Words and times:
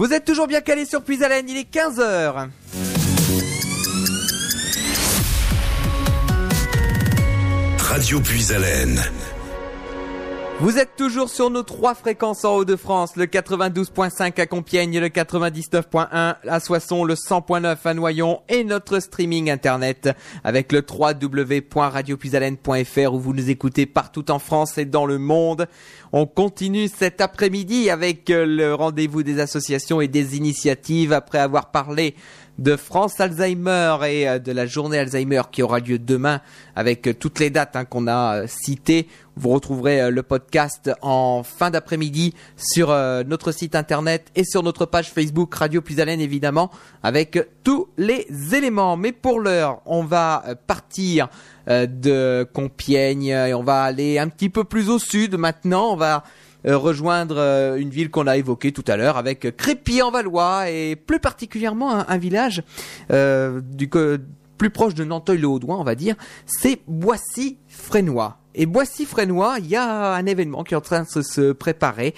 Vous 0.00 0.14
êtes 0.14 0.24
toujours 0.24 0.46
bien 0.46 0.62
calé 0.62 0.86
sur 0.86 1.02
Puisalène, 1.02 1.46
il 1.46 1.58
est 1.58 1.70
15h. 1.70 2.48
Radio 7.78 8.20
Puisalène. 8.20 8.98
Vous 10.60 10.76
êtes 10.76 10.94
toujours 10.94 11.30
sur 11.30 11.48
nos 11.48 11.62
trois 11.62 11.94
fréquences 11.94 12.44
en 12.44 12.56
Haut-de-France, 12.56 13.16
le 13.16 13.24
92.5 13.24 14.38
à 14.38 14.44
Compiègne, 14.44 15.00
le 15.00 15.08
99.1 15.08 16.34
à 16.46 16.60
Soissons, 16.60 17.04
le 17.04 17.14
100.9 17.14 17.78
à 17.82 17.94
Noyon 17.94 18.42
et 18.50 18.62
notre 18.62 19.00
streaming 19.00 19.50
internet 19.50 20.10
avec 20.44 20.70
le 20.72 20.84
www.radiopuisalène.fr 20.86 23.14
où 23.14 23.18
vous 23.18 23.32
nous 23.32 23.48
écoutez 23.48 23.86
partout 23.86 24.30
en 24.30 24.38
France 24.38 24.76
et 24.76 24.84
dans 24.84 25.06
le 25.06 25.16
monde. 25.16 25.66
On 26.12 26.26
continue 26.26 26.88
cet 26.88 27.22
après-midi 27.22 27.88
avec 27.88 28.28
le 28.28 28.74
rendez-vous 28.74 29.22
des 29.22 29.40
associations 29.40 30.02
et 30.02 30.08
des 30.08 30.36
initiatives 30.36 31.14
après 31.14 31.38
avoir 31.38 31.70
parlé 31.70 32.14
de 32.60 32.76
France 32.76 33.18
Alzheimer 33.18 33.96
et 34.06 34.28
euh, 34.28 34.38
de 34.38 34.52
la 34.52 34.66
journée 34.66 34.98
Alzheimer 34.98 35.42
qui 35.50 35.62
aura 35.62 35.80
lieu 35.80 35.98
demain 35.98 36.40
avec 36.76 37.08
euh, 37.08 37.14
toutes 37.14 37.40
les 37.40 37.48
dates 37.48 37.74
hein, 37.74 37.86
qu'on 37.86 38.06
a 38.06 38.42
euh, 38.42 38.46
citées. 38.46 39.08
Vous 39.34 39.48
retrouverez 39.48 40.10
le 40.10 40.22
podcast 40.22 40.90
en 41.00 41.42
fin 41.42 41.70
d'après-midi 41.70 42.34
sur 42.58 42.88
notre 42.88 43.52
site 43.52 43.74
internet 43.74 44.26
et 44.34 44.44
sur 44.44 44.62
notre 44.62 44.84
page 44.84 45.10
Facebook 45.10 45.54
Radio 45.54 45.80
Puisalène 45.80 46.20
évidemment 46.20 46.70
avec 47.02 47.38
tous 47.64 47.88
les 47.96 48.26
éléments. 48.52 48.98
Mais 48.98 49.12
pour 49.12 49.40
l'heure, 49.40 49.80
on 49.86 50.04
va 50.04 50.44
partir 50.66 51.28
de 51.66 52.46
Compiègne 52.52 53.28
et 53.28 53.54
on 53.54 53.62
va 53.62 53.84
aller 53.84 54.18
un 54.18 54.28
petit 54.28 54.50
peu 54.50 54.64
plus 54.64 54.90
au 54.90 54.98
sud 54.98 55.36
maintenant. 55.36 55.92
On 55.92 55.96
va 55.96 56.24
rejoindre 56.64 57.36
euh, 57.38 57.76
une 57.76 57.90
ville 57.90 58.10
qu'on 58.10 58.26
a 58.26 58.36
évoquée 58.36 58.72
tout 58.72 58.84
à 58.86 58.96
l'heure 58.96 59.16
avec 59.16 59.56
Crépy-en-Valois 59.56 60.70
et 60.70 60.96
plus 60.96 61.20
particulièrement 61.20 62.08
un, 62.08 62.18
village 62.18 62.62
euh, 63.10 63.60
du 63.62 63.88
plus 63.88 64.70
proche 64.70 64.94
de 64.94 65.04
Nanteuil-le-Haudouin, 65.04 65.76
on 65.78 65.84
va 65.84 65.94
dire, 65.94 66.16
c'est 66.46 66.80
Boissy-Frénois. 66.86 68.38
Et 68.54 68.66
Boissy-Frénois, 68.66 69.56
il 69.60 69.68
y 69.68 69.76
a 69.76 70.14
un 70.14 70.26
événement 70.26 70.64
qui 70.64 70.74
est 70.74 70.76
en 70.76 70.82
train 70.82 71.02
de 71.02 71.22
se, 71.22 71.52
préparer 71.52 72.14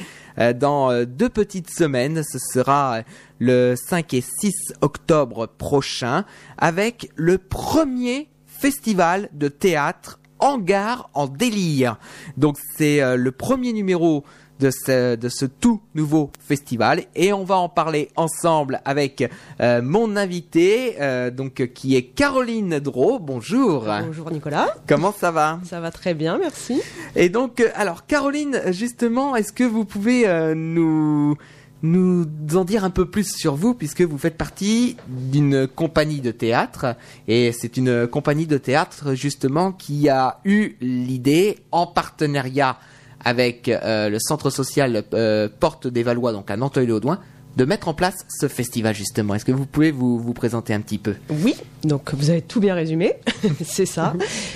dans 0.57 1.05
deux 1.05 1.29
petites 1.29 1.71
semaines. 1.71 2.23
Ce 2.25 2.39
sera 2.39 3.03
le 3.39 3.75
5 3.77 4.15
et 4.15 4.23
6 4.23 4.75
octobre 4.81 5.47
prochain 5.47 6.25
avec 6.59 7.11
le 7.15 7.39
premier 7.39 8.29
festival 8.47 9.29
de 9.33 9.49
théâtre 9.49 10.19
Hangar 10.43 11.09
en 11.15 11.29
délire. 11.29 11.97
Donc 12.37 12.59
c'est 12.77 13.01
euh, 13.01 13.17
le 13.17 13.31
premier 13.31 13.73
numéro 13.73 14.25
de 14.59 14.71
ce, 14.71 15.17
de 15.17 15.29
ce 15.29 15.47
tout 15.47 15.81
nouveau 15.95 16.31
festival 16.41 17.05
et 17.15 17.33
on 17.33 17.45
va 17.45 17.57
en 17.57 17.69
parler 17.69 18.11
ensemble 18.17 18.81
avec 18.85 19.29
euh, 19.61 19.81
mon 19.83 20.17
invité 20.17 20.97
euh, 21.01 21.31
donc 21.31 21.73
qui 21.75 21.97
est 21.97 22.03
Caroline 22.03 22.79
Drault. 22.79 23.21
Bonjour. 23.21 23.87
Bonjour 24.05 24.31
Nicolas. 24.31 24.69
Comment 24.87 25.13
ça 25.13 25.31
va? 25.31 25.61
Ça 25.65 25.81
va 25.81 25.91
très 25.91 26.15
bien, 26.15 26.39
merci. 26.39 26.83
Et 27.17 27.29
donc 27.29 27.63
alors 27.75 28.07
Caroline 28.07 28.61
justement, 28.69 29.37
est-ce 29.37 29.53
que 29.53 29.65
vous 29.65 29.85
pouvez 29.85 30.27
nous 30.55 31.37
nous 31.83 32.27
en 32.55 32.65
dire 32.65 32.85
un 32.85 32.91
peu 32.91 33.07
plus 33.07 33.35
sur 33.35 33.57
vous 33.57 33.75
puisque 33.75 34.03
vous 34.03 34.19
faites 34.19 34.37
partie 34.37 34.97
d'une 35.09 35.67
compagnie 35.67 36.21
de 36.21 36.31
théâtre 36.31 36.97
et 37.29 37.53
c'est 37.53 37.77
une 37.77 38.07
compagnie 38.07 38.47
de 38.47 38.59
théâtre 38.59 39.15
justement 39.15 39.73
qui 39.73 40.09
a 40.09 40.39
eu 40.45 40.77
l'idée 40.81 41.59
en 41.73 41.87
partenariat 41.87 42.79
avec 43.25 43.69
euh, 43.69 44.09
le 44.09 44.19
centre 44.19 44.51
social 44.51 45.05
euh, 45.15 45.49
Porte 45.61 45.87
des 45.87 46.03
Valois 46.03 46.33
donc 46.33 46.51
à 46.51 46.57
Nanteuil-le-Audouin 46.57 47.19
de 47.57 47.65
mettre 47.65 47.89
en 47.89 47.95
place 47.95 48.25
ce 48.29 48.49
festival 48.49 48.95
justement. 48.95 49.35
Est-ce 49.35 49.45
que 49.45 49.53
vous 49.53 49.67
pouvez 49.67 49.91
vous, 49.91 50.19
vous 50.19 50.33
présenter 50.33 50.73
un 50.73 50.81
petit 50.81 50.99
peu? 50.99 51.15
Oui, 51.31 51.55
donc 51.85 52.15
vous 52.15 52.31
avez 52.31 52.43
tout 52.43 52.61
bien 52.61 52.75
résumé, 52.75 53.15
c'est 53.65 53.87
ça. 53.87 54.15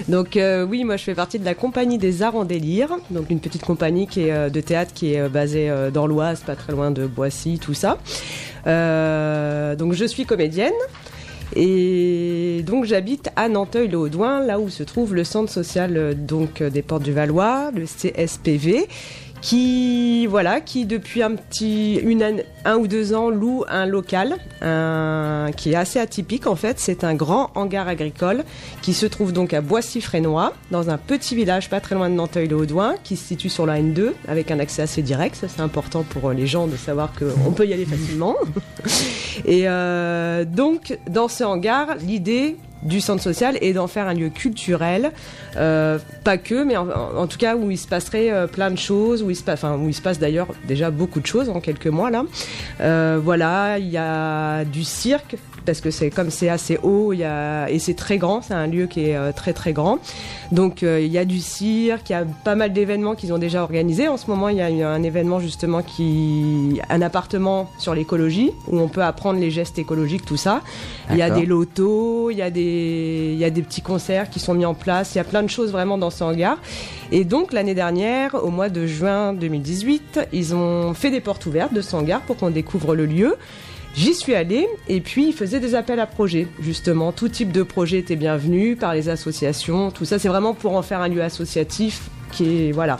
Donc 0.08 0.36
euh, 0.36 0.64
oui, 0.64 0.84
moi 0.84 0.96
je 0.96 1.04
fais 1.04 1.14
partie 1.14 1.38
de 1.38 1.44
la 1.44 1.54
compagnie 1.54 1.98
des 1.98 2.22
Arts 2.22 2.36
en 2.36 2.44
délire, 2.44 2.96
donc 3.10 3.30
une 3.30 3.40
petite 3.40 3.64
compagnie 3.64 4.06
qui 4.06 4.22
est, 4.22 4.32
euh, 4.32 4.48
de 4.48 4.60
théâtre 4.60 4.92
qui 4.94 5.12
est 5.12 5.20
euh, 5.20 5.28
basée 5.28 5.72
dans 5.92 6.06
l'Oise, 6.06 6.40
pas 6.40 6.56
très 6.56 6.72
loin 6.72 6.90
de 6.90 7.06
Boissy, 7.06 7.58
tout 7.58 7.74
ça. 7.74 7.98
donc 8.64 9.92
je 9.92 10.04
suis 10.06 10.24
comédienne. 10.24 10.72
Et 11.54 12.64
donc 12.66 12.86
j'habite 12.86 13.30
à 13.36 13.48
Nanteuil-le-Haudouin, 13.48 14.40
là 14.44 14.58
où 14.58 14.68
se 14.68 14.82
trouve 14.82 15.14
le 15.14 15.22
centre 15.22 15.50
social 15.50 16.16
donc 16.16 16.60
des 16.60 16.82
Portes 16.82 17.04
du 17.04 17.12
Valois, 17.12 17.70
le 17.72 17.84
CSPV, 17.84 18.88
qui 19.40 20.26
voilà 20.26 20.60
qui 20.60 20.86
depuis 20.86 21.22
un 21.22 21.34
petit 21.34 21.96
une 21.96 22.42
un 22.64 22.76
ou 22.76 22.86
deux 22.88 23.14
ans 23.14 23.30
loue 23.30 23.64
un 23.68 23.86
local 23.86 24.36
qui 25.56 25.70
est 25.70 25.76
assez 25.76 25.98
atypique 25.98 26.46
en 26.46 26.56
fait. 26.56 26.78
C'est 26.78 27.04
un 27.04 27.14
grand 27.14 27.50
hangar 27.54 27.88
agricole 27.88 28.44
qui 28.82 28.92
se 28.92 29.06
trouve 29.06 29.32
donc 29.32 29.54
à 29.54 29.60
Boissy-Frénois 29.60 30.52
dans 30.70 30.90
un 30.90 30.98
petit 30.98 31.34
village 31.34 31.70
pas 31.70 31.80
très 31.80 31.94
loin 31.94 32.10
de 32.10 32.14
Nanteuil-le-Haudouin 32.14 32.94
qui 33.04 33.16
se 33.16 33.26
situe 33.26 33.48
sur 33.48 33.66
la 33.66 33.80
N2 33.80 34.12
avec 34.28 34.50
un 34.50 34.58
accès 34.58 34.82
assez 34.82 35.02
direct. 35.02 35.36
Ça 35.36 35.48
c'est 35.48 35.62
important 35.62 36.02
pour 36.02 36.32
les 36.32 36.46
gens 36.46 36.66
de 36.66 36.76
savoir 36.76 37.12
qu'on 37.12 37.52
peut 37.52 37.66
y 37.66 37.72
aller 37.72 37.86
facilement. 37.86 38.36
Et 39.44 39.68
euh, 39.68 40.44
donc 40.44 40.98
dans 41.08 41.28
ce 41.28 41.44
hangar 41.44 41.96
l'idée 42.00 42.56
du 42.86 43.00
centre 43.00 43.22
social 43.22 43.58
et 43.60 43.72
d'en 43.72 43.86
faire 43.86 44.06
un 44.06 44.14
lieu 44.14 44.30
culturel, 44.30 45.12
euh, 45.56 45.98
pas 46.24 46.38
que, 46.38 46.64
mais 46.64 46.76
en, 46.76 47.26
tout 47.26 47.38
cas 47.38 47.56
où 47.56 47.70
il 47.70 47.78
se 47.78 47.88
passerait 47.88 48.30
euh, 48.30 48.46
plein 48.46 48.70
de 48.70 48.78
choses, 48.78 49.22
où 49.22 49.30
il 49.30 49.36
se, 49.36 49.42
enfin, 49.50 49.76
où 49.76 49.88
il 49.88 49.94
se 49.94 50.02
passe 50.02 50.18
d'ailleurs 50.18 50.48
déjà 50.64 50.90
beaucoup 50.90 51.20
de 51.20 51.26
choses 51.26 51.48
en 51.48 51.60
quelques 51.60 51.86
mois 51.86 52.10
là. 52.10 52.24
Euh, 52.80 53.18
voilà, 53.22 53.78
il 53.78 53.88
y 53.88 53.98
a 53.98 54.64
du 54.64 54.84
cirque 54.84 55.36
parce 55.66 55.80
que 55.80 55.90
c'est 55.90 56.10
comme 56.10 56.30
c'est 56.30 56.48
assez 56.48 56.78
haut, 56.82 57.12
il 57.12 57.18
y 57.18 57.24
a, 57.24 57.68
et 57.68 57.78
c'est 57.78 57.94
très 57.94 58.18
grand, 58.18 58.40
c'est 58.40 58.54
un 58.54 58.66
lieu 58.66 58.86
qui 58.86 59.10
est 59.10 59.32
très 59.32 59.52
très 59.52 59.72
grand. 59.72 59.98
Donc 60.52 60.82
il 60.82 61.08
y 61.08 61.18
a 61.18 61.24
du 61.24 61.40
cirque, 61.40 62.08
il 62.08 62.12
y 62.12 62.16
a 62.16 62.24
pas 62.44 62.54
mal 62.54 62.72
d'événements 62.72 63.14
qu'ils 63.14 63.32
ont 63.32 63.38
déjà 63.38 63.62
organisés. 63.62 64.08
En 64.08 64.16
ce 64.16 64.28
moment, 64.28 64.48
il 64.48 64.56
y 64.56 64.62
a 64.62 64.88
un 64.88 65.02
événement 65.02 65.40
justement 65.40 65.82
qui, 65.82 66.80
un 66.88 67.02
appartement 67.02 67.70
sur 67.78 67.94
l'écologie 67.94 68.52
où 68.68 68.78
on 68.78 68.88
peut 68.88 69.02
apprendre 69.02 69.40
les 69.40 69.50
gestes 69.50 69.78
écologiques, 69.78 70.24
tout 70.24 70.36
ça. 70.36 70.62
Il 71.10 71.16
y 71.16 71.22
a 71.22 71.30
des 71.30 71.46
lotos, 71.46 72.30
il 72.30 72.38
y 72.38 72.42
a 72.42 72.50
des 72.50 73.32
il 73.32 73.38
y 73.38 73.44
a 73.44 73.50
des 73.50 73.62
petits 73.62 73.82
concerts 73.82 74.30
qui 74.30 74.40
sont 74.40 74.54
mis 74.54 74.64
en 74.64 74.74
place, 74.74 75.14
il 75.14 75.18
y 75.18 75.20
a 75.20 75.24
plein 75.24 75.42
de 75.42 75.50
choses 75.50 75.72
vraiment 75.72 75.98
dans 75.98 76.10
ce 76.10 76.24
hangar. 76.24 76.58
Et 77.12 77.24
donc 77.24 77.52
l'année 77.52 77.74
dernière, 77.74 78.34
au 78.42 78.50
mois 78.50 78.68
de 78.68 78.86
juin 78.86 79.32
2018, 79.32 80.28
ils 80.32 80.54
ont 80.54 80.94
fait 80.94 81.10
des 81.10 81.20
portes 81.20 81.46
ouvertes 81.46 81.74
de 81.74 81.80
ce 81.80 81.94
hangar 81.96 82.20
pour 82.22 82.36
qu'on 82.36 82.50
découvre 82.50 82.94
le 82.94 83.06
lieu. 83.06 83.36
J'y 83.96 84.12
suis 84.12 84.34
allée 84.34 84.68
et 84.88 85.00
puis 85.00 85.28
ils 85.28 85.32
faisaient 85.32 85.58
des 85.58 85.74
appels 85.74 86.00
à 86.00 86.06
projets. 86.06 86.46
Justement, 86.60 87.12
tout 87.12 87.30
type 87.30 87.50
de 87.50 87.62
projet 87.62 87.98
était 87.98 88.16
bienvenu 88.16 88.76
par 88.76 88.92
les 88.92 89.08
associations. 89.08 89.90
Tout 89.90 90.04
ça, 90.04 90.18
c'est 90.18 90.28
vraiment 90.28 90.52
pour 90.52 90.76
en 90.76 90.82
faire 90.82 91.00
un 91.00 91.08
lieu 91.08 91.22
associatif 91.22 92.10
qui 92.30 92.68
est 92.68 92.72
voilà. 92.72 92.98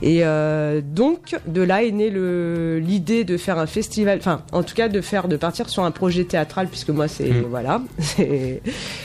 Et 0.00 0.20
euh, 0.22 0.80
donc 0.82 1.36
de 1.46 1.60
là 1.60 1.82
est 1.82 1.90
née 1.90 2.10
l'idée 2.80 3.24
de 3.24 3.36
faire 3.36 3.58
un 3.58 3.66
festival, 3.66 4.18
enfin 4.18 4.40
en 4.52 4.62
tout 4.62 4.74
cas 4.74 4.88
de 4.88 5.02
faire 5.02 5.28
de 5.28 5.36
partir 5.36 5.68
sur 5.68 5.84
un 5.84 5.90
projet 5.90 6.24
théâtral 6.24 6.68
puisque 6.68 6.88
moi 6.88 7.06
c'est 7.06 7.28
mm. 7.28 7.44
voilà 7.50 7.82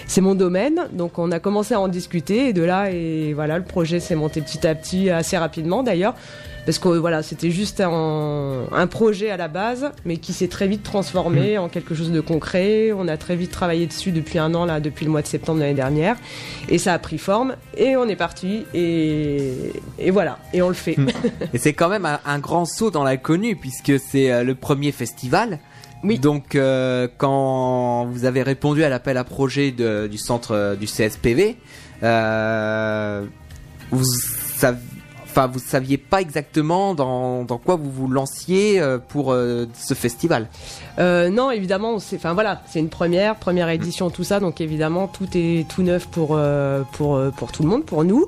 c'est 0.07 0.21
mon 0.21 0.35
domaine. 0.35 0.87
Donc 0.93 1.19
on 1.19 1.31
a 1.33 1.39
commencé 1.39 1.73
à 1.73 1.81
en 1.81 1.89
discuter 1.89 2.49
et 2.49 2.53
de 2.53 2.63
là 2.63 2.91
et 2.91 3.33
voilà 3.33 3.57
le 3.57 3.65
projet 3.65 3.99
s'est 3.99 4.15
monté 4.15 4.39
petit 4.39 4.65
à 4.65 4.73
petit 4.73 5.09
assez 5.09 5.37
rapidement 5.37 5.83
d'ailleurs 5.83 6.15
parce 6.65 6.79
que 6.79 6.89
voilà, 6.89 7.21
c'était 7.21 7.51
juste 7.51 7.79
un, 7.81 8.87
projet 8.89 9.29
à 9.29 9.37
la 9.37 9.47
base, 9.47 9.91
mais 10.03 10.17
qui 10.17 10.33
s'est 10.33 10.47
très 10.47 10.67
vite 10.67 10.83
transformé 10.83 11.57
mm. 11.57 11.61
en 11.61 11.69
quelque 11.69 11.93
chose 11.93 12.11
de 12.11 12.21
concret. 12.21 12.91
On 12.91 13.07
a 13.07 13.17
très 13.17 13.35
vite 13.35 13.51
travaillé 13.51 13.85
dessus 13.87 14.11
depuis 14.11 14.39
un 14.39 14.53
an 14.55 14.65
là, 14.65 14.79
depuis 14.79 15.05
le 15.05 15.11
mois 15.11 15.21
de 15.21 15.27
septembre 15.27 15.59
de 15.59 15.63
l'année 15.63 15.75
dernière, 15.75 16.15
et 16.69 16.77
ça 16.77 16.93
a 16.93 16.99
pris 16.99 17.17
forme. 17.17 17.55
Et 17.77 17.95
on 17.95 18.07
est 18.07 18.15
parti, 18.15 18.65
et, 18.73 19.71
voilà, 20.11 20.39
et 20.53 20.61
on 20.61 20.69
le 20.69 20.73
fait. 20.73 20.97
Mm. 20.97 21.07
et 21.53 21.57
c'est 21.57 21.73
quand 21.73 21.89
même 21.89 22.05
un, 22.05 22.39
grand 22.39 22.65
saut 22.65 22.91
dans 22.91 23.03
l'inconnu 23.03 23.55
puisque 23.55 23.99
c'est 23.99 24.31
euh, 24.31 24.43
le 24.43 24.55
premier 24.55 24.91
festival. 24.91 25.59
Oui. 26.03 26.19
Donc, 26.19 26.55
euh, 26.55 27.07
quand 27.17 28.05
vous 28.05 28.25
avez 28.25 28.43
répondu 28.43 28.83
à 28.83 28.89
l'appel 28.89 29.17
à 29.17 29.23
projet 29.23 29.71
du 29.71 30.17
centre 30.17 30.51
euh, 30.51 30.75
du 30.75 30.85
CSPV, 30.85 31.57
vous 33.91 34.03
savez 34.55 34.77
enfin 35.35 35.47
vous 35.47 35.59
saviez 35.59 35.97
pas 35.97 36.21
exactement 36.21 36.95
dans, 36.95 37.43
dans 37.43 37.57
quoi 37.57 37.75
vous 37.75 37.91
vous 37.91 38.07
lanciez 38.07 38.79
euh, 38.79 38.97
pour 38.97 39.33
euh, 39.33 39.65
ce 39.73 39.93
festival. 39.93 40.47
Euh, 40.97 41.29
non, 41.29 41.51
évidemment, 41.51 41.99
c'est 41.99 42.15
enfin 42.15 42.33
voilà, 42.33 42.61
c'est 42.67 42.79
une 42.79 42.89
première, 42.89 43.35
première 43.35 43.67
édition, 43.69 44.09
tout 44.09 44.23
ça, 44.23 44.39
donc 44.39 44.61
évidemment 44.61 45.07
tout 45.07 45.27
est 45.35 45.67
tout 45.67 45.83
neuf 45.83 46.07
pour 46.07 46.39
pour 46.93 47.19
pour 47.37 47.51
tout 47.51 47.63
le 47.63 47.69
monde, 47.69 47.83
pour 47.83 48.05
nous. 48.05 48.27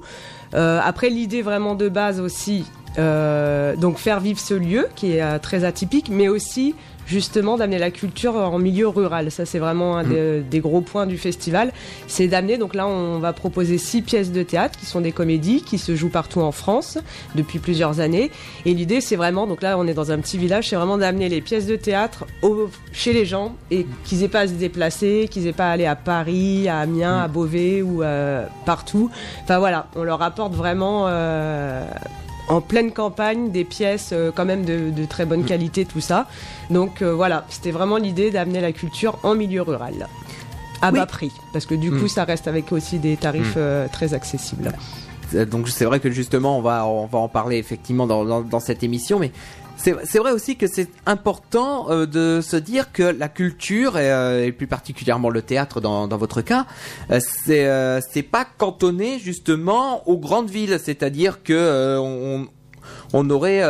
après 0.53 1.09
l'idée 1.09 1.41
vraiment 1.41 1.75
de 1.75 1.87
base 1.87 2.19
aussi, 2.19 2.65
Euh, 2.99 3.75
donc 3.75 3.97
faire 3.99 4.19
vivre 4.19 4.39
ce 4.39 4.53
lieu 4.55 4.87
qui 4.95 5.13
est 5.13 5.21
euh, 5.21 5.37
très 5.39 5.63
atypique, 5.63 6.09
mais 6.09 6.27
aussi 6.29 6.73
justement 7.05 7.55
d'amener 7.55 7.77
la 7.77 7.89
culture 7.89 8.35
en 8.35 8.59
milieu 8.59 8.89
rural. 8.89 9.31
Ça, 9.31 9.45
c'est 9.45 9.59
vraiment 9.59 9.95
un 9.97 10.03
des, 10.03 10.41
des 10.41 10.59
gros 10.59 10.81
points 10.81 11.05
du 11.05 11.17
festival. 11.17 11.71
C'est 12.07 12.27
d'amener, 12.27 12.57
donc 12.57 12.75
là, 12.75 12.85
on 12.85 13.19
va 13.19 13.31
proposer 13.31 13.77
six 13.77 14.01
pièces 14.01 14.29
de 14.33 14.43
théâtre 14.43 14.77
qui 14.77 14.85
sont 14.85 14.99
des 14.99 15.13
comédies 15.13 15.61
qui 15.61 15.77
se 15.77 15.95
jouent 15.95 16.09
partout 16.09 16.41
en 16.41 16.51
France 16.51 16.97
depuis 17.35 17.59
plusieurs 17.59 18.01
années. 18.01 18.29
Et 18.65 18.73
l'idée, 18.73 18.99
c'est 18.99 19.15
vraiment, 19.15 19.47
donc 19.47 19.61
là, 19.61 19.77
on 19.79 19.87
est 19.87 19.93
dans 19.93 20.11
un 20.11 20.17
petit 20.19 20.37
village, 20.37 20.67
c'est 20.67 20.75
vraiment 20.75 20.97
d'amener 20.97 21.29
les 21.29 21.39
pièces 21.39 21.65
de 21.65 21.77
théâtre 21.77 22.25
au- 22.41 22.69
chez 22.91 23.13
les 23.13 23.25
gens 23.25 23.55
et 23.71 23.85
qu'ils 24.03 24.23
aient 24.23 24.27
pas 24.27 24.41
à 24.41 24.47
se 24.47 24.53
déplacer, 24.53 25.29
qu'ils 25.31 25.47
aient 25.47 25.53
pas 25.53 25.69
à 25.69 25.71
aller 25.71 25.85
à 25.85 25.95
Paris, 25.95 26.67
à 26.67 26.79
Amiens, 26.79 27.19
à 27.19 27.27
Beauvais 27.29 27.81
ou 27.83 28.03
euh, 28.03 28.45
partout. 28.65 29.09
Enfin 29.43 29.59
voilà, 29.59 29.87
on 29.95 30.03
leur 30.03 30.21
apporte 30.21 30.53
vraiment. 30.55 31.05
euh, 31.07 31.85
en 32.47 32.61
pleine 32.61 32.91
campagne, 32.91 33.51
des 33.51 33.63
pièces 33.65 34.11
euh, 34.13 34.31
quand 34.33 34.45
même 34.45 34.63
de, 34.65 34.89
de 34.89 35.05
très 35.05 35.25
bonne 35.25 35.43
qualité, 35.43 35.85
tout 35.85 35.99
ça. 36.01 36.27
Donc 36.69 37.01
euh, 37.01 37.13
voilà, 37.13 37.45
c'était 37.49 37.71
vraiment 37.71 37.97
l'idée 37.97 38.31
d'amener 38.31 38.61
la 38.61 38.71
culture 38.71 39.17
en 39.23 39.35
milieu 39.35 39.61
rural. 39.61 40.07
À 40.81 40.91
Oui. 40.91 40.99
bas 40.99 41.05
prix, 41.07 41.31
parce 41.53 41.65
que 41.65 41.75
du 41.75 41.89
Mm. 41.91 41.99
coup 41.99 42.07
ça 42.07 42.23
reste 42.23 42.47
avec 42.47 42.71
aussi 42.71 42.99
des 42.99 43.17
tarifs 43.17 43.55
euh, 43.57 43.87
très 43.91 44.13
accessibles. 44.13 44.71
Donc 45.49 45.67
c'est 45.67 45.85
vrai 45.85 45.99
que 45.99 46.09
justement 46.09 46.57
on 46.57 46.61
va 46.61 46.85
on 46.85 47.05
va 47.07 47.19
en 47.19 47.27
parler 47.27 47.57
effectivement 47.57 48.07
dans, 48.07 48.23
dans, 48.23 48.41
dans 48.41 48.59
cette 48.61 48.81
émission, 48.83 49.19
mais 49.19 49.31
c'est 49.77 50.17
vrai 50.17 50.31
aussi 50.31 50.55
que 50.55 50.67
c'est 50.67 50.89
important 51.05 51.89
euh, 51.89 52.05
de 52.05 52.41
se 52.41 52.57
dire 52.57 52.91
que 52.91 53.03
la 53.03 53.29
culture 53.29 53.97
et, 53.97 54.11
euh, 54.11 54.51
plus 54.51 54.67
particulièrement 54.67 55.29
le 55.29 55.41
théâtre 55.41 55.81
dans, 55.81 56.07
votre 56.17 56.41
cas, 56.41 56.65
euh, 57.11 57.19
c'est 57.19 57.67
euh, 57.67 57.99
c'est 58.01 58.23
pas 58.23 58.45
cantonné 58.57 59.19
justement 59.19 60.07
aux 60.09 60.17
grandes 60.17 60.49
villes, 60.49 60.79
c'est-à-dire 60.83 61.43
que 61.43 61.97
on 63.13 63.29
aurait 63.29 63.63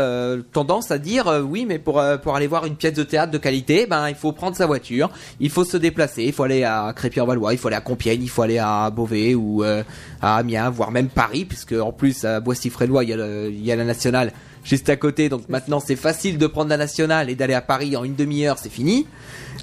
tendance 0.52 0.92
à 0.92 0.98
dire 0.98 1.44
oui 1.48 1.66
mais 1.68 1.80
pour 1.80 2.02
pour 2.24 2.36
aller 2.36 2.48
voir 2.48 2.66
une 2.66 2.76
pièce 2.76 2.94
de 2.94 3.04
théâtre 3.04 3.32
de 3.32 3.38
qualité 3.38 3.88
ben 3.88 4.10
il 4.10 4.16
faut 4.16 4.32
prendre 4.32 4.56
sa 4.56 4.66
voiture 4.66 5.10
il 5.40 5.50
faut 5.50 5.64
se 5.64 5.78
déplacer 5.78 6.24
il 6.24 6.34
faut 6.34 6.44
aller 6.44 6.64
à 6.64 6.94
Crépy-en-Valois 6.96 7.54
il 7.54 7.58
faut 7.58 7.68
aller 7.68 7.78
à 7.78 7.82
Compiègne 7.82 8.22
il 8.22 8.30
faut 8.30 8.44
aller 8.44 8.60
à 8.60 8.90
Beauvais 8.92 9.34
ou 9.36 9.64
à 9.64 10.38
Amiens 10.38 10.70
voire 10.70 10.92
même 10.92 11.10
Paris 11.10 11.46
puisque 11.46 11.74
en 11.74 11.92
plus 11.92 12.26
à 12.26 12.40
Boissy-Frélois 12.40 13.04
il 13.04 13.50
il 13.52 13.66
y 13.66 13.72
a 13.72 13.76
la 13.76 13.86
nationale 13.86 14.32
juste 14.68 14.90
à 14.90 14.96
côté 14.98 15.30
donc 15.30 15.48
maintenant 15.50 15.80
c'est 15.80 15.96
facile 15.96 16.38
de 16.38 16.46
prendre 16.48 16.70
la 16.70 16.78
nationale 16.78 17.30
et 17.30 17.36
d'aller 17.36 17.54
à 17.56 17.62
Paris 17.62 17.96
en 17.96 18.04
une 18.04 18.16
demi-heure 18.16 18.58
c'est 18.60 18.70
fini 18.72 19.08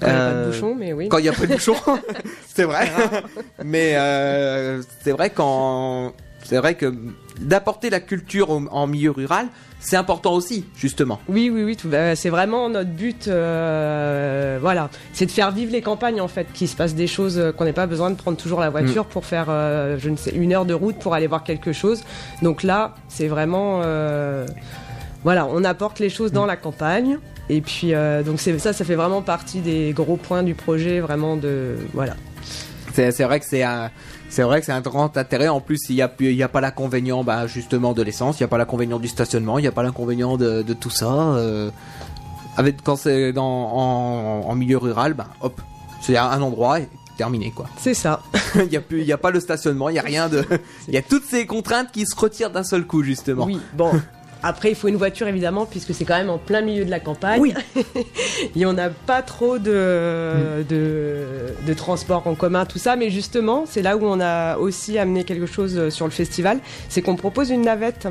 Quand 0.01 0.07
il 0.07 0.11
n'y 0.11 0.17
a 0.17 0.19
pas 0.19 0.31
Euh, 0.31 0.45
de 0.47 0.51
bouchon, 0.51 0.75
mais 0.77 0.91
oui. 0.93 1.07
quand 1.09 1.19
il 1.19 1.23
n'y 1.23 1.29
a 1.29 1.33
pas 1.33 1.45
de 1.45 1.53
bouchon, 1.53 1.75
c'est 2.53 2.63
vrai. 2.65 2.89
Mais 3.63 3.93
euh, 3.95 4.81
c'est 5.03 5.11
vrai 5.11 5.29
quand 5.29 6.11
c'est 6.43 6.57
vrai 6.57 6.75
que 6.75 6.93
d'apporter 7.39 7.89
la 7.89 7.99
culture 7.99 8.49
en 8.51 8.85
milieu 8.87 9.09
rural, 9.11 9.47
c'est 9.79 9.95
important 9.97 10.33
aussi, 10.33 10.65
justement. 10.77 11.19
Oui, 11.27 11.49
oui, 11.51 11.63
oui, 11.63 11.77
bah, 11.85 12.15
c'est 12.15 12.29
vraiment 12.29 12.69
notre 12.69 12.89
but. 12.91 13.27
euh, 13.27 14.57
voilà, 14.61 14.89
c'est 15.13 15.25
de 15.25 15.31
faire 15.31 15.51
vivre 15.51 15.71
les 15.71 15.81
campagnes 15.81 16.21
en 16.21 16.27
fait, 16.27 16.47
qu'il 16.53 16.67
se 16.67 16.75
passe 16.75 16.93
des 16.93 17.07
choses, 17.07 17.37
euh, 17.39 17.51
qu'on 17.51 17.65
n'ait 17.65 17.73
pas 17.73 17.87
besoin 17.87 18.09
de 18.11 18.15
prendre 18.15 18.37
toujours 18.37 18.59
la 18.59 18.69
voiture 18.69 19.05
pour 19.05 19.25
faire, 19.25 19.47
euh, 19.49 19.97
je 19.99 20.09
ne 20.09 20.15
sais, 20.17 20.31
une 20.35 20.53
heure 20.53 20.65
de 20.65 20.73
route 20.75 20.97
pour 20.99 21.13
aller 21.15 21.27
voir 21.27 21.43
quelque 21.43 21.73
chose. 21.73 22.03
Donc 22.43 22.61
là, 22.63 22.93
c'est 23.09 23.27
vraiment, 23.27 23.81
euh, 23.83 24.45
voilà, 25.25 25.45
on 25.47 25.65
apporte 25.65 25.99
les 25.99 26.09
choses 26.09 26.31
dans 26.31 26.45
la 26.45 26.55
campagne. 26.55 27.17
Et 27.49 27.59
puis, 27.61 27.93
euh, 27.93 28.23
donc 28.23 28.39
ça, 28.39 28.71
ça 28.73 28.85
fait 28.85 28.95
vraiment 28.95 29.21
partie 29.21 29.59
des 29.59 29.91
gros 29.93 30.15
points 30.15 30.41
du 30.43 30.55
projet, 30.55 30.99
vraiment 31.01 31.35
de, 31.35 31.75
voilà. 31.93 32.15
C'est 32.93 33.11
vrai 33.25 33.41
que 33.41 33.45
c'est 33.45 33.61
un 33.61 33.91
c'est 34.29 34.41
vrai 34.43 34.59
que 34.61 34.65
c'est 34.65 34.71
un 34.71 34.81
grand 34.81 35.15
intérêt. 35.17 35.47
En 35.49 35.59
plus, 35.61 35.79
il 35.89 35.95
y 35.95 36.01
a 36.01 36.07
plus- 36.07 36.31
il 36.31 36.35
y 36.37 36.43
a 36.43 36.47
pas 36.47 36.61
l'inconvénient, 36.61 37.23
bah 37.23 37.45
justement 37.45 37.93
de 37.93 38.01
l'essence, 38.01 38.39
il 38.39 38.41
y 38.41 38.43
a 38.45 38.47
pas 38.47 38.57
l'inconvénient 38.57 38.99
du 38.99 39.07
stationnement, 39.09 39.59
il 39.59 39.65
y 39.65 39.67
a 39.67 39.71
pas 39.71 39.83
l'inconvénient 39.83 40.37
de, 40.37 40.61
de 40.61 40.73
tout 40.73 40.89
ça. 40.89 41.11
euh, 41.11 41.69
avec 42.57 42.81
quand 42.83 42.95
c'est 42.95 43.37
en, 43.37 43.41
en 44.47 44.55
milieu 44.55 44.77
rural, 44.77 45.13
bah 45.13 45.27
hop, 45.41 45.59
c'est 46.01 46.15
un 46.17 46.41
endroit 46.41 46.79
et 46.79 46.87
terminé 47.17 47.51
quoi. 47.51 47.65
C'est 47.77 47.93
ça. 47.93 48.21
Il 48.55 48.71
y 48.71 48.77
a 48.77 48.81
plus, 48.81 49.03
y 49.03 49.11
a 49.13 49.17
pas 49.17 49.31
le 49.31 49.39
stationnement, 49.41 49.89
il 49.89 49.95
y 49.95 49.99
a 49.99 50.01
rien 50.01 50.27
de, 50.29 50.45
il 50.87 50.93
y 50.93 50.97
a 50.97 51.01
toutes 51.01 51.25
ces 51.25 51.45
contraintes 51.45 51.91
qui 51.91 52.05
se 52.05 52.15
retirent 52.15 52.51
d'un 52.51 52.63
seul 52.63 52.85
coup 52.85 53.03
justement. 53.03 53.45
Oui, 53.45 53.59
bon. 53.73 53.91
Après, 54.47 54.69
il 54.69 54.75
faut 54.75 54.87
une 54.87 54.95
voiture 54.95 55.27
évidemment, 55.27 55.65
puisque 55.65 55.95
c'est 55.95 56.05
quand 56.05 56.15
même 56.17 56.29
en 56.29 56.37
plein 56.37 56.61
milieu 56.61 56.85
de 56.85 56.91
la 56.91 56.99
campagne. 56.99 57.41
Oui. 57.41 57.53
Et 58.55 58.63
on 58.67 58.73
n'a 58.73 58.89
pas 58.91 59.23
trop 59.23 59.57
de, 59.57 60.63
de, 60.69 61.25
de 61.65 61.73
transport 61.73 62.27
en 62.27 62.35
commun, 62.35 62.65
tout 62.65 62.77
ça. 62.77 62.95
Mais 62.95 63.09
justement, 63.09 63.65
c'est 63.65 63.81
là 63.81 63.97
où 63.97 64.05
on 64.05 64.19
a 64.21 64.57
aussi 64.57 64.99
amené 64.99 65.23
quelque 65.23 65.47
chose 65.47 65.89
sur 65.89 66.05
le 66.05 66.11
festival. 66.11 66.59
C'est 66.89 67.01
qu'on 67.01 67.15
propose 67.15 67.49
une 67.49 67.63
navette. 67.63 68.07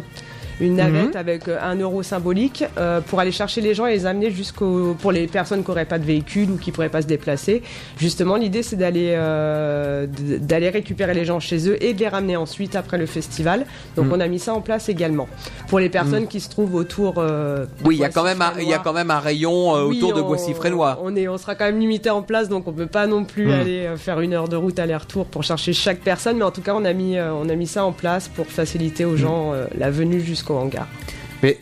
Une 0.61 0.77
navette 0.77 1.17
avec 1.17 1.49
euh, 1.49 1.59
un 1.63 1.75
euro 1.77 2.03
symbolique 2.03 2.65
euh, 2.79 3.01
pour 3.01 3.19
aller 3.21 3.33
chercher 3.33 3.61
les 3.61 3.75
gens 3.75 3.87
et 3.87 3.93
les 3.93 4.07
amener 4.07 4.31
jusqu'au 4.31 4.95
pour 5.01 5.11
les 5.13 5.27
personnes 5.27 5.63
qui 5.65 5.71
n'auraient 5.71 5.85
pas 5.85 5.99
de 5.99 6.05
véhicule 6.05 6.51
ou 6.51 6.57
qui 6.57 6.71
pourraient 6.73 6.89
pas 6.89 7.03
se 7.03 7.07
déplacer. 7.07 7.63
Justement, 7.99 8.37
l'idée 8.37 8.63
c'est 8.63 8.77
d'aller 8.77 9.15
euh, 9.17 10.07
d'aller 10.09 10.71
récupérer 10.71 11.15
les 11.15 11.25
gens 11.25 11.41
chez 11.41 11.69
eux 11.69 11.83
et 11.83 11.93
de 11.95 12.01
les 12.01 12.09
ramener 12.09 12.37
ensuite 12.37 12.77
après 12.77 12.99
le 12.99 13.07
festival. 13.07 13.67
Donc 13.97 14.07
Mhm. 14.07 14.13
on 14.13 14.21
a 14.21 14.29
mis 14.29 14.39
ça 14.39 14.55
en 14.55 14.61
place 14.61 14.89
également 14.89 15.29
pour 15.69 15.79
les 15.81 15.89
personnes 15.89 16.27
qui 16.29 16.41
se 16.41 16.49
trouvent 16.49 16.75
autour. 16.75 17.15
euh, 17.19 17.65
de 17.65 17.69
Oui, 17.85 17.97
il 17.97 18.01
y 18.01 18.05
a 18.05 18.09
quand 18.11 18.23
même, 18.25 18.41
un, 18.43 18.53
il 18.61 18.69
y 18.69 18.75
a 18.75 18.79
quand 18.79 18.93
même 18.93 19.11
un 19.11 19.19
rayon 19.21 19.73
Oui, 19.87 19.97
autour 19.99 20.15
de 20.15 20.23
Boissy-Frénois. 20.23 21.01
On, 21.03 21.15
est, 21.17 21.27
on 21.29 21.37
sera 21.39 21.55
quand 21.55 21.65
même 21.65 21.79
limité 21.81 22.11
en 22.11 22.23
place, 22.23 22.49
donc 22.49 22.69
on 22.69 22.73
peut 22.73 22.87
pas 22.87 23.07
non 23.07 23.25
plus 23.25 23.53
aller 23.53 23.89
faire 23.97 24.21
une 24.21 24.33
heure 24.35 24.49
de 24.49 24.57
route 24.57 24.79
aller-retour 24.79 25.27
pour 25.27 25.43
chercher 25.43 25.73
chaque 25.73 26.01
personne. 26.01 26.37
Mais 26.39 26.45
en 26.45 26.51
tout 26.51 26.61
cas, 26.63 26.75
on 26.77 26.85
a 26.85 26.93
mis, 26.93 27.17
on 27.21 27.49
a 27.49 27.55
mis 27.55 27.67
ça 27.67 27.85
en 27.85 27.93
place 27.93 28.29
pour 28.29 28.47
faciliter 28.47 29.05
aux 29.05 29.17
gens 29.17 29.53
la 29.77 29.91
venue 29.91 30.21
jusqu'au 30.45 30.59
hangar. 30.59 30.87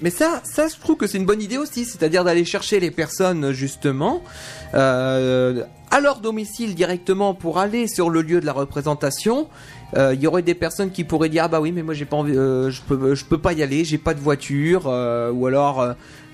Mais, 0.00 0.10
ça, 0.10 0.42
ça, 0.44 0.68
je 0.68 0.76
trouve 0.80 0.96
que 0.96 1.08
c'est 1.08 1.18
une 1.18 1.26
bonne 1.26 1.42
idée 1.42 1.58
aussi, 1.58 1.84
c'est-à-dire 1.84 2.22
d'aller 2.22 2.44
chercher 2.44 2.78
les 2.78 2.92
personnes 2.92 3.50
justement 3.50 4.22
euh, 4.74 5.64
à 5.90 6.00
leur 6.00 6.20
domicile 6.20 6.76
directement 6.76 7.34
pour 7.34 7.58
aller 7.58 7.88
sur 7.88 8.08
le 8.08 8.22
lieu 8.22 8.40
de 8.40 8.46
la 8.46 8.52
représentation. 8.52 9.48
Euh, 9.96 10.14
Il 10.14 10.22
y 10.22 10.28
aurait 10.28 10.42
des 10.42 10.54
personnes 10.54 10.92
qui 10.92 11.02
pourraient 11.02 11.28
dire 11.28 11.42
ah 11.44 11.48
bah 11.48 11.60
oui 11.60 11.72
mais 11.72 11.82
moi 11.82 11.94
j'ai 11.94 12.04
pas 12.04 12.16
envie, 12.16 12.32
euh, 12.36 12.70
je 12.70 12.80
peux 12.80 13.16
je 13.16 13.24
peux 13.24 13.38
pas 13.38 13.54
y 13.54 13.62
aller, 13.62 13.84
j'ai 13.84 13.98
pas 13.98 14.14
de 14.14 14.20
voiture 14.20 14.86
ou 14.86 15.46
alors 15.46 15.84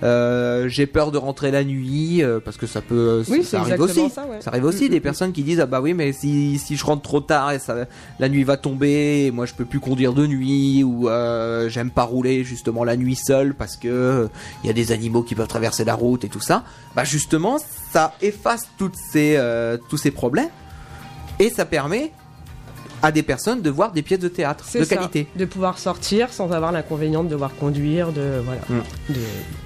euh, 0.03 0.65
euh, 0.65 0.69
j'ai 0.69 0.87
peur 0.87 1.11
de 1.13 1.19
rentrer 1.19 1.51
la 1.51 1.65
nuit 1.65 2.23
euh, 2.23 2.41
parce 2.45 2.57
que 2.57 2.67
ça 2.67 2.81
peut 2.81 3.23
Oui, 3.29 3.43
ça 3.43 3.51
c'est 3.51 3.57
arrive 3.57 3.81
aussi. 3.81 4.11
ça, 4.11 4.23
ouais. 4.27 4.41
Ça 4.41 4.51
arrive 4.51 4.65
aussi 4.65 4.87
Mm, 4.87 4.89
des 4.91 4.99
mm, 5.01 5.03
personnes 5.03 5.33
qui 5.33 5.43
disent 5.43 5.61
ah 5.61 5.67
bah 5.67 5.81
oui 5.81 5.95
mais 5.95 6.13
si 6.13 6.59
si 6.59 6.77
je 6.77 6.85
rentre 6.85 7.03
trop 7.03 7.21
tard 7.21 7.53
et 7.53 7.59
ça 7.59 7.87
la 8.19 8.29
nuit 8.29 8.45
va 8.45 8.57
tomber, 8.57 9.27
et 9.27 9.31
moi 9.31 9.47
je 9.47 9.55
peux 9.55 9.65
plus 9.65 9.81
conduire 9.81 10.13
de 10.15 10.27
nuit 10.27 10.83
ou 10.85 11.09
euh, 11.09 11.69
j'aime 11.69 11.91
pas 11.91 12.05
rouler 12.05 12.45
justement 12.45 12.85
la 12.85 12.97
nuit 12.97 13.17
seul 13.17 13.55
parce 13.55 13.77
que 13.77 13.89
euh, 13.89 14.29
il 14.63 14.67
y 14.67 14.71
a 14.71 14.73
des 14.73 14.93
animaux 14.93 15.23
qui 15.23 15.35
peuvent 15.35 15.49
traverser 15.49 15.85
la 15.85 15.95
route 15.95 16.25
et 16.25 16.29
tout 16.29 16.41
ça. 16.41 16.65
Bah 16.95 17.05
justement 17.05 17.59
ça 17.93 18.15
efface 18.23 18.69
toutes 18.79 18.97
ces 18.97 19.35
euh, 19.37 19.77
tous 19.89 19.97
ces 19.99 20.11
problèmes 20.11 20.49
et 21.39 21.51
ça 21.51 21.65
permet 21.65 22.13
à 23.03 23.13
des 23.13 23.23
personnes 23.23 23.63
de 23.63 23.71
voir 23.71 23.93
des 23.93 24.03
pièces 24.03 24.19
de 24.21 24.29
théâtre 24.29 24.65
de 24.75 24.85
ça, 24.85 24.97
qualité. 24.97 25.27
de 25.37 25.45
pouvoir 25.45 25.79
sortir 25.79 26.33
sans 26.33 26.53
avoir 26.53 26.73
l'inconvénient 26.73 27.23
de 27.25 27.29
devoir 27.29 27.55
conduire, 27.55 28.13
de 28.13 28.41
voilà, 28.45 28.61
Mm. 28.69 29.13
de, 29.13 29.21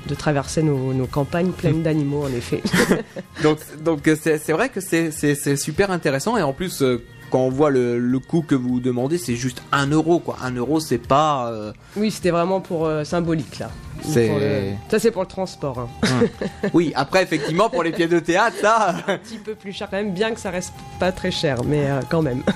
de 0.08 0.14
traverser 0.14 0.62
nos, 0.62 0.92
nos 0.92 1.06
campagnes 1.06 1.50
pleines 1.52 1.82
d'animaux 1.82 2.24
en 2.24 2.32
effet. 2.32 2.62
Donc 3.42 3.58
donc 3.82 4.00
c'est 4.20 4.38
c'est 4.38 4.52
vrai 4.52 4.68
que 4.68 4.80
c'est 4.80 5.56
super 5.56 5.90
intéressant 5.90 6.36
et 6.36 6.42
en 6.42 6.52
plus 6.52 6.82
euh, 6.82 7.02
quand 7.30 7.40
on 7.40 7.48
voit 7.48 7.70
le, 7.70 7.98
le 7.98 8.18
coût 8.18 8.42
que 8.42 8.54
vous 8.54 8.78
demandez, 8.78 9.16
c'est 9.16 9.36
juste 9.36 9.62
un 9.72 9.86
euro 9.86 10.18
quoi. 10.18 10.36
Un 10.42 10.52
euro, 10.54 10.80
c'est 10.80 10.98
pas. 10.98 11.50
euh, 11.50 11.72
oui, 11.96 12.10
c'était 12.10 12.30
vraiment 12.30 12.60
pour 12.60 12.84
euh, 12.86 13.04
symbolique 13.04 13.58
là. 13.58 13.70
C'est- 14.04 14.26
Pour 14.28 14.38
le- 14.38 14.72
Ça 14.90 14.98
c'est 14.98 15.10
pour 15.10 15.22
le 15.22 15.28
transport. 15.28 15.78
hein. 15.78 15.88
Oui, 16.74 16.92
après 16.94 17.22
effectivement 17.22 17.68
pour 17.70 17.82
les 17.82 17.92
pieds 17.92 18.08
de 18.08 18.18
théâtre, 18.18 18.56
ça. 18.60 18.94
Un 19.06 19.18
petit 19.18 19.38
peu 19.38 19.54
plus 19.54 19.72
cher 19.72 19.88
quand 19.90 19.96
même, 19.96 20.12
bien 20.12 20.32
que 20.32 20.40
ça 20.40 20.50
reste 20.50 20.72
pas 20.98 21.12
très 21.12 21.30
cher, 21.30 21.58
mais 21.64 21.90
euh, 21.90 22.00
quand 22.08 22.22
même. 22.22 22.42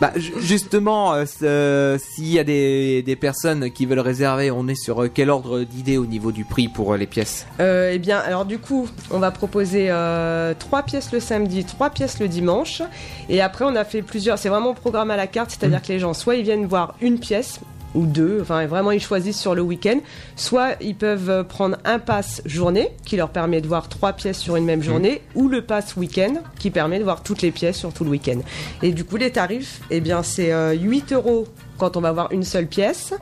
Bah, 0.00 0.12
ju- 0.14 0.32
justement, 0.40 1.12
euh, 1.14 1.24
ce- 1.26 1.98
s'il 2.00 2.28
y 2.28 2.38
a 2.38 2.44
des, 2.44 3.02
des 3.02 3.16
personnes 3.16 3.68
qui 3.72 3.84
veulent 3.84 3.98
réserver, 3.98 4.52
on 4.52 4.68
est 4.68 4.76
sur 4.76 5.02
euh, 5.02 5.10
quel 5.12 5.28
ordre 5.28 5.62
d'idée 5.64 5.96
au 5.98 6.06
niveau 6.06 6.30
du 6.30 6.44
prix 6.44 6.68
pour 6.68 6.92
euh, 6.92 6.96
les 6.96 7.08
pièces? 7.08 7.46
Euh, 7.58 7.90
eh 7.92 7.98
bien, 7.98 8.18
alors 8.18 8.44
du 8.44 8.60
coup, 8.60 8.88
on 9.10 9.18
va 9.18 9.32
proposer 9.32 9.86
euh, 9.90 10.54
trois 10.56 10.84
pièces 10.84 11.10
le 11.10 11.18
samedi, 11.18 11.64
trois 11.64 11.90
pièces 11.90 12.20
le 12.20 12.28
dimanche, 12.28 12.80
et 13.28 13.40
après 13.40 13.64
on 13.64 13.74
a 13.74 13.84
fait 13.84 14.02
plusieurs. 14.02 14.38
C'est 14.38 14.48
vraiment 14.50 14.72
programme 14.72 15.10
à 15.10 15.16
la 15.16 15.26
carte, 15.26 15.50
c'est-à-dire 15.50 15.82
que 15.82 15.88
les 15.88 15.98
gens 15.98 16.14
soit 16.14 16.36
ils 16.36 16.44
viennent 16.44 16.66
voir 16.66 16.94
une 17.00 17.18
pièce 17.18 17.58
ou 17.94 18.06
deux, 18.06 18.38
enfin 18.40 18.66
vraiment 18.66 18.90
ils 18.90 19.00
choisissent 19.00 19.40
sur 19.40 19.54
le 19.54 19.62
week-end, 19.62 19.98
soit 20.36 20.76
ils 20.80 20.94
peuvent 20.94 21.44
prendre 21.46 21.78
un 21.84 21.98
pass 21.98 22.42
journée 22.44 22.90
qui 23.04 23.16
leur 23.16 23.30
permet 23.30 23.60
de 23.60 23.66
voir 23.66 23.88
trois 23.88 24.12
pièces 24.12 24.38
sur 24.38 24.56
une 24.56 24.64
même 24.64 24.82
journée, 24.82 25.22
ou 25.34 25.48
le 25.48 25.62
pass 25.62 25.96
week-end 25.96 26.34
qui 26.58 26.70
permet 26.70 26.98
de 26.98 27.04
voir 27.04 27.22
toutes 27.22 27.42
les 27.42 27.50
pièces 27.50 27.76
sur 27.76 27.92
tout 27.92 28.04
le 28.04 28.10
week-end. 28.10 28.38
Et 28.82 28.92
du 28.92 29.04
coup, 29.04 29.16
les 29.16 29.30
tarifs, 29.30 29.80
eh 29.90 30.00
bien 30.00 30.22
c'est 30.22 30.52
euh, 30.52 30.72
8 30.72 31.12
euros 31.12 31.46
quand 31.78 31.96
on 31.96 32.00
va 32.00 32.12
voir 32.12 32.32
une 32.32 32.44
seule 32.44 32.66
pièce, 32.66 33.14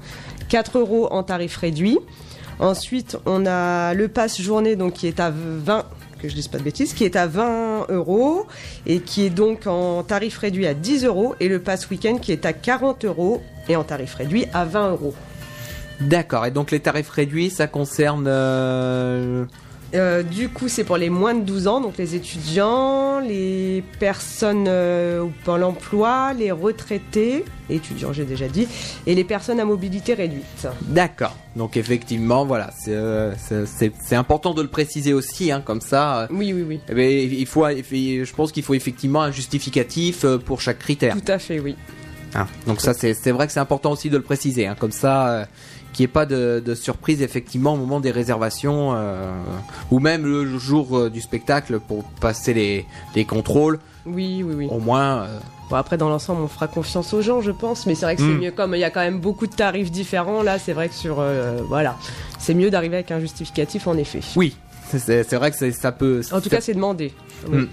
4 0.48 0.78
euros 0.78 1.08
en 1.10 1.22
tarif 1.22 1.56
réduit. 1.56 1.98
Ensuite, 2.58 3.18
on 3.26 3.44
a 3.44 3.92
le 3.92 4.08
pass 4.08 4.40
journée 4.40 4.76
donc 4.76 4.94
qui 4.94 5.06
est 5.06 5.20
à 5.20 5.30
20 5.30 5.84
que 6.20 6.28
je 6.28 6.34
dise 6.34 6.48
pas 6.48 6.58
de 6.58 6.62
bêtises, 6.62 6.94
qui 6.94 7.04
est 7.04 7.16
à 7.16 7.26
20 7.26 7.86
euros 7.90 8.46
et 8.86 9.00
qui 9.00 9.24
est 9.24 9.30
donc 9.30 9.66
en 9.66 10.02
tarif 10.02 10.38
réduit 10.38 10.66
à 10.66 10.74
10 10.74 11.04
euros 11.04 11.34
et 11.40 11.48
le 11.48 11.60
pass 11.60 11.88
week-end 11.90 12.18
qui 12.18 12.32
est 12.32 12.46
à 12.46 12.52
40 12.52 13.04
euros 13.04 13.42
et 13.68 13.76
en 13.76 13.84
tarif 13.84 14.14
réduit 14.14 14.46
à 14.52 14.64
20 14.64 14.90
euros. 14.92 15.14
D'accord. 16.00 16.46
Et 16.46 16.50
donc 16.50 16.70
les 16.70 16.80
tarifs 16.80 17.10
réduits, 17.10 17.50
ça 17.50 17.66
concerne. 17.66 18.26
euh, 18.28 19.44
Euh, 19.94 20.22
du 20.22 20.48
coup, 20.48 20.68
c'est 20.68 20.82
pour 20.84 20.96
les 20.96 21.10
moins 21.10 21.34
de 21.34 21.42
12 21.42 21.68
ans, 21.68 21.80
donc 21.80 21.96
les 21.96 22.14
étudiants, 22.16 23.20
les 23.20 23.84
personnes 24.00 24.66
euh, 24.68 25.20
au 25.22 25.32
Pôle 25.44 25.62
emploi, 25.62 26.32
les 26.34 26.50
retraités, 26.50 27.44
étudiants 27.70 28.12
j'ai 28.12 28.24
déjà 28.24 28.48
dit, 28.48 28.66
et 29.06 29.14
les 29.14 29.24
personnes 29.24 29.60
à 29.60 29.64
mobilité 29.64 30.14
réduite. 30.14 30.66
D'accord. 30.82 31.36
Donc 31.54 31.76
effectivement, 31.76 32.44
voilà, 32.44 32.70
c'est 32.76 32.92
euh, 32.94 33.32
important 34.12 34.54
de 34.54 34.62
le 34.62 34.68
préciser 34.68 35.12
aussi, 35.12 35.52
hein, 35.52 35.62
comme 35.64 35.80
ça. 35.80 36.22
euh, 36.22 36.26
Oui, 36.30 36.52
oui, 36.52 36.64
oui. 36.66 36.80
eh 36.88 36.94
ben, 36.94 37.08
il 37.08 37.46
faut, 37.46 37.64
je 37.68 38.32
pense 38.34 38.50
qu'il 38.52 38.64
faut 38.64 38.74
effectivement 38.74 39.22
un 39.22 39.30
justificatif 39.30 40.26
pour 40.44 40.60
chaque 40.60 40.80
critère. 40.80 41.14
Tout 41.14 41.32
à 41.32 41.38
fait, 41.38 41.60
oui. 41.60 41.76
Hein. 42.34 42.46
Donc 42.66 42.80
ça, 42.80 42.92
c'est 42.92 43.30
vrai 43.30 43.46
que 43.46 43.52
c'est 43.52 43.60
important 43.60 43.92
aussi 43.92 44.10
de 44.10 44.16
le 44.16 44.22
préciser, 44.22 44.66
hein, 44.66 44.76
comme 44.78 44.90
ça, 44.92 45.46
qu'il 45.96 46.04
n'y 46.04 46.10
ait 46.10 46.12
pas 46.12 46.26
de, 46.26 46.62
de 46.64 46.74
surprise 46.74 47.22
effectivement 47.22 47.72
au 47.74 47.76
moment 47.76 48.00
des 48.00 48.10
réservations 48.10 48.92
euh, 48.94 49.32
ou 49.90 49.98
même 49.98 50.24
le 50.24 50.58
jour 50.58 50.96
euh, 50.98 51.10
du 51.10 51.20
spectacle 51.20 51.80
pour 51.80 52.04
passer 52.20 52.52
les, 52.54 52.84
les 53.14 53.24
contrôles. 53.24 53.78
Oui, 54.04 54.42
oui, 54.46 54.54
oui. 54.56 54.68
Au 54.70 54.78
moins, 54.78 55.22
euh, 55.22 55.38
Bon, 55.68 55.74
après, 55.74 55.96
dans 55.96 56.08
l'ensemble, 56.08 56.42
on 56.42 56.46
fera 56.48 56.68
confiance 56.68 57.12
aux 57.12 57.22
gens, 57.22 57.40
je 57.40 57.50
pense, 57.50 57.86
mais 57.86 57.96
c'est 57.96 58.04
vrai 58.06 58.14
que 58.14 58.22
c'est 58.22 58.28
Mm. 58.28 58.38
mieux, 58.40 58.50
comme 58.52 58.74
il 58.76 58.78
y 58.78 58.84
a 58.84 58.90
quand 58.90 59.00
même 59.00 59.18
beaucoup 59.18 59.48
de 59.48 59.52
tarifs 59.52 59.90
différents, 59.90 60.44
là, 60.44 60.60
c'est 60.60 60.72
vrai 60.72 60.88
que 60.88 60.94
sur. 60.94 61.16
euh, 61.18 61.58
voilà. 61.68 61.96
C'est 62.38 62.54
mieux 62.54 62.70
d'arriver 62.70 62.94
avec 62.98 63.10
un 63.10 63.18
justificatif, 63.18 63.88
en 63.88 63.96
effet. 63.96 64.20
oui, 64.36 64.54
c'est 64.96 65.34
vrai 65.34 65.50
que 65.50 65.70
ça 65.72 65.90
peut. 65.90 66.20
En 66.30 66.40
tout 66.40 66.48
ça- 66.50 66.56
cas, 66.56 66.60
c'est 66.60 66.74
demandé. 66.74 67.12
Mm. 67.50 67.64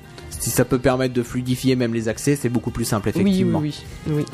Si 0.44 0.50
ça 0.50 0.66
peut 0.66 0.78
permettre 0.78 1.14
de 1.14 1.24
fluidifier 1.24 1.78
même 1.78 1.94
les 1.94 2.10
accès, 2.10 2.36
c'est 2.36 2.50
beaucoup 2.50 2.70
plus 2.70 2.84
simple 2.84 3.10
Oui, 3.16 3.22
oui, 3.22 3.22
effectivement. 3.30 3.60
oui, 3.60 3.82
oui. 4.08 4.26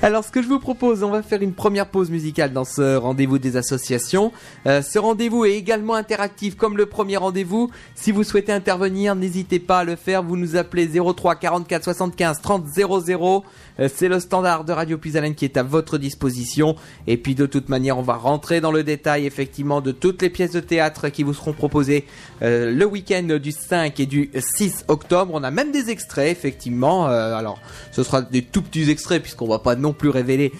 Alors, 0.00 0.24
ce 0.24 0.30
que 0.30 0.42
je 0.42 0.48
vous 0.48 0.58
propose, 0.58 1.02
on 1.02 1.10
va 1.10 1.22
faire 1.22 1.42
une 1.42 1.52
première 1.52 1.86
pause 1.86 2.08
musicale 2.10 2.54
dans 2.54 2.64
ce 2.64 2.96
rendez-vous 2.96 3.38
des 3.38 3.58
associations. 3.58 4.32
Euh, 4.66 4.80
ce 4.80 4.98
rendez-vous 4.98 5.44
est 5.44 5.52
également 5.52 5.96
interactif 5.96 6.56
comme 6.56 6.78
le 6.78 6.86
premier 6.86 7.18
rendez-vous. 7.18 7.70
Si 7.94 8.10
vous 8.10 8.24
souhaitez 8.24 8.52
intervenir, 8.52 9.14
n'hésitez 9.16 9.58
pas 9.58 9.80
à 9.80 9.84
le 9.84 9.96
faire. 9.96 10.22
Vous 10.22 10.38
nous 10.38 10.56
appelez 10.56 10.88
03 10.88 11.34
44 11.36 11.84
75 11.84 12.40
30 12.40 12.64
00. 12.66 13.44
Euh, 13.80 13.88
c'est 13.92 14.08
le 14.08 14.20
standard 14.20 14.64
de 14.64 14.72
Radio 14.72 14.98
Puisalène 14.98 15.34
qui 15.34 15.44
est 15.44 15.56
à 15.56 15.62
votre 15.62 15.98
disposition. 15.98 16.76
Et 17.06 17.16
puis, 17.16 17.34
de 17.34 17.46
toute 17.46 17.68
manière, 17.68 17.98
on 17.98 18.02
va 18.02 18.14
rentrer 18.14 18.60
dans 18.60 18.70
le 18.70 18.84
détail 18.84 19.26
effectivement 19.26 19.80
de 19.80 19.92
toutes 19.92 20.22
les 20.22 20.30
pièces 20.30 20.52
de 20.52 20.60
théâtre 20.60 21.08
qui 21.08 21.22
vous 21.22 21.34
seront 21.34 21.52
proposées 21.52 22.06
euh, 22.42 22.72
le 22.72 22.84
week-end 22.84 23.38
du 23.40 23.52
5 23.52 23.98
et 24.00 24.06
du 24.06 24.30
6 24.36 24.84
octobre. 24.88 25.32
On 25.34 25.42
a 25.42 25.50
même 25.50 25.72
des 25.72 25.90
extraits 25.90 26.30
effectivement. 26.30 27.08
Euh, 27.08 27.34
alors, 27.34 27.60
ce 27.90 28.02
sera 28.02 28.22
des 28.22 28.42
tout 28.42 28.62
petits 28.62 28.90
extraits 28.90 29.22
puisqu'on 29.22 29.48
va 29.48 29.58
pas 29.58 29.76
non 29.76 29.92
plus 29.92 30.08
révéler 30.08 30.52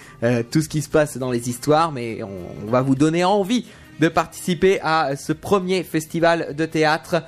tout 0.51 0.63
ce 0.63 0.69
qui 0.69 0.83
se 0.83 0.89
passe 0.89 1.19
dans 1.19 1.31
les 1.31 1.49
histoires, 1.49 1.93
mais 1.93 2.21
on, 2.23 2.71
va 2.71 2.81
vous 2.81 2.95
donner 2.95 3.25
envie 3.25 3.67
de 4.01 4.09
participer 4.09 4.81
à 4.83 5.17
ce 5.17 5.33
premier 5.33 5.83
festival 5.83 6.55
de 6.57 6.65
théâtre 6.65 7.23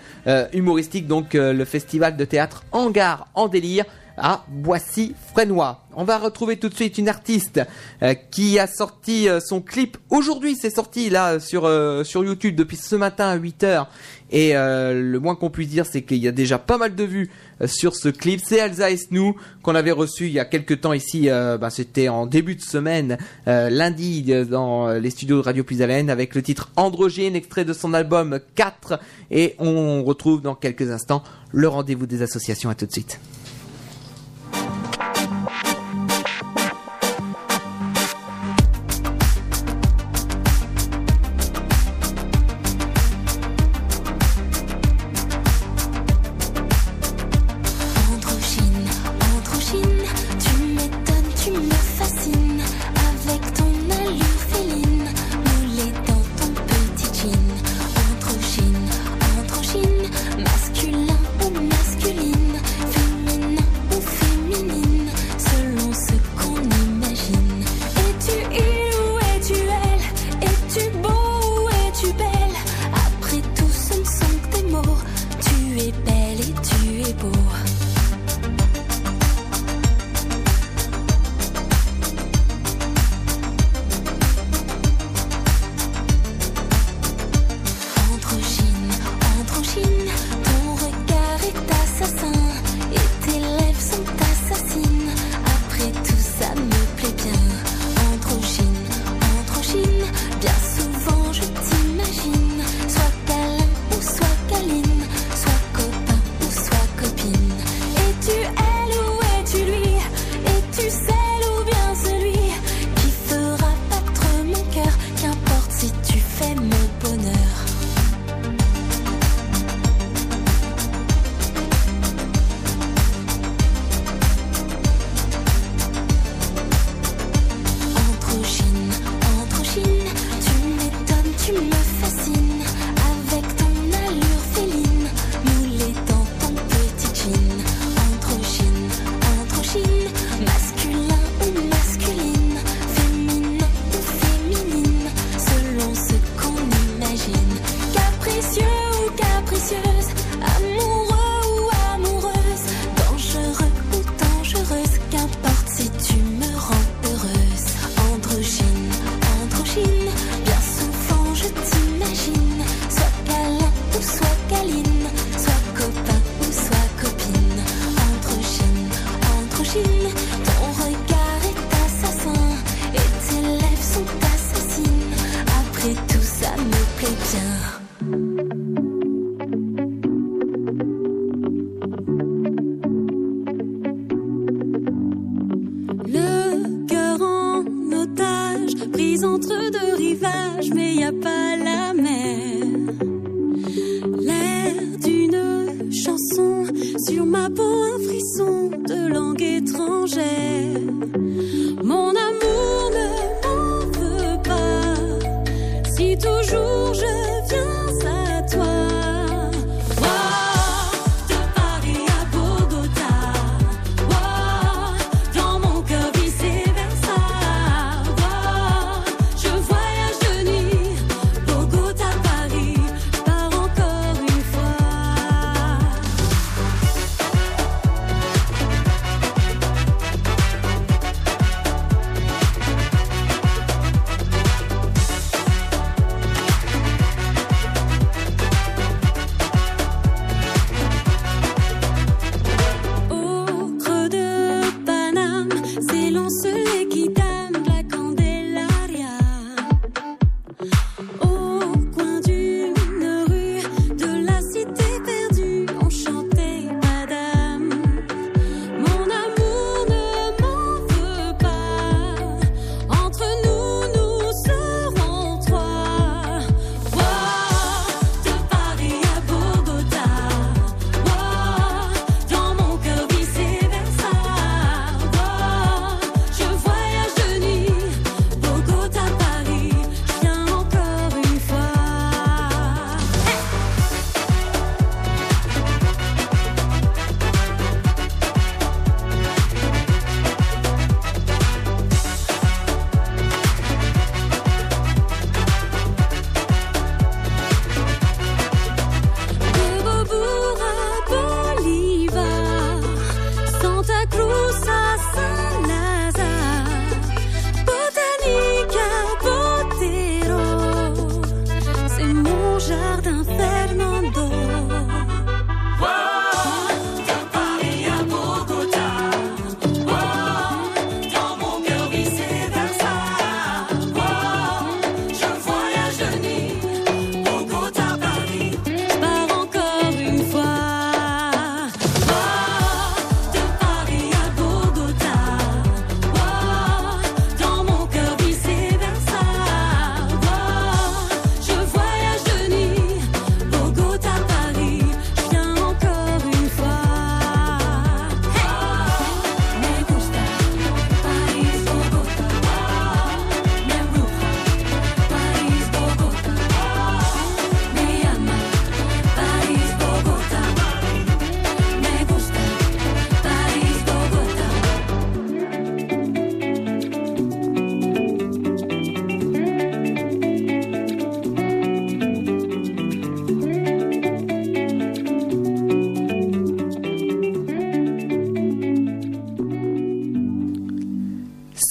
humoristique, 0.53 1.07
donc 1.07 1.35
le 1.35 1.65
festival 1.65 2.17
de 2.17 2.25
théâtre 2.25 2.65
Hangar 2.73 3.29
en 3.35 3.49
délire 3.49 3.85
à 4.17 4.45
Boissy-Fresnois. 4.49 5.85
On 5.95 6.05
va 6.05 6.19
retrouver 6.19 6.57
tout 6.59 6.69
de 6.69 6.75
suite 6.75 6.99
une 6.99 7.09
artiste 7.09 7.61
euh, 8.03 8.15
qui 8.15 8.59
a 8.59 8.67
sorti 8.67 9.29
euh, 9.29 9.41
son 9.41 9.61
clip 9.61 9.97
aujourd'hui, 10.11 10.57
c'est 10.61 10.71
sorti 10.71 11.09
là 11.11 11.41
sur 11.41 11.65
euh, 11.65 12.05
sur 12.05 12.25
YouTube 12.25 12.55
depuis 12.55 12.77
ce 12.77 12.97
matin 12.97 13.29
à 13.29 13.39
8h 13.39 13.87
et 14.31 14.57
euh, 14.57 15.01
le 15.01 15.21
moins 15.21 15.37
qu'on 15.37 15.51
puisse 15.51 15.69
dire 15.69 15.87
c'est 15.87 16.03
qu'il 16.03 16.19
y 16.19 16.29
a 16.29 16.33
déjà 16.33 16.59
pas 16.59 16.79
mal 16.79 16.95
de 16.95 17.05
vues 17.05 17.31
euh, 17.61 17.67
sur 17.67 17.95
ce 17.95 18.09
clip. 18.09 18.41
C'est 18.45 18.57
Elsa 18.57 18.91
Esnou 18.91 19.37
qu'on 19.63 19.75
avait 19.75 19.93
reçu 19.93 20.27
il 20.27 20.33
y 20.33 20.41
a 20.41 20.45
quelques 20.45 20.81
temps 20.81 20.93
ici, 20.93 21.31
euh, 21.31 21.59
ben, 21.59 21.71
c'était 21.71 22.09
en 22.09 22.27
début 22.27 22.57
de 22.57 22.63
semaine, 22.63 23.19
lundi 23.47 24.25
dans 24.49 24.89
les 24.89 25.11
studios 25.11 25.39
de 25.39 25.43
Radio 25.43 25.65
Puisalène 25.65 26.11
avec 26.11 26.35
le 26.35 26.43
titre 26.43 26.71
Androgyne, 26.77 27.37
extrait 27.37 27.65
de 27.65 27.73
son 27.73 27.95
album 27.95 28.41
4 28.55 28.99
et 29.31 29.55
on 29.59 30.05
retrouve 30.05 30.43
dans 30.43 30.55
quelques 30.55 30.91
instants 30.91 31.23
le 31.53 31.69
rendez-vous 31.69 32.07
des 32.07 32.23
associations. 32.23 32.71
À 32.71 32.75
tout 32.75 32.87
de 32.87 32.93
suite. 32.93 33.21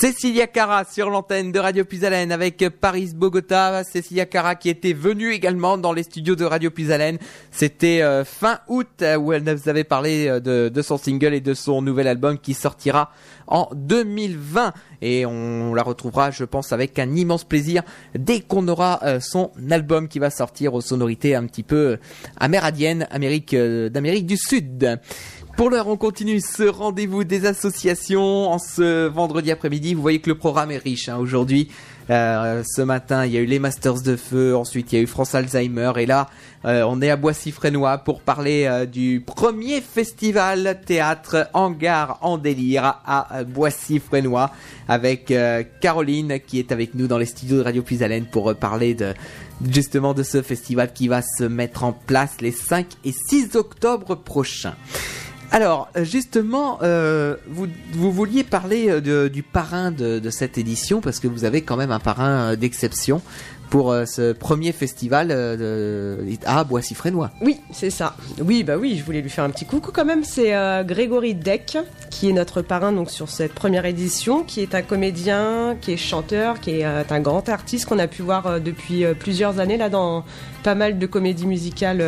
Cécilia 0.05 0.45
Cara 0.45 0.83
sur 0.83 1.09
l'antenne 1.09 1.51
de 1.51 1.57
Radio 1.57 1.83
Puisalène 1.83 2.31
avec 2.31 2.63
Paris 2.79 3.13
Bogota. 3.15 3.83
Cécilia 3.83 4.27
Cara 4.27 4.53
qui 4.53 4.69
était 4.69 4.93
venue 4.93 5.31
également 5.31 5.79
dans 5.79 5.93
les 5.93 6.03
studios 6.03 6.35
de 6.35 6.45
Radio 6.45 6.69
Puisalène. 6.69 7.17
C'était 7.49 8.03
euh, 8.03 8.23
fin 8.23 8.59
août 8.67 8.87
euh, 9.01 9.15
où 9.15 9.33
elle 9.33 9.41
nous 9.41 9.67
avait 9.67 9.83
parlé 9.83 10.27
euh, 10.27 10.69
de, 10.69 10.81
son 10.83 10.99
single 10.99 11.33
et 11.33 11.41
de 11.41 11.55
son 11.55 11.81
nouvel 11.81 12.07
album 12.07 12.37
qui 12.37 12.53
sortira 12.53 13.11
en 13.47 13.67
2020. 13.73 14.73
Et 15.01 15.25
on 15.25 15.73
la 15.73 15.81
retrouvera, 15.81 16.29
je 16.29 16.43
pense, 16.43 16.71
avec 16.71 16.99
un 16.99 17.15
immense 17.15 17.43
plaisir 17.43 17.81
dès 18.13 18.41
qu'on 18.41 18.67
aura 18.67 19.01
son 19.19 19.51
album 19.69 20.07
qui 20.07 20.19
va 20.19 20.29
sortir 20.29 20.73
aux 20.73 20.81
sonorités 20.81 21.35
un 21.35 21.45
petit 21.45 21.61
peu 21.61 21.97
amérindiennes, 22.37 23.07
Amérique 23.11 23.55
d'Amérique 23.55 24.25
du 24.25 24.37
Sud. 24.37 24.99
Pour 25.55 25.69
l'heure, 25.69 25.87
on 25.87 25.95
continue 25.95 26.41
ce 26.41 26.63
rendez-vous 26.63 27.23
des 27.23 27.45
associations 27.45 28.51
en 28.51 28.59
ce 28.59 29.07
vendredi 29.07 29.51
après-midi. 29.51 29.93
Vous 29.93 30.01
voyez 30.01 30.19
que 30.19 30.29
le 30.29 30.37
programme 30.37 30.69
est 30.69 30.77
riche 30.77 31.07
hein, 31.07 31.15
aujourd'hui. 31.15 31.69
Euh, 32.09 32.61
ce 32.65 32.81
matin, 32.81 33.25
il 33.25 33.31
y 33.31 33.37
a 33.37 33.39
eu 33.39 33.45
les 33.45 33.57
Masters 33.57 34.01
de 34.01 34.17
Feu, 34.17 34.53
ensuite 34.53 34.91
il 34.91 34.95
y 34.97 34.99
a 34.99 35.01
eu 35.01 35.07
France 35.07 35.33
Alzheimer, 35.33 35.93
et 35.95 36.05
là, 36.05 36.29
euh, 36.65 36.83
on 36.87 37.01
est 37.01 37.09
à 37.09 37.15
Boissy-Frénois 37.15 37.99
pour 37.99 38.19
parler 38.19 38.65
euh, 38.65 38.85
du 38.85 39.23
premier 39.25 39.79
festival 39.79 40.81
théâtre 40.85 41.49
Hangar 41.53 42.19
en 42.21 42.37
délire 42.37 42.99
à 43.05 43.43
Boissy-Frénois 43.45 44.51
avec 44.89 45.33
Caroline 45.79 46.39
qui 46.45 46.59
est 46.59 46.73
avec 46.73 46.95
nous 46.95 47.07
dans 47.07 47.17
les 47.17 47.25
studios 47.25 47.57
de 47.57 47.63
Radio 47.63 47.81
Puisalène 47.81 48.25
pour 48.25 48.53
parler 48.55 48.93
de 48.93 49.13
justement 49.71 50.13
de 50.13 50.21
ce 50.21 50.41
festival 50.41 50.91
qui 50.93 51.07
va 51.07 51.21
se 51.21 51.45
mettre 51.45 51.85
en 51.85 51.93
place 51.93 52.41
les 52.41 52.51
5 52.51 52.85
et 53.05 53.13
6 53.29 53.55
octobre 53.55 54.15
prochains. 54.15 54.75
Alors, 55.51 55.87
euh, 55.95 56.03
justement, 56.03 56.79
euh, 56.81 57.35
vous, 57.47 57.67
vous 57.93 58.11
vouliez 58.11 58.43
parler 58.43 58.89
euh, 58.89 59.29
du 59.29 59.43
parrain 59.43 59.91
de, 59.91 60.29
cette 60.29 60.57
édition, 60.57 61.01
parce 61.01 61.19
que 61.19 61.27
vous 61.27 61.45
avez 61.45 61.61
quand 61.61 61.77
même 61.77 61.91
un 61.91 61.99
parrain 61.99 62.55
d'exception 62.55 63.21
pour 63.69 63.95
ce 64.05 64.31
premier 64.31 64.71
festival 64.73 65.29
euh, 65.31 66.17
de- 66.19 66.37
à 66.45 66.63
Boissy-Frénois. 66.63 67.31
Oui, 67.41 67.59
c'est 67.71 67.89
ça. 67.89 68.15
Oui, 68.43 68.63
bah 68.63 68.77
oui, 68.77 68.95
je 68.97 69.03
voulais 69.03 69.21
lui 69.21 69.29
faire 69.29 69.43
un 69.43 69.49
petit 69.49 69.65
coucou 69.65 69.91
quand 69.93 70.05
même. 70.05 70.23
C'est 70.23 70.51
Grégory 70.85 71.33
Deck 71.35 71.77
qui 72.11 72.29
est 72.29 72.33
notre 72.33 72.61
parrain 72.61 72.91
donc 72.91 73.09
sur 73.09 73.29
cette 73.29 73.53
première 73.53 73.85
édition, 73.85 74.43
qui 74.43 74.61
est 74.61 74.75
un 74.75 74.81
comédien, 74.81 75.75
qui 75.81 75.93
est 75.93 75.97
chanteur, 75.97 76.59
qui 76.59 76.71
est 76.79 76.83
un 76.83 77.19
grand 77.19 77.47
artiste 77.49 77.85
qu'on 77.87 77.99
a 77.99 78.07
pu 78.07 78.21
voir 78.21 78.61
depuis 78.61 79.03
plusieurs 79.19 79.59
années 79.59 79.77
là 79.77 79.89
dans 79.89 80.23
pas 80.63 80.75
mal 80.75 80.97
de 80.99 81.05
comédies 81.07 81.47
musicales 81.47 82.01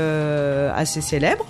assez 0.76 1.02
célèbres 1.02 1.46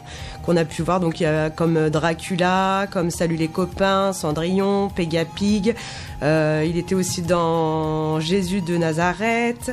qu'on 0.47 0.55
a 0.55 0.63
pu 0.65 0.81
voir. 0.81 1.01
Donc 1.01 1.21
comme 1.55 1.89
Dracula, 1.89 2.87
comme 2.89 3.11
Salut 3.11 3.35
les 3.35 3.49
copains, 3.49 4.13
Cendrillon, 4.13 4.87
Pega 4.89 5.25
Pig. 5.25 5.75
Euh, 6.23 6.65
il 6.65 6.77
était 6.77 6.95
aussi 6.95 7.21
dans 7.21 8.19
Jésus 8.21 8.61
de 8.61 8.77
Nazareth. 8.77 9.71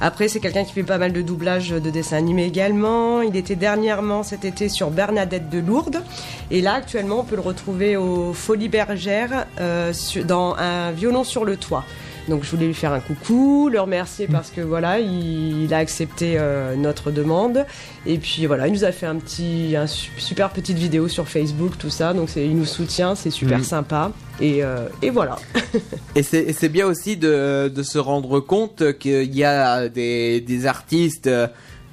Après, 0.00 0.28
c'est 0.28 0.38
quelqu'un 0.38 0.64
qui 0.64 0.72
fait 0.72 0.82
pas 0.82 0.98
mal 0.98 1.12
de 1.12 1.22
doublages 1.22 1.70
de 1.70 1.90
dessins 1.90 2.18
animés 2.18 2.44
également. 2.44 3.22
Il 3.22 3.34
était 3.34 3.56
dernièrement 3.56 4.22
cet 4.22 4.44
été 4.44 4.68
sur 4.68 4.90
Bernadette 4.90 5.48
de 5.48 5.58
Lourdes. 5.58 6.02
Et 6.50 6.60
là, 6.60 6.74
actuellement, 6.74 7.20
on 7.20 7.24
peut 7.24 7.36
le 7.36 7.40
retrouver 7.40 7.96
au 7.96 8.34
Folies 8.34 8.68
Bergères 8.68 9.46
euh, 9.58 9.92
dans 10.26 10.54
un 10.56 10.92
violon 10.92 11.24
sur 11.24 11.46
le 11.46 11.56
toit. 11.56 11.84
Donc 12.30 12.44
je 12.44 12.50
voulais 12.50 12.66
lui 12.66 12.74
faire 12.74 12.92
un 12.94 13.00
coucou, 13.00 13.68
le 13.70 13.80
remercier 13.80 14.26
parce 14.26 14.50
que 14.50 14.62
voilà, 14.62 14.98
il, 15.00 15.64
il 15.64 15.74
a 15.74 15.78
accepté 15.78 16.36
euh, 16.38 16.76
notre 16.76 17.10
demande. 17.10 17.66
Et 18.06 18.16
puis 18.16 18.46
voilà, 18.46 18.68
il 18.68 18.72
nous 18.72 18.84
a 18.84 18.92
fait 18.92 19.04
un 19.06 19.16
petit, 19.16 19.74
un 19.76 19.86
super 19.86 20.48
petite 20.50 20.78
vidéo 20.78 21.08
sur 21.08 21.28
Facebook, 21.28 21.72
tout 21.78 21.90
ça. 21.90 22.14
Donc 22.14 22.30
il 22.36 22.56
nous 22.56 22.64
soutient, 22.64 23.14
c'est 23.14 23.30
super 23.30 23.58
Mhm. 23.58 23.64
sympa. 23.64 24.12
Et, 24.40 24.64
euh, 24.64 24.86
et 25.02 25.10
voilà. 25.10 25.36
Et 26.16 26.22
c'est 26.22 26.40
et 26.42 26.52
c'est 26.54 26.68
bien 26.70 26.86
aussi 26.86 27.16
de, 27.16 27.68
de 27.68 27.82
se 27.82 27.98
rendre 27.98 28.40
compte 28.40 28.96
qu'il 28.98 29.34
y 29.36 29.44
a 29.44 29.88
des, 29.88 30.40
des 30.40 30.66
artistes 30.66 31.28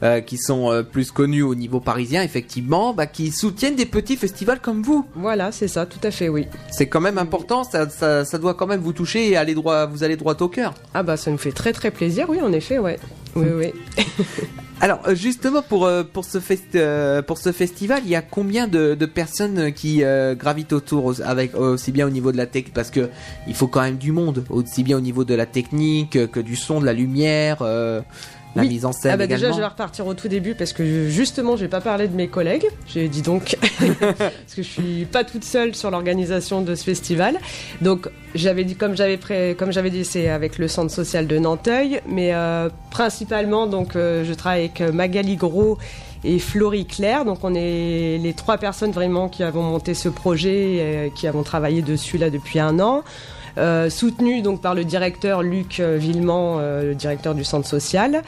euh, 0.03 0.21
qui 0.21 0.37
sont 0.37 0.71
euh, 0.71 0.83
plus 0.83 1.11
connus 1.11 1.41
au 1.41 1.55
niveau 1.55 1.79
parisien, 1.79 2.21
effectivement, 2.23 2.93
bah, 2.93 3.07
qui 3.07 3.31
soutiennent 3.31 3.75
des 3.75 3.85
petits 3.85 4.15
festivals 4.15 4.59
comme 4.59 4.83
vous. 4.83 5.05
Voilà, 5.15 5.51
c'est 5.51 5.67
ça, 5.67 5.85
tout 5.85 5.99
à 6.03 6.11
fait, 6.11 6.29
oui. 6.29 6.47
C'est 6.71 6.87
quand 6.87 7.01
même 7.01 7.17
important, 7.17 7.63
ça, 7.63 7.89
ça, 7.89 8.23
ça 8.23 8.37
doit 8.37 8.53
quand 8.53 8.67
même 8.67 8.81
vous 8.81 8.93
toucher 8.93 9.29
et 9.29 9.37
aller 9.37 9.55
droit, 9.55 9.85
vous 9.85 10.03
allez 10.03 10.15
droit 10.15 10.35
au 10.39 10.47
cœur. 10.49 10.73
Ah 10.93 11.03
bah 11.03 11.17
ça 11.17 11.31
nous 11.31 11.37
fait 11.37 11.51
très 11.51 11.73
très 11.73 11.91
plaisir, 11.91 12.27
oui, 12.29 12.41
en 12.41 12.51
effet, 12.53 12.77
ouais. 12.77 12.99
Oui, 13.35 13.47
oui. 13.55 13.73
Alors 14.79 14.99
euh, 15.07 15.15
justement 15.15 15.63
pour 15.63 15.89
pour 16.13 16.23
ce 16.23 16.39
fest, 16.39 16.77
pour 17.25 17.37
ce 17.37 17.51
festival, 17.51 18.01
il 18.05 18.11
y 18.11 18.15
a 18.15 18.21
combien 18.21 18.67
de, 18.67 18.93
de 18.93 19.05
personnes 19.07 19.73
qui 19.73 20.03
euh, 20.03 20.35
gravitent 20.35 20.73
autour 20.73 21.15
avec 21.23 21.55
aussi 21.55 21.91
bien 21.91 22.05
au 22.05 22.11
niveau 22.11 22.31
de 22.31 22.37
la 22.37 22.45
tech 22.45 22.65
parce 22.73 22.91
que 22.91 23.09
il 23.47 23.55
faut 23.55 23.67
quand 23.67 23.81
même 23.81 23.97
du 23.97 24.11
monde 24.11 24.43
aussi 24.49 24.83
bien 24.83 24.97
au 24.97 25.01
niveau 25.01 25.23
de 25.23 25.33
la 25.33 25.47
technique 25.47 26.31
que 26.31 26.39
du 26.39 26.55
son, 26.55 26.79
de 26.79 26.85
la 26.85 26.93
lumière, 26.93 27.57
euh, 27.61 28.01
la 28.57 28.63
Oui. 28.63 28.69
mise 28.69 28.85
en 28.85 28.91
scène 28.91 29.11
Ah 29.13 29.17
bah 29.17 29.27
déjà 29.27 29.51
je 29.51 29.57
vais 29.57 29.65
repartir 29.65 30.05
au 30.07 30.13
tout 30.13 30.27
début 30.27 30.53
parce 30.55 30.73
que 30.73 31.07
justement 31.09 31.55
j'ai 31.55 31.67
pas 31.69 31.79
parlé 31.81 32.07
de 32.07 32.15
mes 32.15 32.27
collègues. 32.27 32.67
J'ai 32.87 33.07
dit 33.07 33.21
donc 33.21 33.55
parce 33.99 34.53
que 34.55 34.61
je 34.63 34.67
suis 34.67 35.05
pas 35.05 35.23
toute 35.23 35.43
seule 35.45 35.75
sur 35.75 35.89
l'organisation 35.91 36.61
de 36.61 36.75
ce 36.75 36.83
festival. 36.83 37.37
Donc 37.81 38.09
j'avais 38.35 38.63
dit 38.63 38.75
comme 38.75 38.95
j'avais 38.97 39.17
pré- 39.17 39.55
comme 39.57 39.71
j'avais 39.71 39.89
dit 39.89 40.03
c'est 40.05 40.29
avec 40.29 40.57
le 40.57 40.67
centre 40.67 40.91
social 40.91 41.27
de 41.27 41.37
Nanteuil, 41.37 42.01
mais 42.07 42.33
euh, 42.33 42.69
principalement 42.91 43.67
donc 43.67 43.95
euh, 43.95 44.25
je 44.25 44.33
travaille 44.33 44.61
avec 44.65 44.81
euh, 44.81 44.91
Magali 44.91 45.35
Gros 45.37 45.77
et 46.23 46.39
Florie 46.39 46.85
Claire. 46.85 47.25
Donc 47.25 47.39
on 47.43 47.53
est 47.55 48.17
les 48.21 48.33
trois 48.33 48.57
personnes 48.57 48.91
vraiment 48.91 49.29
qui 49.29 49.43
avons 49.43 49.63
monté 49.63 49.93
ce 49.93 50.09
projet, 50.09 50.77
euh, 50.79 51.09
qui 51.15 51.27
avons 51.27 51.43
travaillé 51.43 51.81
dessus 51.81 52.17
là 52.17 52.29
depuis 52.29 52.59
un 52.59 52.79
an. 52.79 53.03
Euh, 53.57 53.89
soutenu 53.89 54.41
donc 54.41 54.61
par 54.61 54.75
le 54.75 54.83
directeur 54.83 55.41
Luc 55.41 55.79
euh, 55.79 55.97
Villemont, 55.97 56.59
euh, 56.59 56.83
le 56.83 56.95
directeur 56.95 57.33
du 57.33 57.43
centre 57.43 57.67
social. 57.67 58.21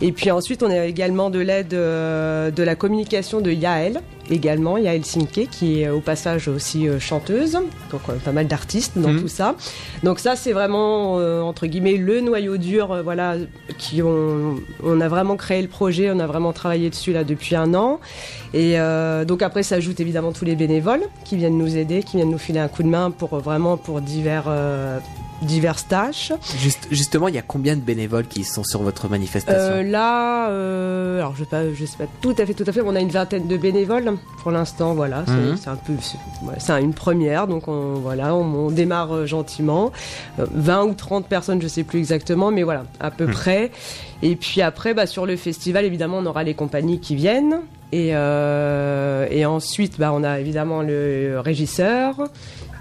Et 0.00 0.12
puis 0.12 0.30
ensuite, 0.30 0.62
on 0.62 0.70
a 0.70 0.84
également 0.84 1.28
de 1.30 1.40
l'aide 1.40 1.68
de 1.68 2.62
la 2.62 2.74
communication 2.76 3.40
de 3.40 3.50
Yael, 3.50 4.00
également 4.30 4.76
Yael 4.78 5.04
Sinke, 5.04 5.48
qui 5.50 5.82
est 5.82 5.88
au 5.88 6.00
passage 6.00 6.48
aussi 6.48 6.88
euh, 6.88 6.98
chanteuse, 6.98 7.52
donc 7.90 8.00
euh, 8.08 8.14
pas 8.24 8.32
mal 8.32 8.46
d'artistes 8.46 8.92
dans 8.98 9.10
Mhm. 9.10 9.20
tout 9.22 9.28
ça. 9.28 9.54
Donc 10.02 10.18
ça, 10.18 10.36
c'est 10.36 10.52
vraiment 10.52 11.18
euh, 11.18 11.40
entre 11.40 11.66
guillemets 11.66 11.96
le 11.96 12.20
noyau 12.20 12.56
dur, 12.56 13.02
voilà, 13.04 13.36
qui 13.78 14.02
ont, 14.02 14.56
on 14.82 15.00
a 15.00 15.08
vraiment 15.08 15.36
créé 15.36 15.62
le 15.62 15.68
projet, 15.68 16.10
on 16.10 16.18
a 16.18 16.26
vraiment 16.26 16.52
travaillé 16.52 16.90
dessus 16.90 17.12
là 17.12 17.24
depuis 17.24 17.54
un 17.56 17.74
an. 17.74 18.00
Et 18.54 18.78
euh, 18.80 19.24
donc 19.24 19.42
après, 19.42 19.62
s'ajoutent 19.62 20.00
évidemment 20.00 20.32
tous 20.32 20.44
les 20.44 20.56
bénévoles 20.56 21.02
qui 21.24 21.36
viennent 21.36 21.58
nous 21.58 21.76
aider, 21.76 22.02
qui 22.02 22.16
viennent 22.16 22.30
nous 22.30 22.38
filer 22.38 22.60
un 22.60 22.68
coup 22.68 22.82
de 22.82 22.88
main 22.88 23.10
pour 23.10 23.36
vraiment 23.38 23.76
pour 23.76 24.00
divers 24.00 24.44
euh, 24.48 24.98
diverses 25.42 25.86
tâches. 25.88 26.32
Juste- 26.58 26.88
justement, 26.90 27.28
il 27.28 27.34
y 27.34 27.38
a 27.38 27.42
combien 27.42 27.76
de 27.76 27.80
bénévoles 27.80 28.26
qui 28.26 28.44
sont 28.44 28.64
sur 28.64 28.82
votre 28.82 29.08
manifestation 29.08 29.74
Euh, 29.76 29.82
là, 29.82 30.48
euh, 30.50 31.18
alors 31.18 31.34
je 31.36 31.44
sais 31.44 31.74
je 31.74 31.84
sais 31.84 31.96
pas 31.98 32.04
tout 32.20 32.34
à 32.38 32.46
fait, 32.46 32.54
tout 32.54 32.64
à 32.66 32.72
fait. 32.72 32.80
On 32.80 32.94
a 32.96 33.00
une 33.00 33.10
vingtaine 33.10 33.46
de 33.46 33.56
bénévoles 33.56 34.14
pour 34.42 34.50
l'instant. 34.50 34.94
Voilà, 34.94 35.24
c'est 35.26 35.32
Mhm. 35.32 35.56
un 35.66 35.76
peu, 35.76 35.92
c'est 36.58 36.80
une 36.82 36.94
première. 36.94 37.46
Donc 37.46 37.68
on, 37.68 37.94
voilà, 37.94 38.34
on, 38.34 38.66
on 38.66 38.70
démarre 38.70 39.14
euh, 39.14 39.26
gentiment. 39.26 39.92
Euh, 40.38 40.46
20 40.52 40.84
ou 40.84 40.94
30 40.94 41.26
personnes, 41.26 41.60
je 41.62 41.68
sais 41.68 41.84
plus 41.84 41.98
exactement, 41.98 42.50
mais 42.50 42.62
voilà, 42.62 42.84
à 43.00 43.10
peu 43.10 43.26
près. 43.26 43.70
Et 44.22 44.36
puis 44.36 44.62
après, 44.62 44.94
bah, 44.94 45.06
sur 45.06 45.26
le 45.26 45.36
festival, 45.36 45.84
évidemment, 45.84 46.18
on 46.18 46.26
aura 46.26 46.42
les 46.44 46.54
compagnies 46.54 47.00
qui 47.00 47.14
viennent. 47.14 47.60
Et, 47.92 48.08
et 48.08 49.46
ensuite, 49.46 49.98
bah, 49.98 50.10
on 50.12 50.24
a 50.24 50.40
évidemment 50.40 50.82
le 50.82 51.38
régisseur. 51.38 52.16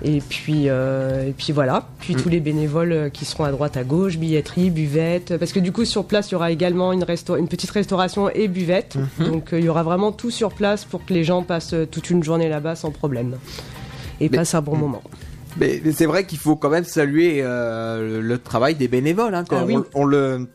Et 0.04 0.20
puis, 0.22 0.64
euh, 0.68 1.30
et 1.30 1.32
puis 1.32 1.54
voilà. 1.54 1.88
Puis 2.00 2.16
Mm. 2.16 2.22
tous 2.22 2.30
les 2.30 2.40
bénévoles 2.40 2.92
euh, 2.92 3.10
qui 3.10 3.24
seront 3.26 3.46
à 3.46 3.52
droite, 3.52 3.78
à 3.78 3.84
gauche, 3.84 4.18
billetterie, 4.18 4.70
buvette. 4.70 5.38
Parce 5.38 5.54
que 5.54 5.60
du 5.60 5.72
coup, 5.72 5.86
sur 5.86 6.06
place, 6.06 6.30
il 6.30 6.34
y 6.34 6.36
aura 6.36 6.52
également 6.52 6.92
une, 6.94 7.04
resta- 7.04 7.38
une 7.40 7.48
petite 7.48 7.72
restauration 7.72 8.30
et 8.30 8.48
buvette. 8.48 8.98
Mhm. 9.20 9.28
Donc 9.32 9.54
euh, 9.54 9.60
il 9.60 9.66
y 9.66 9.70
aura 9.70 9.84
vraiment 9.84 10.12
tout 10.12 10.32
sur 10.32 10.52
place 10.54 10.84
pour 10.86 11.06
que 11.06 11.14
les 11.14 11.24
gens 11.24 11.44
passent 11.44 11.76
toute 11.92 12.10
une 12.10 12.24
journée 12.24 12.50
là-bas 12.50 12.76
sans 12.76 12.92
problème. 12.92 13.36
Et 14.20 14.30
Mais- 14.30 14.38
passent 14.38 14.54
un 14.56 14.62
bon 14.62 14.76
moment. 14.76 15.02
Mais, 15.58 15.82
c'est 15.94 16.06
vrai 16.06 16.26
qu'il 16.26 16.38
faut 16.38 16.58
quand 16.58 16.70
même 16.70 16.84
saluer 16.84 17.40
euh, 17.42 18.22
le, 18.22 18.38
travail 18.38 18.76
des 18.76 18.90
bénévoles. 18.90 19.34
Hein, 19.34 19.46
quand 19.48 19.60
Ah 19.62 19.66
oui. 19.66 19.78
on, 19.78 20.02
on 20.02 20.06
le 20.06 20.48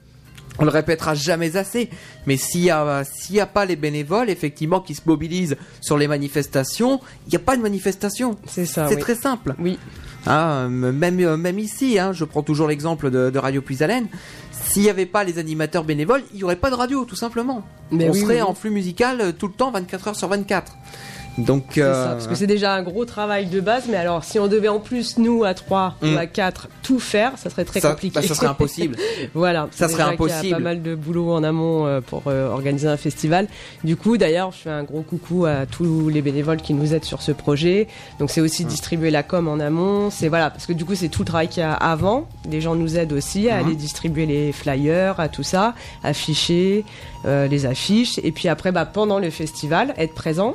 on 0.58 0.64
le 0.64 0.70
répétera 0.70 1.14
jamais 1.14 1.56
assez. 1.56 1.90
Mais 2.26 2.36
s'il 2.36 2.62
y 2.62 2.70
a 2.70 3.46
pas 3.46 3.64
les 3.64 3.76
bénévoles 3.76 4.30
effectivement 4.30 4.80
qui 4.80 4.94
se 4.94 5.02
mobilisent 5.06 5.56
sur 5.80 5.96
les 5.96 6.08
manifestations, 6.08 7.00
il 7.26 7.30
n'y 7.30 7.36
a 7.36 7.40
pas 7.40 7.56
de 7.56 7.62
manifestation. 7.62 8.36
C'est 8.46 8.66
ça. 8.66 8.88
c'est 8.88 8.96
oui. 8.96 9.00
très 9.00 9.14
simple. 9.14 9.54
Oui. 9.58 9.78
Hein, 10.26 10.68
même 10.68 11.36
même 11.36 11.58
ici, 11.58 11.98
hein, 11.98 12.12
je 12.12 12.24
prends 12.24 12.42
toujours 12.42 12.68
l'exemple 12.68 13.10
de, 13.10 13.30
de 13.30 13.38
Radio 13.38 13.62
Puisalène. 13.62 14.08
S'il 14.52 14.82
n'y 14.82 14.90
avait 14.90 15.06
pas 15.06 15.24
les 15.24 15.38
animateurs 15.38 15.84
bénévoles, 15.84 16.22
il 16.32 16.38
n'y 16.38 16.44
aurait 16.44 16.56
pas 16.56 16.70
de 16.70 16.74
radio, 16.74 17.04
tout 17.04 17.16
simplement. 17.16 17.64
Mais 17.90 18.08
on 18.08 18.12
oui, 18.12 18.20
serait 18.20 18.34
oui, 18.36 18.42
en 18.42 18.54
flux 18.54 18.70
musical 18.70 19.20
euh, 19.20 19.32
tout 19.32 19.46
le 19.46 19.54
temps, 19.54 19.70
24 19.70 20.08
heures 20.08 20.16
sur 20.16 20.28
24. 20.28 20.76
Donc, 21.38 21.78
euh, 21.78 21.92
ça, 21.94 22.10
parce 22.12 22.26
que 22.26 22.34
c'est 22.34 22.46
déjà 22.46 22.74
un 22.74 22.82
gros 22.82 23.04
travail 23.04 23.46
de 23.46 23.60
base, 23.60 23.84
mais 23.88 23.96
alors 23.96 24.24
si 24.24 24.38
on 24.38 24.46
devait 24.48 24.68
en 24.68 24.80
plus, 24.80 25.16
nous, 25.18 25.44
à 25.44 25.54
3 25.54 25.96
Mm. 26.02 26.14
ou 26.14 26.18
à 26.18 26.26
4, 26.26 26.68
tout 26.82 26.98
faire, 26.98 27.32
ça 27.36 27.48
serait 27.50 27.64
très 27.64 27.80
ça, 27.80 27.90
compliqué. 27.90 28.14
bah, 28.20 28.26
ça 28.26 28.34
serait 28.34 28.46
impossible. 28.48 28.96
Voilà, 29.34 29.68
Ça 29.70 29.88
serait 29.88 30.02
déjà 30.02 30.16
qu'il 30.16 30.26
y 30.26 30.32
a 30.32 30.34
impossible. 30.34 30.56
pas 30.56 30.62
mal 30.62 30.82
de 30.82 30.94
boulot 30.94 31.32
en 31.32 31.42
amont 31.44 31.86
euh, 31.86 32.00
pour 32.00 32.24
euh, 32.26 32.48
organiser 32.48 32.88
un 32.88 32.96
festival. 32.96 33.46
Du 33.84 33.96
coup, 33.96 34.16
d'ailleurs, 34.18 34.50
je 34.52 34.58
fais 34.58 34.70
un 34.70 34.82
gros 34.82 35.02
coucou 35.02 35.46
à 35.46 35.66
tous 35.66 36.08
les 36.08 36.20
bénévoles 36.20 36.60
qui 36.60 36.74
nous 36.74 36.92
aident 36.94 37.04
sur 37.04 37.22
ce 37.22 37.32
projet. 37.32 37.86
Donc, 38.18 38.30
c'est 38.30 38.40
aussi 38.40 38.64
distribuer 38.64 39.10
la 39.10 39.22
com 39.22 39.48
en 39.48 39.60
amont. 39.60 40.10
C'est 40.10 40.28
voilà, 40.28 40.50
parce 40.50 40.66
que 40.66 40.72
du 40.72 40.84
coup, 40.84 40.94
c'est 40.94 41.08
tout 41.08 41.22
le 41.22 41.26
travail 41.26 41.48
qu'il 41.48 41.60
y 41.62 41.64
a 41.66 41.72
avant. 41.72 42.26
Les 42.50 42.60
gens 42.60 42.74
nous 42.74 42.98
aident 42.98 43.12
aussi 43.12 43.48
à 43.48 43.60
Mhm. 43.60 43.66
aller 43.66 43.76
distribuer 43.76 44.26
les 44.26 44.52
flyers, 44.52 45.18
à 45.20 45.28
tout 45.28 45.42
ça, 45.44 45.74
afficher 46.02 46.84
euh, 47.26 47.46
les 47.46 47.66
affiches. 47.66 48.18
Et 48.22 48.32
puis 48.32 48.48
après, 48.48 48.72
bah, 48.72 48.84
pendant 48.86 49.18
le 49.18 49.30
festival, 49.30 49.94
être 49.98 50.14
présent. 50.14 50.54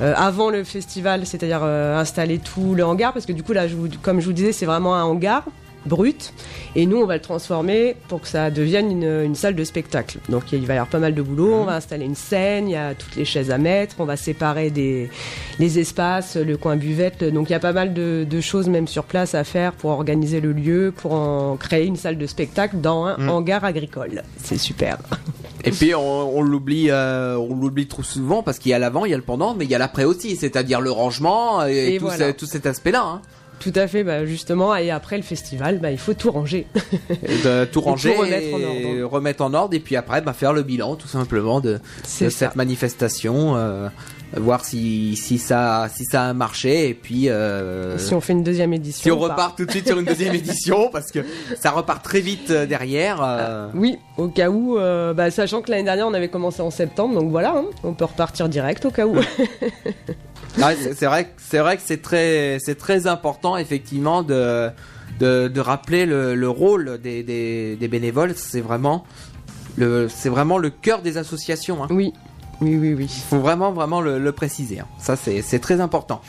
Euh, 0.00 0.12
avant 0.24 0.50
le 0.50 0.64
festival, 0.64 1.26
c'est-à-dire 1.26 1.60
euh, 1.62 1.98
installer 1.98 2.38
tout 2.38 2.74
le 2.74 2.84
hangar, 2.84 3.12
parce 3.12 3.26
que 3.26 3.32
du 3.32 3.42
coup, 3.42 3.52
là, 3.52 3.68
je 3.68 3.74
vous- 3.76 3.88
comme 4.02 4.20
je 4.20 4.26
vous 4.26 4.32
disais, 4.32 4.52
c'est 4.52 4.66
vraiment 4.66 4.94
un 4.94 5.02
hangar 5.04 5.44
brut. 5.86 6.32
Et 6.76 6.86
nous, 6.86 6.96
on 6.96 7.04
va 7.04 7.16
le 7.16 7.20
transformer 7.20 7.94
pour 8.08 8.22
que 8.22 8.26
ça 8.28 8.50
devienne 8.50 8.90
une, 8.90 9.22
une 9.26 9.34
salle 9.34 9.54
de 9.54 9.64
spectacle. 9.64 10.16
Donc 10.30 10.50
il 10.52 10.64
va 10.66 10.72
y 10.72 10.76
avoir 10.78 10.88
pas 10.88 10.98
mal 10.98 11.14
de 11.14 11.20
boulot. 11.20 11.52
On 11.52 11.64
va 11.64 11.74
installer 11.74 12.06
une 12.06 12.14
scène, 12.14 12.68
il 12.70 12.72
y 12.72 12.76
a 12.76 12.94
toutes 12.94 13.16
les 13.16 13.26
chaises 13.26 13.50
à 13.50 13.58
mettre, 13.58 13.96
on 13.98 14.06
va 14.06 14.16
séparer 14.16 14.70
des, 14.70 15.10
les 15.58 15.78
espaces, 15.78 16.36
le 16.36 16.56
coin 16.56 16.76
buvette. 16.76 17.22
Donc 17.22 17.50
il 17.50 17.52
y 17.52 17.56
a 17.56 17.60
pas 17.60 17.74
mal 17.74 17.92
de, 17.92 18.24
de 18.28 18.40
choses 18.40 18.66
même 18.70 18.88
sur 18.88 19.04
place 19.04 19.34
à 19.34 19.44
faire 19.44 19.72
pour 19.74 19.90
organiser 19.90 20.40
le 20.40 20.52
lieu, 20.52 20.90
pour 20.96 21.12
en 21.12 21.56
créer 21.58 21.84
une 21.84 21.96
salle 21.96 22.16
de 22.16 22.26
spectacle 22.26 22.76
dans 22.80 23.04
un 23.04 23.18
Mm. 23.18 23.28
hangar 23.28 23.64
agricole. 23.66 24.22
C'est 24.42 24.56
super. 24.58 24.96
Et 25.64 25.70
puis 25.70 25.94
on, 25.94 26.36
on 26.38 26.42
l'oublie, 26.42 26.90
euh, 26.90 27.36
on 27.36 27.54
l'oublie 27.56 27.86
trop 27.86 28.02
souvent 28.02 28.42
parce 28.42 28.58
qu'il 28.58 28.70
y 28.70 28.74
a 28.74 28.78
l'avant, 28.78 29.04
il 29.04 29.10
y 29.10 29.14
a 29.14 29.16
le 29.16 29.22
pendant, 29.22 29.54
mais 29.54 29.64
il 29.64 29.70
y 29.70 29.74
a 29.74 29.78
l'après 29.78 30.04
aussi, 30.04 30.36
c'est-à-dire 30.36 30.80
le 30.80 30.90
rangement 30.90 31.66
et, 31.66 31.94
Et 31.94 31.98
tout, 31.98 32.04
voilà. 32.06 32.28
ce- 32.28 32.36
tout 32.36 32.46
cet 32.46 32.66
aspect-là, 32.66 33.02
hein. 33.04 33.22
Tout 33.60 33.72
à 33.76 33.86
fait, 33.86 34.02
bah, 34.02 34.26
justement. 34.26 34.74
Et 34.74 34.90
après 34.90 35.16
le 35.16 35.22
festival, 35.22 35.78
bah, 35.78 35.90
il 35.92 35.96
faut 35.96 36.12
tout 36.12 36.30
ranger. 36.32 36.66
de 37.44 37.64
tout 37.64 37.80
ranger, 37.80 38.12
tout 38.14 38.20
remettre 38.20 38.52
en 38.54 38.58
et 38.58 38.64
ordre. 39.00 39.10
remettre 39.14 39.42
en 39.44 39.54
ordre, 39.54 39.74
et 39.74 39.80
puis 39.80 39.96
après 39.96 40.20
bah, 40.20 40.32
faire 40.32 40.52
le 40.52 40.62
bilan 40.64 40.96
tout 40.96 41.06
simplement 41.08 41.60
de, 41.60 41.78
de 42.20 42.28
cette 42.28 42.56
manifestation, 42.56 43.54
euh, 43.56 43.88
voir 44.36 44.64
si, 44.64 45.16
si 45.16 45.38
ça 45.38 45.88
si 45.94 46.04
ça 46.04 46.24
a 46.24 46.32
marché, 46.34 46.88
et 46.88 46.94
puis 46.94 47.28
euh, 47.28 47.96
Si 47.98 48.14
on 48.14 48.20
fait 48.20 48.32
une 48.32 48.42
deuxième 48.42 48.72
édition. 48.72 49.02
si 49.02 49.10
on 49.10 49.18
repart 49.18 49.56
tout 49.56 49.64
de 49.64 49.70
suite 49.70 49.86
sur 49.86 49.98
une 49.98 50.04
deuxième 50.06 50.34
édition 50.42 50.88
parce 50.92 51.10
que 51.10 51.20
ça 51.60 51.70
repart 51.70 52.02
très 52.04 52.20
vite 52.20 52.50
euh, 52.50 52.66
derrière. 52.66 53.20
euh, 53.22 53.68
Oui, 53.74 53.98
au 54.16 54.28
cas 54.28 54.50
où, 54.50 54.78
euh, 54.78 55.14
bah, 55.14 55.30
sachant 55.30 55.62
que 55.62 55.70
l'année 55.70 55.84
dernière 55.84 56.06
on 56.08 56.14
avait 56.14 56.28
commencé 56.28 56.62
en 56.62 56.70
septembre, 56.70 57.14
donc 57.20 57.30
voilà, 57.30 57.54
hein, 57.56 57.64
on 57.82 57.94
peut 57.94 58.04
repartir 58.06 58.48
direct 58.48 58.84
au 58.84 58.90
cas 58.90 59.06
où. 59.06 59.16
Ouais, 60.58 60.76
c'est 60.96 61.06
vrai, 61.06 61.24
que- 61.24 61.30
c'est 61.38 61.58
vrai 61.58 61.76
que 61.76 61.82
c'est 61.84 62.00
très, 62.00 62.58
c'est 62.60 62.76
très 62.76 63.08
important 63.08 63.56
effectivement 63.56 64.22
de, 64.22 64.70
de, 65.18 65.48
de 65.48 65.60
rappeler 65.60 66.06
le, 66.06 66.36
le 66.36 66.48
rôle 66.48 66.98
des, 67.02 67.24
des, 67.24 67.74
des 67.74 67.88
bénévoles. 67.88 68.34
C'est 68.36 68.60
vraiment 68.60 69.04
le, 69.76 70.08
c'est 70.08 70.28
vraiment 70.28 70.56
le 70.58 70.70
cœur 70.70 71.02
des 71.02 71.16
associations. 71.18 71.82
Hein. 71.82 71.88
oui, 71.90 72.12
oui, 72.64 72.76
oui, 72.76 72.94
oui. 72.94 73.04
Il 73.08 73.22
faut 73.22 73.38
vraiment, 73.38 73.72
vraiment 73.72 74.00
le, 74.00 74.18
le 74.18 74.32
préciser. 74.32 74.80
hein. 74.80 74.86
Ça, 74.98 75.16
c'est, 75.16 75.58
très 75.60 75.80
important. 75.80 76.20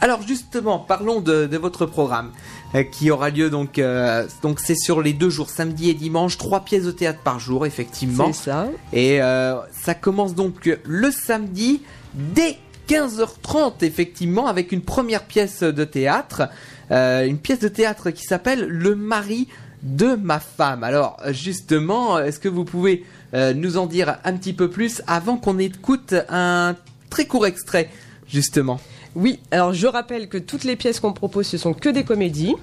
Alors 0.00 0.20
justement, 0.26 0.78
parlons 0.80 1.20
de, 1.20 1.46
de 1.46 1.56
votre 1.58 1.86
programme 1.86 2.32
euh, 2.74 2.82
qui 2.82 3.10
aura 3.10 3.30
lieu 3.30 3.50
donc, 3.50 3.78
euh, 3.78 4.26
donc 4.42 4.58
c'est 4.58 4.74
sur 4.74 5.00
les 5.00 5.12
deux 5.12 5.30
jours, 5.30 5.48
samedi 5.48 5.90
et 5.90 5.94
dimanche, 5.94 6.38
trois 6.38 6.60
pièces 6.64 6.84
de 6.84 6.90
théâtre 6.90 7.20
par 7.22 7.38
jour 7.38 7.66
effectivement. 7.66 8.32
C'est 8.32 8.50
ça. 8.50 8.66
Et 8.92 9.22
euh, 9.22 9.56
ça 9.70 9.94
commence 9.94 10.34
donc 10.34 10.68
le 10.84 11.10
samedi 11.12 11.82
dès 12.14 12.58
15h30 12.88 13.84
effectivement 13.84 14.48
avec 14.48 14.72
une 14.72 14.82
première 14.82 15.22
pièce 15.22 15.62
de 15.62 15.84
théâtre, 15.84 16.48
une 16.90 17.38
pièce 17.38 17.60
de 17.60 17.68
théâtre 17.68 18.10
qui 18.10 18.24
s'appelle 18.24 18.66
Le 18.66 18.96
mari 18.96 19.46
de 19.82 20.14
ma 20.14 20.40
femme. 20.40 20.84
Alors 20.84 21.20
justement, 21.30 22.18
est-ce 22.18 22.38
que 22.38 22.48
vous 22.48 22.64
pouvez 22.64 23.04
euh, 23.34 23.52
nous 23.54 23.76
en 23.76 23.86
dire 23.86 24.18
un 24.24 24.34
petit 24.34 24.52
peu 24.52 24.70
plus 24.70 25.02
avant 25.06 25.36
qu'on 25.36 25.58
écoute 25.58 26.14
un 26.28 26.76
très 27.10 27.26
court 27.26 27.46
extrait 27.46 27.90
justement? 28.28 28.80
Oui, 29.14 29.40
alors 29.50 29.74
je 29.74 29.86
rappelle 29.86 30.28
que 30.28 30.38
toutes 30.38 30.64
les 30.64 30.74
pièces 30.74 30.98
qu'on 30.98 31.12
propose, 31.12 31.46
ce 31.46 31.58
sont 31.58 31.74
que 31.74 31.90
des 31.90 32.02
comédies, 32.02 32.54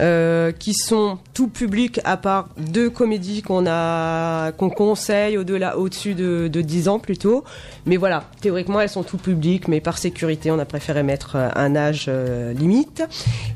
euh, 0.00 0.50
qui 0.50 0.72
sont 0.72 1.18
tout 1.34 1.48
public 1.48 2.00
à 2.04 2.16
part 2.16 2.48
deux 2.56 2.88
comédies 2.88 3.42
qu'on 3.42 3.66
a, 3.66 4.52
qu'on 4.52 4.70
conseille 4.70 5.36
au-delà, 5.36 5.76
au-dessus 5.76 6.14
de, 6.14 6.48
de 6.48 6.60
10 6.62 6.88
ans 6.88 6.98
plutôt. 6.98 7.44
Mais 7.84 7.98
voilà, 7.98 8.24
théoriquement 8.40 8.80
elles 8.80 8.88
sont 8.88 9.02
tout 9.02 9.18
public, 9.18 9.68
mais 9.68 9.80
par 9.82 9.98
sécurité, 9.98 10.50
on 10.50 10.58
a 10.58 10.64
préféré 10.64 11.02
mettre 11.02 11.36
euh, 11.36 11.48
un 11.54 11.76
âge 11.76 12.06
euh, 12.08 12.54
limite. 12.54 13.02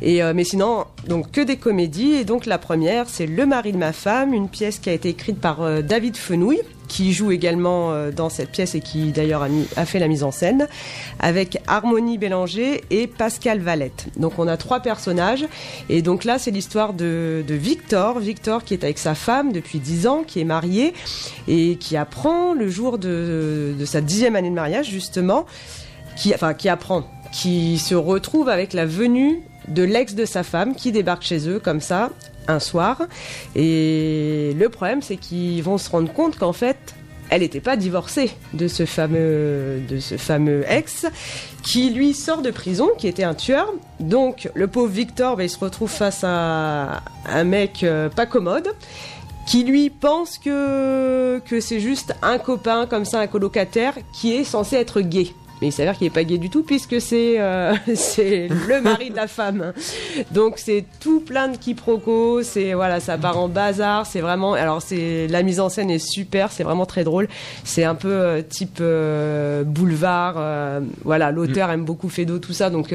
Et 0.03 0.23
mais 0.35 0.45
sinon, 0.45 0.85
donc 1.09 1.31
que 1.31 1.41
des 1.41 1.57
comédies. 1.57 2.13
Et 2.13 2.25
donc 2.25 2.45
la 2.45 2.59
première, 2.59 3.09
c'est 3.09 3.27
Le 3.27 3.47
mari 3.47 3.73
de 3.73 3.79
ma 3.79 3.93
femme, 3.93 4.35
une 4.35 4.49
pièce 4.49 4.79
qui 4.79 4.91
a 4.91 4.93
été 4.93 5.09
écrite 5.09 5.41
par 5.41 5.83
David 5.83 6.17
Fenouil 6.17 6.61
qui 6.89 7.13
joue 7.13 7.33
également 7.33 7.93
euh, 7.93 8.11
dans 8.11 8.29
cette 8.29 8.51
pièce 8.51 8.75
et 8.75 8.81
qui 8.81 9.13
d'ailleurs 9.13 9.47
a, 9.77 9.87
fait 9.87 9.99
la 9.99 10.09
mise 10.09 10.23
en 10.23 10.31
scène, 10.31 10.69
avec 11.19 11.59
Harmonie 11.67 12.19
Bélanger 12.19 12.85
et 12.91 13.07
Pascal 13.07 13.61
Valette. 13.61 14.07
Donc 14.17 14.39
on 14.39 14.49
a 14.49 14.57
trois 14.57 14.81
personnages, 14.81 15.47
et 15.89 16.03
donc 16.03 16.25
là 16.25 16.39
c'est 16.39 16.51
l'histoire 16.51 16.93
de, 16.93 17.45
Victor, 17.49 18.19
Victor 18.19 18.65
qui 18.65 18.75
est 18.75 18.85
avec 18.85 18.99
sa 18.99 19.15
femme 19.15 19.53
depuis 19.53 19.79
10 19.79 20.07
ans, 20.07 20.25
qui 20.27 20.41
est 20.41 20.45
marié, 20.45 20.95
et 21.49 21.77
qui 21.77 21.97
apprend 21.97 22.55
le 22.55 22.69
jour 22.69 22.99
de, 22.99 23.75
sa 23.85 24.01
dixième 24.01 24.37
année 24.37 24.51
de 24.51 24.55
mariage 24.55 24.89
justement, 24.89 25.47
enfin 26.35 26.55
qui 26.55 26.69
apprend, 26.69 27.05
qui 27.33 27.79
se 27.79 27.95
retrouve 27.95 28.49
avec 28.49 28.73
la 28.73 28.87
venue 28.87 29.43
de 29.69 29.83
l'ex 29.83 30.15
de 30.15 30.25
sa 30.25 30.43
femme 30.43 30.75
qui 30.75 30.93
débarque 30.93 31.23
chez 31.23 31.49
eux 31.49 31.59
comme 31.59 31.81
ça 31.81 32.11
un 32.49 32.61
soir. 32.61 33.03
Et 33.55 34.55
le 34.59 34.69
problème, 34.69 35.03
c'est 35.03 35.17
qu'ils 35.17 35.63
vont 35.63 35.79
se 35.79 35.91
rendre 35.91 36.13
compte 36.13 36.39
qu'en 36.39 36.53
fait, 36.53 36.95
elle 37.31 37.41
n'était 37.41 37.61
pas 37.61 37.77
divorcée 37.77 38.31
de 38.53 38.69
ce 38.69 38.85
fameux, 38.85 39.81
de 39.89 39.99
ce 39.99 40.17
fameux 40.17 40.65
ex 40.69 41.07
qui 41.63 41.91
lui 41.91 42.13
sort 42.13 42.43
de 42.43 42.51
prison, 42.51 42.91
qui 42.99 43.09
était 43.09 43.25
un 43.25 43.35
tueur. 43.35 43.73
Donc 43.99 44.51
le 44.55 44.67
pauvre 44.67 44.93
Victor, 44.93 45.37
ben, 45.37 45.45
il 45.45 45.51
se 45.51 45.59
retrouve 45.59 45.91
face 45.91 46.23
à 46.23 47.03
un 47.27 47.45
mec 47.45 47.83
euh, 47.83 48.09
pas 48.09 48.27
commode 48.27 48.69
qui 49.47 49.65
lui 49.65 49.91
pense 49.91 50.39
que, 50.39 51.39
que 51.45 51.61
c'est 51.61 51.81
juste 51.81 52.15
un 52.23 52.39
copain 52.39 52.87
comme 52.87 53.05
ça, 53.05 53.21
un 53.21 53.27
colocataire, 53.27 53.95
qui 54.13 54.35
est 54.35 54.45
censé 54.45 54.77
être 54.77 55.01
gay. 55.01 55.29
Mais 55.65 55.69
il 55.69 55.73
s'avère 55.73 55.97
qu'il 55.97 56.07
n'est 56.07 56.13
pas 56.13 56.25
gay 56.25 56.37
du 56.37 56.51
tout 56.51 56.63
puisque 56.63 57.01
c'est 57.01 57.41
euh, 57.41 57.73
c'est 57.95 58.49
le 58.49 58.83
mari 58.83 59.09
de 59.09 59.17
la 59.17 59.27
femme. 59.27 59.73
Donc 60.31 60.59
c'est 60.59 60.85
tout 61.01 61.21
plein 61.21 61.49
de 61.49 61.57
quiproquos, 61.57 62.43
c'est 62.43 62.75
voilà, 62.75 63.01
ça 63.01 63.17
part 63.17 63.39
en 63.39 63.49
bazar, 63.49 64.05
c'est 64.05 64.21
vraiment 64.21 64.53
alors 64.53 64.83
c'est 64.83 65.27
la 65.27 65.43
mise 65.43 65.61
en 65.61 65.71
scène 65.71 65.89
est 65.89 65.99
super, 65.99 66.53
c'est 66.53 66.65
vraiment 66.65 66.85
très 66.85 67.03
drôle. 67.03 67.29
C'est 67.65 67.83
un 67.83 67.95
peu 67.95 68.13
euh, 68.13 68.43
type 68.43 68.77
euh, 68.83 69.65
boulevard 69.65 70.35
voilà, 71.03 71.31
l'auteur 71.31 71.71
aime 71.71 71.87
beaucoup 71.87 72.11
Fedo 72.11 72.39
tout 72.39 72.53
ça. 72.53 72.69
Donc 72.69 72.95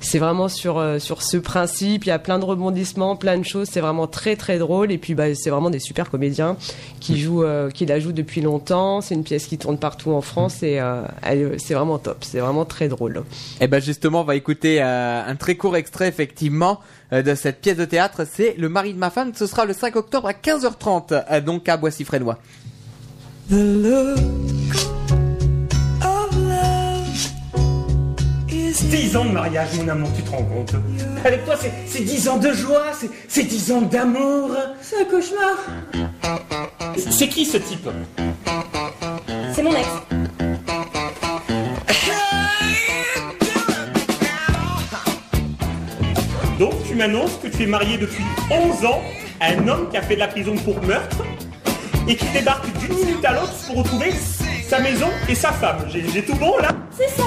c'est 0.00 0.18
vraiment 0.18 0.48
sur 0.48 0.82
sur 0.98 1.20
ce 1.20 1.36
principe, 1.36 2.06
il 2.06 2.08
y 2.08 2.12
a 2.12 2.18
plein 2.18 2.38
de 2.38 2.46
rebondissements, 2.46 3.14
plein 3.14 3.36
de 3.36 3.44
choses, 3.44 3.68
c'est 3.70 3.82
vraiment 3.82 4.06
très 4.06 4.36
très 4.36 4.56
drôle. 4.56 4.90
Et 4.90 4.96
puis 4.96 5.12
bah 5.12 5.34
c'est 5.34 5.50
vraiment 5.50 5.68
des 5.68 5.80
super 5.80 6.08
comédiens 6.08 6.56
qui 6.98 7.20
jouent 7.20 7.44
qui 7.74 7.84
la 7.84 8.00
jouent 8.00 8.12
depuis 8.12 8.40
longtemps, 8.40 9.02
c'est 9.02 9.14
une 9.14 9.24
pièce 9.24 9.46
qui 9.46 9.58
tourne 9.58 9.76
partout 9.76 10.12
en 10.12 10.22
France. 10.22 10.62
Et 10.62 10.80
c'est 11.58 11.74
vraiment 11.74 11.89
top, 11.98 12.18
c'est 12.24 12.38
vraiment 12.40 12.64
très 12.64 12.88
drôle. 12.88 13.22
Eh 13.60 13.66
ben 13.66 13.80
justement, 13.80 14.20
on 14.20 14.24
va 14.24 14.36
écouter 14.36 14.82
euh, 14.82 15.22
un 15.26 15.36
très 15.36 15.56
court 15.56 15.76
extrait 15.76 16.08
effectivement 16.08 16.80
euh, 17.12 17.22
de 17.22 17.34
cette 17.34 17.60
pièce 17.60 17.76
de 17.76 17.84
théâtre. 17.84 18.22
C'est 18.30 18.54
Le 18.58 18.68
mari 18.68 18.94
de 18.94 18.98
ma 18.98 19.10
femme. 19.10 19.32
Ce 19.34 19.46
sera 19.46 19.64
le 19.64 19.72
5 19.72 19.96
octobre 19.96 20.28
à 20.28 20.32
15h30, 20.32 21.24
euh, 21.30 21.40
donc 21.40 21.68
à 21.68 21.76
Boissy-Frénois. 21.76 22.38
The 23.50 23.54
look 23.54 24.18
of 26.04 26.36
love 26.36 27.08
is 28.48 28.84
10 28.90 29.16
ans 29.16 29.24
de 29.24 29.30
mariage, 29.32 29.68
mon 29.76 29.88
amour, 29.88 30.08
tu 30.16 30.22
te 30.22 30.30
rends 30.30 30.44
compte 30.44 30.72
Avec 31.24 31.44
toi, 31.44 31.56
c'est- 31.60 31.72
c'est 31.86 32.04
10 32.04 32.28
ans 32.28 32.38
de 32.38 32.52
joie, 32.52 32.92
c'est- 32.92 33.10
c'est 33.28 33.42
10 33.44 33.72
ans 33.72 33.82
d'amour. 33.82 34.50
C'est 34.80 35.00
un 35.00 35.04
cauchemar. 35.04 35.56
C'est 36.96 37.28
qui 37.28 37.44
ce 37.44 37.56
type? 37.58 37.88
C'est 39.54 39.62
mon 39.62 39.72
ex. 39.72 39.86
M'annonces 47.00 47.38
que 47.42 47.48
tu 47.48 47.62
es 47.62 47.66
marié 47.66 47.96
depuis 47.96 48.22
11 48.50 48.84
ans 48.84 49.00
à 49.40 49.52
un 49.52 49.66
homme 49.68 49.88
qui 49.90 49.96
a 49.96 50.02
fait 50.02 50.16
de 50.16 50.20
la 50.20 50.28
prison 50.28 50.54
pour 50.56 50.82
meurtre 50.82 51.24
et 52.06 52.14
qui 52.14 52.26
débarque 52.26 52.70
d'une 52.78 52.94
minute 52.94 53.24
à 53.24 53.32
l'autre 53.32 53.54
pour 53.66 53.76
retrouver 53.76 54.12
sa 54.68 54.80
maison 54.80 55.08
et 55.26 55.34
sa 55.34 55.50
femme. 55.50 55.78
J'ai 55.88 56.22
tout 56.22 56.34
bon 56.34 56.58
là? 56.58 56.68
C'est 56.90 57.08
ça. 57.08 57.22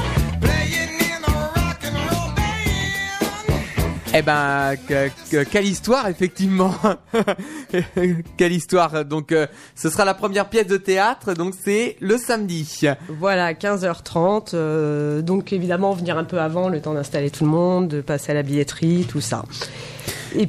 Eh 4.15 4.21
ben, 4.21 4.76
que- 4.88 5.10
que- 5.32 5.43
quelle 5.43 5.65
histoire 5.65 6.08
effectivement. 6.08 6.73
quelle 8.38 8.52
histoire. 8.52 9.06
Donc, 9.06 9.32
euh, 9.32 9.47
ce 9.76 9.89
sera 9.89 10.06
la 10.06 10.13
première 10.13 10.49
pièce 10.49 10.67
de 10.67 10.78
théâtre. 10.78 11.34
Donc, 11.34 11.56
c'est 11.63 11.97
le 11.99 12.17
samedi. 12.17 12.82
Voilà, 13.10 13.54
15h30. 13.54 14.52
euh, 14.54 15.21
donc 15.21 15.52
évidemment, 15.52 15.93
venir 15.93 16.17
un 16.17 16.23
peu 16.26 16.39
avant, 16.39 16.69
le 16.69 16.80
temps 16.80 16.93
d'installer 16.93 17.32
tout 17.32 17.43
le 17.43 17.49
monde, 17.49 17.88
de 17.88 18.02
passer 18.02 18.32
à 18.32 18.36
la 18.36 18.43
billetterie, 18.43 19.06
tout 19.10 19.21
ça. 19.21 19.43
Et 20.36 20.47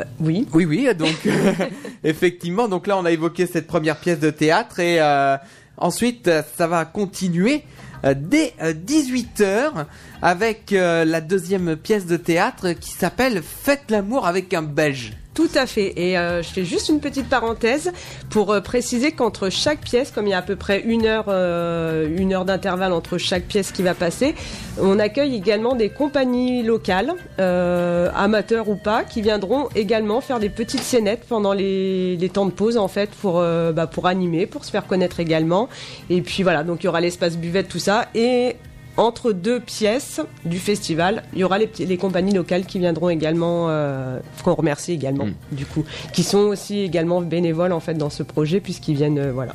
euh, 0.00 0.04
oui. 0.20 0.46
Oui, 0.54 0.64
oui. 0.64 0.88
Donc, 0.96 1.28
effectivement. 2.04 2.66
Donc 2.68 2.86
là, 2.86 2.96
on 2.96 3.04
a 3.04 3.10
évoqué 3.10 3.44
cette 3.46 3.66
première 3.66 3.96
pièce 3.98 4.20
de 4.20 4.30
théâtre 4.30 4.80
et 4.80 5.00
euh, 5.02 5.36
ensuite, 5.76 6.30
ça 6.56 6.66
va 6.66 6.86
continuer 6.86 7.62
dès 8.02 8.54
18h 8.60 9.86
avec 10.20 10.72
euh, 10.72 11.04
la 11.04 11.20
deuxième 11.20 11.76
pièce 11.76 12.06
de 12.06 12.16
théâtre 12.16 12.72
qui 12.72 12.90
s'appelle 12.90 13.42
Faites 13.42 13.90
l'amour 13.90 14.26
avec 14.26 14.54
un 14.54 14.62
Belge. 14.62 15.12
Tout 15.34 15.48
à 15.54 15.66
fait. 15.66 15.94
Et 15.96 16.18
euh, 16.18 16.42
je 16.42 16.48
fais 16.48 16.64
juste 16.64 16.90
une 16.90 17.00
petite 17.00 17.28
parenthèse 17.28 17.90
pour 18.28 18.52
euh, 18.52 18.60
préciser 18.60 19.12
qu'entre 19.12 19.48
chaque 19.48 19.80
pièce, 19.80 20.10
comme 20.10 20.26
il 20.26 20.30
y 20.30 20.34
a 20.34 20.38
à 20.38 20.42
peu 20.42 20.56
près 20.56 20.82
une 20.82 21.06
heure, 21.06 21.26
euh, 21.28 22.06
une 22.18 22.34
heure 22.34 22.44
d'intervalle 22.44 22.92
entre 22.92 23.16
chaque 23.16 23.44
pièce 23.44 23.72
qui 23.72 23.82
va 23.82 23.94
passer, 23.94 24.34
on 24.78 24.98
accueille 24.98 25.34
également 25.34 25.74
des 25.74 25.88
compagnies 25.88 26.62
locales, 26.62 27.14
amateurs 27.38 28.68
ou 28.68 28.76
pas, 28.76 29.04
qui 29.04 29.22
viendront 29.22 29.68
également 29.74 30.20
faire 30.20 30.38
des 30.38 30.50
petites 30.50 30.82
scénettes 30.82 31.24
pendant 31.28 31.52
les, 31.52 32.30
temps 32.32 32.46
de 32.46 32.50
pause 32.50 32.76
en 32.78 32.88
fait 32.88 33.10
pour 33.10 33.34
bah, 33.34 33.86
pour 33.86 34.06
animer, 34.06 34.46
pour 34.46 34.64
se 34.64 34.70
faire 34.70 34.86
connaître 34.86 35.20
également. 35.20 35.68
Et 36.08 36.22
puis 36.22 36.42
voilà, 36.42 36.64
donc 36.64 36.82
il 36.82 36.86
y 36.86 36.88
aura 36.88 37.00
l'espace 37.00 37.36
buvette, 37.36 37.68
tout 37.68 37.78
ça 37.78 38.08
et 38.14 38.56
entre 38.96 39.32
deux 39.32 39.60
pièces 39.60 40.20
du 40.44 40.58
festival, 40.58 41.22
il 41.32 41.40
y 41.40 41.44
aura 41.44 41.58
les, 41.58 41.96
compagnies 41.96 42.34
locales 42.34 42.66
qui 42.66 42.78
viendront 42.78 43.08
également, 43.08 43.68
euh, 43.68 44.18
qu'on 44.44 44.54
remercie 44.54 44.92
également, 44.92 45.26
Mm. 45.26 45.34
du 45.52 45.66
coup, 45.66 45.84
qui 46.12 46.22
sont 46.22 46.40
aussi 46.40 46.80
également 46.80 47.20
bénévoles 47.20 47.72
en 47.72 47.80
fait 47.80 47.94
dans 47.94 48.10
ce 48.10 48.22
projet 48.22 48.60
puisqu'ils 48.60 48.94
viennent, 48.94 49.18
euh, 49.18 49.32
voilà. 49.32 49.54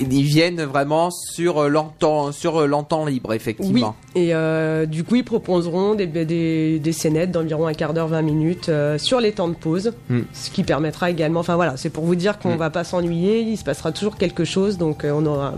Ils 0.00 0.22
viennent 0.22 0.62
vraiment 0.62 1.10
sur 1.10 1.58
euh, 1.64 1.68
l'entend 1.68 2.32
sur 2.32 2.62
euh, 2.62 2.66
l'entend 2.66 3.06
libre, 3.06 3.30
Oui. 3.30 3.36
effectivement. 3.36 3.94
Et 4.14 4.34
euh, 4.34 4.86
du 4.86 5.04
coup, 5.04 5.16
ils 5.16 5.24
proposeront 5.24 5.94
des, 5.94 6.06
des, 6.06 6.78
des 6.78 6.92
scénettes 6.92 7.30
d'environ 7.30 7.66
un 7.66 7.72
quart 7.74 7.92
d'heure, 7.94 8.08
20 8.08 8.22
minutes 8.22 8.68
euh, 8.68 8.98
sur 8.98 9.20
les 9.20 9.32
temps 9.32 9.48
de 9.48 9.54
pause, 9.54 9.92
Mm. 10.08 10.20
ce 10.32 10.50
qui 10.50 10.62
permettra 10.64 11.10
également. 11.10 11.40
Enfin 11.40 11.56
voilà, 11.56 11.76
c'est 11.76 11.90
pour 11.90 12.04
vous 12.04 12.14
dire 12.14 12.38
qu'on 12.38 12.54
Mm. 12.54 12.58
va 12.58 12.70
pas 12.70 12.84
s'ennuyer, 12.84 13.40
il 13.40 13.56
se 13.56 13.64
passera 13.64 13.92
toujours 13.92 14.16
quelque 14.16 14.44
chose, 14.44 14.78
donc 14.78 15.04
euh, 15.04 15.12
on 15.14 15.24
aura. 15.26 15.54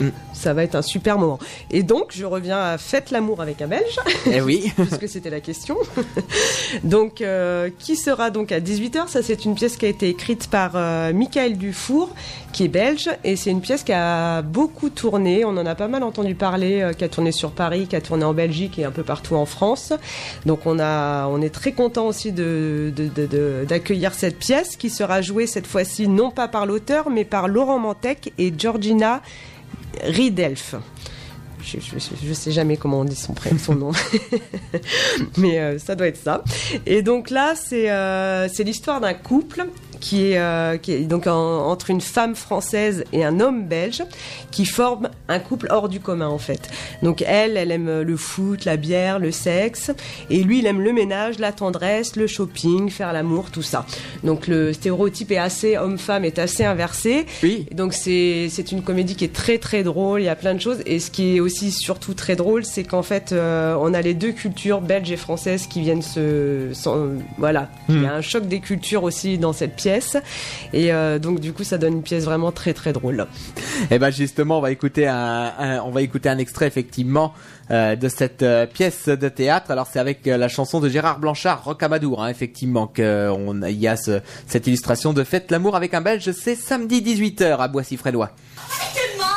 Mm. 0.00 0.08
Ça 0.32 0.52
va 0.52 0.62
être 0.64 0.74
un 0.74 0.82
super 0.82 1.18
moment. 1.18 1.38
Et 1.70 1.82
donc, 1.82 2.06
je 2.10 2.24
reviens 2.26 2.58
à 2.58 2.78
Faites 2.78 3.10
l'amour 3.10 3.40
avec 3.40 3.62
un 3.62 3.66
Belge. 3.68 3.98
Eh 4.30 4.40
oui. 4.40 4.70
puisque 4.76 5.08
c'était 5.08 5.30
la 5.30 5.40
question. 5.40 5.76
donc, 6.84 7.20
euh, 7.20 7.70
qui 7.78 7.96
sera 7.96 8.30
donc 8.30 8.52
à 8.52 8.60
18h 8.60 9.08
Ça, 9.08 9.22
c'est 9.22 9.44
une 9.44 9.54
pièce 9.54 9.76
qui 9.76 9.86
a 9.86 9.88
été 9.88 10.08
écrite 10.08 10.48
par 10.48 10.72
euh, 10.74 11.12
Michael 11.12 11.56
Dufour, 11.56 12.10
qui 12.52 12.64
est 12.64 12.68
belge, 12.68 13.08
et 13.24 13.36
c'est 13.36 13.50
une 13.50 13.60
pièce 13.60 13.75
qui 13.84 13.92
a 13.92 14.42
beaucoup 14.42 14.90
tourné. 14.90 15.44
On 15.44 15.56
en 15.56 15.66
a 15.66 15.74
pas 15.74 15.88
mal 15.88 16.02
entendu 16.02 16.34
parler, 16.34 16.80
euh, 16.82 16.92
qui 16.92 17.04
a 17.04 17.08
tourné 17.08 17.32
sur 17.32 17.50
Paris, 17.52 17.86
qui 17.86 17.96
a 17.96 18.00
tourné 18.00 18.24
en 18.24 18.34
Belgique 18.34 18.78
et 18.78 18.84
un 18.84 18.90
peu 18.90 19.02
partout 19.02 19.34
en 19.34 19.46
France. 19.46 19.92
Donc, 20.44 20.66
on 20.66 20.78
est 21.42 21.50
très 21.50 21.72
content 21.72 22.06
aussi 22.06 22.32
d'accueillir 22.32 24.14
cette 24.14 24.38
pièce, 24.38 24.76
qui 24.76 24.90
sera 24.90 25.22
jouée 25.22 25.46
cette 25.46 25.66
fois-ci 25.66 26.08
non 26.08 26.30
pas 26.30 26.48
par 26.48 26.66
l'auteur, 26.66 27.10
mais 27.10 27.24
par 27.24 27.48
Laurent 27.48 27.78
Mantec 27.78 28.32
et 28.38 28.52
Georgina 28.56 29.20
Riedelf. 30.02 30.76
Je, 31.66 31.98
je, 32.24 32.32
sais 32.32 32.52
jamais 32.52 32.76
comment 32.76 33.00
on 33.00 33.04
dit 33.04 33.16
son 33.16 33.32
prénom, 33.34 33.58
son 33.58 33.74
nom, 33.74 33.90
mais 35.36 35.58
euh, 35.58 35.78
ça 35.78 35.94
doit 35.94 36.06
être 36.06 36.22
ça. 36.22 36.42
Et 36.86 37.02
donc 37.02 37.30
là, 37.30 37.54
c'est 37.56 37.90
euh, 37.90 38.48
c'est 38.52 38.64
l'histoire 38.64 39.00
d'un 39.00 39.14
couple 39.14 39.66
qui 39.98 40.30
est, 40.32 40.38
euh, 40.38 40.76
qui 40.76 40.92
est 40.92 41.00
donc 41.04 41.26
en- 41.26 41.66
entre 41.70 41.88
une 41.88 42.02
femme 42.02 42.34
française 42.36 43.02
et 43.14 43.24
un 43.24 43.40
homme 43.40 43.66
belge 43.66 44.02
qui 44.50 44.66
forment 44.66 45.08
un 45.28 45.38
couple 45.38 45.68
hors 45.70 45.88
du 45.88 46.00
commun 46.00 46.28
en 46.28 46.36
fait. 46.38 46.68
Donc 47.02 47.22
elle, 47.26 47.56
elle 47.56 47.72
aime 47.72 48.02
le 48.02 48.16
foot, 48.18 48.66
la 48.66 48.76
bière, 48.76 49.18
le 49.18 49.30
sexe, 49.32 49.90
et 50.28 50.42
lui, 50.42 50.58
il 50.58 50.66
aime 50.66 50.82
le 50.82 50.92
ménage, 50.92 51.38
la 51.38 51.50
tendresse, 51.50 52.14
le 52.16 52.26
shopping, 52.26 52.90
faire 52.90 53.12
l'amour, 53.14 53.50
tout 53.50 53.62
ça. 53.62 53.86
Donc 54.22 54.46
le 54.48 54.74
stéréotype 54.74 55.32
est 55.32 55.38
assez 55.38 55.78
homme-femme 55.78 56.24
est 56.26 56.38
assez 56.38 56.64
inversé. 56.64 57.24
Oui. 57.42 57.66
Donc 57.72 57.94
c'est 57.94 58.48
c'est 58.50 58.72
une 58.72 58.82
comédie 58.82 59.16
qui 59.16 59.24
est 59.24 59.32
très 59.34 59.56
très 59.56 59.82
drôle, 59.82 60.20
il 60.20 60.24
y 60.24 60.28
a 60.28 60.36
plein 60.36 60.54
de 60.54 60.60
choses 60.60 60.82
et 60.84 61.00
ce 61.00 61.10
qui 61.10 61.36
est 61.36 61.40
aussi 61.40 61.55
surtout 61.70 62.14
très 62.14 62.36
drôle, 62.36 62.64
c'est 62.64 62.84
qu'en 62.84 63.02
fait 63.02 63.32
euh, 63.32 63.76
on 63.80 63.92
a 63.94 64.00
les 64.02 64.14
deux 64.14 64.32
cultures 64.32 64.80
belges 64.80 65.10
et 65.10 65.16
françaises 65.16 65.66
qui 65.66 65.80
viennent 65.80 66.02
se 66.02 66.72
voilà, 67.38 67.68
il 67.88 68.02
y 68.02 68.06
a 68.06 68.12
un 68.14 68.20
choc 68.20 68.46
des 68.46 68.60
cultures 68.60 69.02
aussi 69.04 69.38
dans 69.38 69.52
cette 69.52 69.74
pièce 69.76 70.16
et 70.72 70.92
euh, 70.92 71.18
donc 71.18 71.40
du 71.40 71.52
coup 71.52 71.64
ça 71.64 71.78
donne 71.78 71.94
une 71.94 72.02
pièce 72.02 72.24
vraiment 72.24 72.52
très 72.52 72.72
très 72.74 72.92
drôle. 72.92 73.26
Et 73.90 73.98
ben 73.98 74.10
justement, 74.10 74.58
on 74.58 74.60
va 74.60 74.70
écouter 74.70 75.06
un, 75.06 75.52
un- 75.58 75.80
on 75.82 75.90
va 75.90 76.02
écouter 76.02 76.28
un 76.28 76.38
extrait 76.38 76.66
effectivement 76.66 77.32
euh, 77.70 77.96
de 77.96 78.08
cette 78.08 78.42
euh, 78.42 78.66
pièce 78.66 79.06
de 79.08 79.28
théâtre. 79.28 79.70
Alors 79.70 79.86
c'est 79.92 79.98
avec 79.98 80.26
euh, 80.26 80.36
la 80.36 80.48
chanson 80.48 80.80
de 80.80 80.88
Gérard 80.88 81.18
Blanchard, 81.18 81.64
Rocamadour, 81.64 82.22
hein, 82.22 82.28
effectivement, 82.28 82.86
qu'on 82.86 83.62
il 83.62 83.78
y 83.78 83.88
a 83.88 83.96
ce- 83.96 84.20
cette 84.46 84.66
illustration 84.66 85.12
de 85.12 85.24
Faites 85.24 85.50
l'amour 85.50 85.74
avec 85.76 85.94
un 85.94 86.00
Belge. 86.00 86.30
C'est 86.32 86.54
samedi 86.56 87.00
18h 87.02 87.56
à 87.58 87.68
Boissy-Frédois. 87.68 88.30
Tellement 88.94 89.24
là 89.24 89.36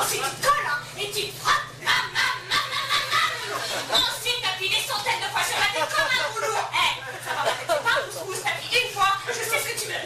Ensuite 0.00 0.20
tu 0.22 0.46
colles 0.46 0.66
hein, 0.66 0.80
et 1.00 1.06
tu 1.12 1.26
frappes 1.38 1.62
Mam, 1.84 2.06
mam, 2.14 2.38
mam, 2.50 2.66
mam, 2.72 2.86
mam, 2.90 3.06
mam. 3.90 4.00
Ensuite 4.00 4.40
t'appuies 4.42 4.68
des 4.70 4.82
centaines 4.86 5.20
de 5.22 5.28
fois 5.30 5.42
sur 5.46 5.58
la 5.58 5.68
tête 5.74 5.90
comme 5.94 6.10
un 6.10 6.26
boulot 6.34 6.58
Eh, 6.72 6.92
ça 7.26 7.30
va 7.36 7.42
pas 7.46 7.54
t'aider 7.58 7.78
pas, 7.84 7.96
pousse, 8.06 8.22
pousse, 8.26 8.42
t'appuies 8.42 8.78
une 8.86 8.90
fois, 8.94 9.12
je 9.28 9.32
sais 9.34 9.58
ce 9.58 9.66
que 9.68 9.76
tu 9.80 9.86
veux 9.90 10.02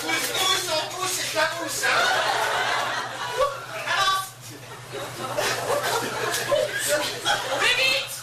Pousse, 0.00 0.28
pousse, 0.32 0.70
on 0.72 0.96
pousse, 0.96 1.10
c'est 1.12 1.32
pas 1.38 1.48
pousse, 1.60 1.84
hein 1.84 1.98
Avance 3.92 4.28
Plus 7.58 7.76
vite 7.76 8.14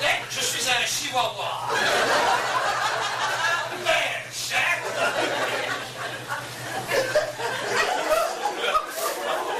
Eh, 0.00 0.04
Je 0.30 0.40
suis 0.40 0.68
un 0.68 0.86
chihuahua 0.86 1.68
Belge, 3.84 4.54
hein 4.54 4.76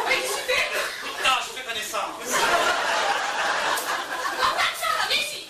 Oui, 0.07 0.17
super 0.27 0.65
Non, 1.25 1.37
je 1.41 1.49
fais 1.59 1.65
connaissance 1.69 2.21
Regarde 4.39 4.77
ça, 4.81 4.89
là, 4.99 5.05
viens 5.11 5.21
ici 5.23 5.43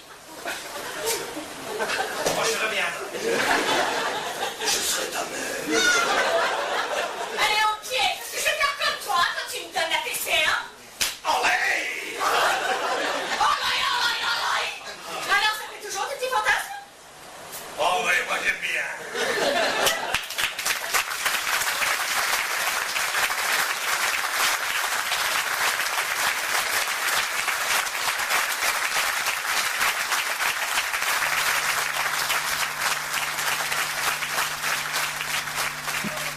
Moi, 2.34 2.44
je 2.44 2.56
reviendrai. 2.64 3.06
Je 4.64 4.66
serai 4.68 5.06
ta 5.08 5.18
mère. 5.20 5.82
Allez, 7.38 7.62
en 7.66 7.76
pied, 7.82 8.06
parce 8.16 8.30
que 8.30 8.36
je 8.38 8.44
vais 8.44 8.56
faire 8.56 8.76
comme 8.78 8.98
toi 9.04 9.20
quand 9.34 9.48
tu 9.52 9.58
me 9.60 9.68
donnes 9.72 9.90
la 9.90 10.00
PC, 10.04 10.30
hein 10.46 10.60
Allez 11.24 12.16
Oh 12.18 12.22
là 13.42 13.72
là 13.82 13.92
là 14.00 14.10
là 14.22 14.32
là 14.42 14.52
Alors, 15.28 15.54
ça 15.58 15.64
fait 15.70 15.82
toujours 15.86 16.06
des 16.08 16.16
petits 16.16 16.30
fantasmes 16.32 16.76
Oh 17.80 18.04
oui, 18.06 18.16
moi 18.28 18.36
j'aime 18.44 18.60
bien. 18.62 18.86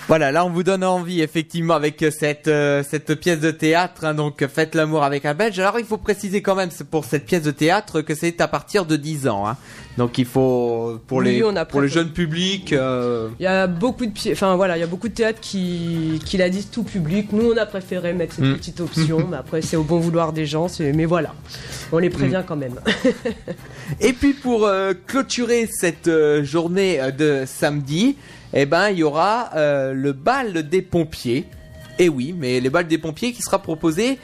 Voilà, 0.07 0.31
là 0.31 0.45
on 0.45 0.51
vous 0.51 0.61
donne 0.61 0.83
envie 0.83 1.21
effectivement 1.21 1.73
avec 1.73 2.03
euh, 2.03 2.11
cette 2.11 2.47
euh, 2.47 2.83
cette 2.87 3.15
pièce 3.15 3.39
de 3.39 3.49
théâtre. 3.49 4.05
hein, 4.05 4.13
donc 4.13 4.45
faites 4.45 4.75
l'amour 4.75 5.03
avec 5.03 5.25
un 5.25 5.33
Belge. 5.33 5.57
Alors 5.59 5.79
il 5.79 5.85
faut 5.85 5.97
préciser 5.97 6.43
quand 6.43 6.53
même 6.53 6.69
pour 6.91 7.05
cette 7.05 7.25
pièce 7.25 7.41
de 7.41 7.49
théâtre 7.49 8.01
que 8.01 8.13
c'est 8.13 8.39
à 8.39 8.47
partir 8.47 8.85
de 8.85 8.97
10 8.97 9.27
ans. 9.27 9.47
hein. 9.47 9.57
Donc 9.97 10.19
il 10.19 10.25
faut 10.25 10.99
pour 11.07 11.19
Oui, 11.19 11.25
les 11.37 11.43
on 11.43 11.55
a 11.55 11.65
pour 11.65 11.81
le 11.81 11.87
préféré. 11.87 12.03
jeune 12.05 12.13
public. 12.13 12.71
euh, 12.73 13.29
Il 13.39 13.43
y 13.43 13.47
a 13.47 13.65
beaucoup 13.65 14.05
de 14.05 14.11
enfin 14.31 14.55
voilà, 14.55 14.77
il 14.77 14.81
y 14.81 14.83
a 14.83 14.87
beaucoup 14.87 15.07
de 15.09 15.13
théâtres 15.15 15.39
qui 15.41 16.21
qui 16.23 16.37
la 16.37 16.49
disent 16.51 16.69
tout 16.69 16.83
public. 16.83 17.31
Nous 17.31 17.53
on 17.53 17.57
a 17.57 17.65
préféré 17.65 18.13
mettre 18.13 18.35
cette 18.35 18.45
Mm. 18.45 18.57
petite 18.57 18.81
option, 18.81 19.27
mais 19.31 19.37
après 19.37 19.63
c'est 19.63 19.75
au 19.77 19.83
bon 19.83 19.97
vouloir 19.97 20.33
des 20.33 20.45
gens, 20.45 20.67
mais 20.79 21.05
voilà. 21.05 21.33
On 21.91 21.97
les 21.97 22.11
prévient 22.11 22.43
quand 22.47 22.57
même. 22.57 22.75
Et 24.01 24.13
puis 24.13 24.33
pour 24.33 24.65
euh, 24.67 24.93
clôturer 25.07 25.67
cette 25.71 26.11
journée 26.43 26.99
de 27.17 27.43
samedi, 27.47 28.17
eh 28.55 28.65
ben 28.65 28.89
il 28.89 28.99
y 28.99 29.03
aura 29.03 29.51
euh, 29.55 29.93
le 29.93 30.13
bal 30.13 30.67
des 30.67 30.81
pompiers. 30.81 31.45
Et 31.97 32.09
oui, 32.09 32.35
mais 32.37 32.59
les 32.59 32.69
balles 32.69 32.87
des 32.87 32.97
pompiers 32.97 33.31
qui 33.31 33.41
sera 33.41 33.61
proposé 33.61 34.19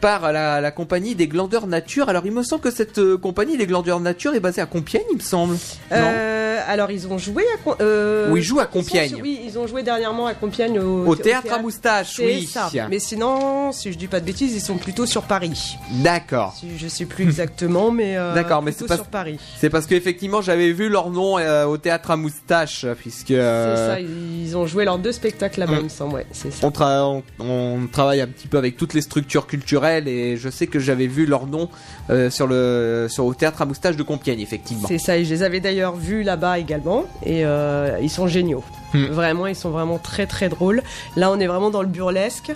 par 0.00 0.32
la, 0.32 0.60
la 0.60 0.70
compagnie 0.70 1.14
des 1.14 1.28
Glandeurs 1.28 1.66
Nature. 1.66 2.08
Alors 2.08 2.26
il 2.26 2.32
me 2.32 2.42
semble 2.42 2.62
que 2.62 2.70
cette 2.70 2.98
euh, 2.98 3.16
compagnie 3.16 3.56
des 3.56 3.66
Glandeurs 3.66 4.00
Nature 4.00 4.34
est 4.34 4.40
basée 4.40 4.60
à 4.60 4.66
Compiègne, 4.66 5.02
il 5.10 5.16
me 5.16 5.22
semble. 5.22 5.56
Euh, 5.92 6.60
alors 6.66 6.90
ils 6.90 7.06
ont 7.08 7.18
joué 7.18 7.42
à 7.66 7.82
euh, 7.82 8.28
Oui, 8.30 8.40
ils 8.40 8.42
jouent 8.42 8.60
à 8.60 8.64
sont 8.64 8.70
Compiègne. 8.72 9.18
oui, 9.22 9.40
ils 9.44 9.58
ont 9.58 9.66
joué 9.66 9.82
dernièrement 9.82 10.26
à 10.26 10.34
Compiègne 10.34 10.78
au, 10.78 11.06
Au 11.06 11.16
théâtre 11.16 11.52
à 11.52 11.58
moustache, 11.58 12.18
oui. 12.22 12.46
ça. 12.46 12.70
Mais 12.90 12.98
sinon, 12.98 13.72
si 13.72 13.92
je 13.92 13.98
dis 13.98 14.06
pas 14.08 14.20
de 14.20 14.26
bêtises, 14.26 14.52
ils 14.54 14.60
sont 14.60 14.76
plutôt 14.76 15.06
sur 15.06 15.22
Paris. 15.22 15.76
D'accord. 15.90 16.54
Si- 16.58 16.76
Je 16.78 16.88
sais 16.88 17.06
plus 17.06 17.24
exactement, 17.24 17.90
mais 17.92 18.16
euh, 18.16 18.34
D'accord, 18.34 18.62
mais 18.62 18.72
c'est 18.72 18.86
pas- 18.86 18.96
sur 18.96 19.06
Paris. 19.06 19.38
C'est 19.58 19.70
parce 19.70 19.86
qu'effectivement 19.86 20.42
j'avais 20.42 20.72
vu 20.72 20.88
leur 20.88 21.10
nom 21.10 21.38
euh, 21.38 21.64
au 21.64 21.78
théâtre 21.78 22.10
à 22.10 22.16
moustache, 22.16 22.84
puisque 23.00 23.28
C'est 23.28 23.38
euh, 23.38 23.94
ça. 23.94 24.00
Ils 24.00 24.56
ont 24.56 24.66
joué 24.66 24.84
leurs 24.84 24.98
deux 24.98 25.12
spectacles 25.12 25.60
là-bas, 25.60 25.76
il 25.78 25.84
me 25.84 25.88
semble. 25.88 26.14
Ouais, 26.16 26.26
c'est 26.32 26.52
ça. 26.52 26.66
on, 26.66 26.70
tra- 26.70 27.02
on- 27.02 27.22
on 27.44 27.86
travaille 27.90 28.20
un 28.20 28.26
petit 28.26 28.48
peu 28.48 28.58
avec 28.58 28.76
toutes 28.76 28.92
les 28.94 29.00
structures 29.00 29.46
culturelles 29.46 29.61
et 30.06 30.36
je 30.36 30.48
sais 30.48 30.66
que 30.66 30.78
j'avais 30.78 31.06
vu 31.06 31.26
leur 31.26 31.46
nom 31.46 31.68
euh, 32.10 32.30
sur 32.30 32.46
le 32.46 33.06
sur 33.08 33.24
au 33.24 33.34
théâtre 33.34 33.62
à 33.62 33.66
moustache 33.66 33.96
de 33.96 34.02
Compiègne 34.02 34.40
effectivement. 34.40 34.88
C'est 34.88 34.98
ça, 34.98 35.16
et 35.16 35.24
je 35.24 35.30
les 35.30 35.42
avais 35.42 35.60
d'ailleurs 35.60 35.96
vus 35.96 36.22
là-bas 36.22 36.58
également, 36.58 37.04
et 37.24 37.44
euh, 37.44 37.98
ils 38.00 38.10
sont 38.10 38.26
géniaux. 38.26 38.64
Hmm. 38.94 39.06
Vraiment, 39.06 39.46
ils 39.46 39.56
sont 39.56 39.70
vraiment 39.70 39.98
très 39.98 40.26
très 40.26 40.48
drôles. 40.48 40.82
Là, 41.16 41.30
on 41.30 41.40
est 41.40 41.46
vraiment 41.46 41.70
dans 41.70 41.82
le 41.82 41.88
burlesque. 41.88 42.52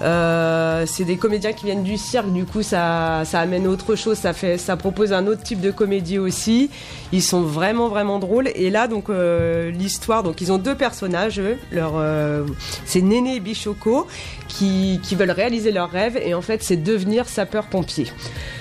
Euh, 0.00 0.84
c'est 0.86 1.04
des 1.04 1.16
comédiens 1.16 1.52
qui 1.52 1.64
viennent 1.64 1.82
du 1.82 1.96
cirque, 1.96 2.32
du 2.32 2.44
coup, 2.44 2.62
ça, 2.62 3.22
ça 3.24 3.40
amène 3.40 3.66
autre 3.66 3.96
chose. 3.96 4.18
Ça 4.18 4.32
fait, 4.32 4.58
ça 4.58 4.76
propose 4.76 5.12
un 5.12 5.26
autre 5.26 5.42
type 5.42 5.60
de 5.60 5.70
comédie 5.70 6.18
aussi. 6.18 6.70
Ils 7.12 7.22
sont 7.22 7.42
vraiment 7.42 7.88
vraiment 7.88 8.18
drôles. 8.18 8.50
Et 8.54 8.70
là, 8.70 8.86
donc 8.86 9.08
euh, 9.08 9.70
l'histoire, 9.70 10.22
donc 10.22 10.40
ils 10.40 10.52
ont 10.52 10.58
deux 10.58 10.74
personnages. 10.74 11.40
eux. 11.40 11.56
Leur, 11.72 11.94
euh, 11.96 12.44
c'est 12.84 13.00
Néné 13.00 13.36
et 13.36 13.40
Bichoco 13.40 14.06
qui, 14.48 15.00
veulent 15.12 15.30
réaliser 15.30 15.72
leur 15.72 15.90
rêve, 15.90 16.16
et 16.16 16.34
en 16.34 16.42
fait, 16.42 16.62
c'est 16.62 16.76
devenir 16.76 17.28
sapeur-pompier. 17.28 18.06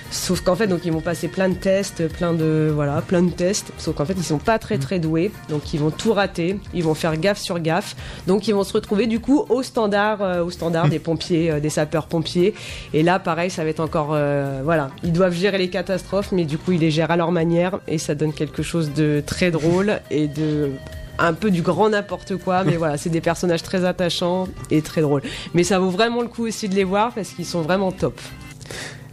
Sauf 0.09 0.41
qu'en 0.41 0.55
fait, 0.55 0.67
donc 0.67 0.85
ils 0.85 0.91
vont 0.91 1.01
passer 1.01 1.27
plein 1.27 1.49
de 1.49 1.55
tests, 1.55 2.07
plein 2.07 2.33
de 2.33 2.71
voilà, 2.73 3.01
plein 3.01 3.21
de 3.21 3.29
tests. 3.29 3.73
Sauf 3.77 3.95
qu'en 3.95 4.05
fait, 4.05 4.15
ils 4.17 4.23
sont 4.23 4.37
pas 4.37 4.57
très 4.57 4.77
très 4.77 4.99
doués, 4.99 5.31
donc 5.49 5.73
ils 5.73 5.79
vont 5.79 5.91
tout 5.91 6.13
rater. 6.13 6.59
Ils 6.73 6.83
vont 6.83 6.93
faire 6.93 7.17
gaffe 7.17 7.39
sur 7.39 7.59
gaffe. 7.59 7.95
Donc 8.25 8.47
ils 8.47 8.53
vont 8.53 8.63
se 8.63 8.71
retrouver 8.71 9.07
du 9.07 9.19
coup 9.19 9.45
au 9.49 9.63
standard, 9.63 10.21
euh, 10.21 10.45
des 10.89 10.99
pompiers, 10.99 11.51
euh, 11.51 11.59
des 11.59 11.69
sapeurs 11.69 12.07
pompiers. 12.07 12.53
Et 12.93 13.03
là, 13.03 13.19
pareil, 13.19 13.49
ça 13.49 13.63
va 13.63 13.69
être 13.69 13.81
encore 13.81 14.11
euh, 14.13 14.61
voilà, 14.63 14.91
ils 15.03 15.11
doivent 15.11 15.33
gérer 15.33 15.57
les 15.57 15.69
catastrophes, 15.69 16.31
mais 16.31 16.45
du 16.45 16.57
coup, 16.57 16.71
ils 16.71 16.79
les 16.79 16.91
gèrent 16.91 17.11
à 17.11 17.17
leur 17.17 17.31
manière, 17.31 17.79
et 17.87 17.97
ça 17.97 18.15
donne 18.15 18.33
quelque 18.33 18.63
chose 18.63 18.93
de 18.93 19.21
très 19.25 19.51
drôle 19.51 19.99
et 20.09 20.27
de 20.27 20.71
un 21.19 21.33
peu 21.33 21.51
du 21.51 21.61
grand 21.61 21.89
n'importe 21.89 22.37
quoi, 22.37 22.63
mais 22.63 22.75
voilà, 22.75 22.97
c'est 22.97 23.09
des 23.09 23.21
personnages 23.21 23.63
très 23.63 23.85
attachants 23.85 24.47
et 24.69 24.81
très 24.81 25.01
drôles. 25.01 25.23
Mais 25.53 25.63
ça 25.63 25.79
vaut 25.79 25.89
vraiment 25.89 26.21
le 26.21 26.27
coup 26.27 26.45
aussi 26.45 26.69
de 26.69 26.75
les 26.75 26.83
voir 26.83 27.13
parce 27.13 27.29
qu'ils 27.29 27.45
sont 27.45 27.61
vraiment 27.61 27.91
top. 27.91 28.19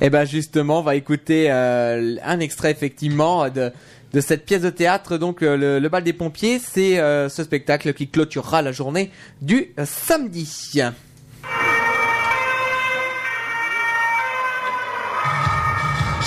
Et 0.00 0.10
ben 0.10 0.24
justement, 0.24 0.80
on 0.80 0.82
va 0.82 0.96
écouter 0.96 1.50
euh, 1.50 2.16
un 2.24 2.40
extrait 2.40 2.70
effectivement 2.70 3.48
de 3.48 3.72
de 4.12 4.20
cette 4.20 4.44
pièce 4.46 4.62
de 4.62 4.70
théâtre, 4.70 5.18
donc 5.18 5.42
euh, 5.42 5.56
le, 5.56 5.80
le 5.80 5.88
bal 5.88 6.04
des 6.04 6.12
pompiers, 6.12 6.60
c'est 6.60 7.00
euh, 7.00 7.28
ce 7.28 7.42
spectacle 7.42 7.92
qui 7.94 8.06
clôturera 8.08 8.62
la 8.62 8.70
journée 8.70 9.10
du 9.42 9.74
samedi. 9.84 10.46
Si 10.46 10.78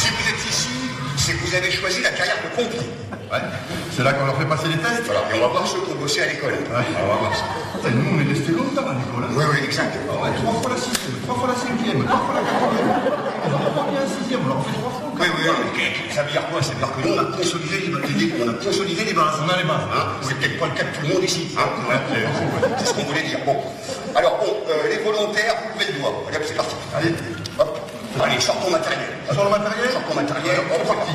vous 0.09 0.27
êtes 0.27 0.49
ici, 0.49 0.67
c'est 1.15 1.31
que 1.31 1.37
vous 1.37 1.55
avez 1.55 1.71
choisi 1.71 2.01
la 2.01 2.09
carrière 2.09 2.35
de 2.43 2.61
pompier. 2.61 2.79
Ouais. 3.31 3.39
C'est 3.97 4.03
là 4.03 4.13
qu'on 4.13 4.27
leur 4.29 4.37
fait 4.37 4.45
passer 4.45 4.67
les 4.69 4.77
tests 4.77 5.09
Voilà, 5.09 5.21
et 5.33 5.41
on 5.41 5.41
va 5.41 5.47
voir 5.57 5.65
ceux 5.65 5.81
qui 5.81 5.89
ont 5.89 5.95
bossé 5.97 6.21
à 6.21 6.27
l'école. 6.29 6.53
Ouais, 6.53 6.85
on 7.01 7.07
va 7.09 7.17
voir 7.17 7.33
ça. 7.33 7.49
Putain, 7.81 7.97
nous, 7.97 8.05
on 8.13 8.21
est 8.21 8.29
restés 8.29 8.53
longtemps 8.53 8.85
à 8.85 8.93
l'école. 8.93 9.25
Hein. 9.25 9.33
Oui, 9.33 9.45
oui, 9.49 9.57
exact. 9.65 9.97
Ah 10.05 10.21
ouais, 10.21 10.29
trois 10.37 10.53
fois 10.61 10.69
la 10.69 10.77
sixième, 10.77 11.17
trois 11.25 11.33
fois 11.41 11.49
la 11.49 11.57
cinquième, 11.57 12.05
trois 12.05 12.21
fois 12.21 12.33
la 12.37 12.45
quatrième. 12.45 12.93
On 12.93 13.89
bien 13.89 14.01
la 14.05 14.11
sixième, 14.13 14.41
on 14.45 14.49
leur 14.53 14.61
fait 14.61 14.77
trois 14.77 14.93
fois. 14.93 15.09
Oui, 15.17 15.25
oui, 15.33 15.43
oui, 15.49 16.13
ça 16.13 16.21
veut 16.21 16.29
dire 16.29 16.45
quoi? 16.45 16.61
Ça 16.61 16.77
veut 16.77 16.81
dire 16.85 16.93
que 16.93 16.99
nous, 17.01 17.09
on 17.09 17.25
a 17.25 17.25
consolidé 17.41 17.77
les 17.81 17.89
bases. 17.89 18.05
On 18.37 18.49
a 18.53 18.57
consolidé 18.61 19.01
les 19.01 19.15
bases. 19.17 19.37
On 19.41 19.49
a 19.49 19.57
les 19.57 19.65
bases. 19.65 19.87
Hein? 19.89 20.03
C'est 20.21 20.37
peut-être 20.37 20.57
pas 20.61 20.67
le 20.69 20.75
cas 20.77 20.85
de 20.85 20.91
tout 20.93 21.01
le 21.01 21.09
monde 21.17 21.23
ici. 21.25 21.43
Hein? 21.57 21.65
C'est- 22.13 22.77
c'est 22.77 22.85
ce 22.85 22.93
qu'on 22.93 23.07
voulait 23.09 23.25
dire. 23.25 23.41
Bon. 23.49 23.57
Alors, 24.13 24.37
bon, 24.45 24.53
euh, 24.69 24.93
les 24.93 25.01
volontaires, 25.01 25.57
vous 25.57 25.73
levez 25.73 25.89
le 25.89 25.97
doigt. 26.05 26.13
Allez, 26.29 26.45
c'est 26.45 26.53
parti. 26.53 26.75
Allez, 26.93 27.17
Hop. 27.57 27.73
Allez, 28.21 28.37
sors 28.45 28.61
ton 28.61 28.69
matériel. 28.69 29.09
sur 29.33 29.41
le 29.43 29.49
matériel 29.49 29.89
Sors 29.89 30.05
ton 30.05 30.13
matériel. 30.21 30.61
C'est 30.69 30.85
parti. 30.85 31.13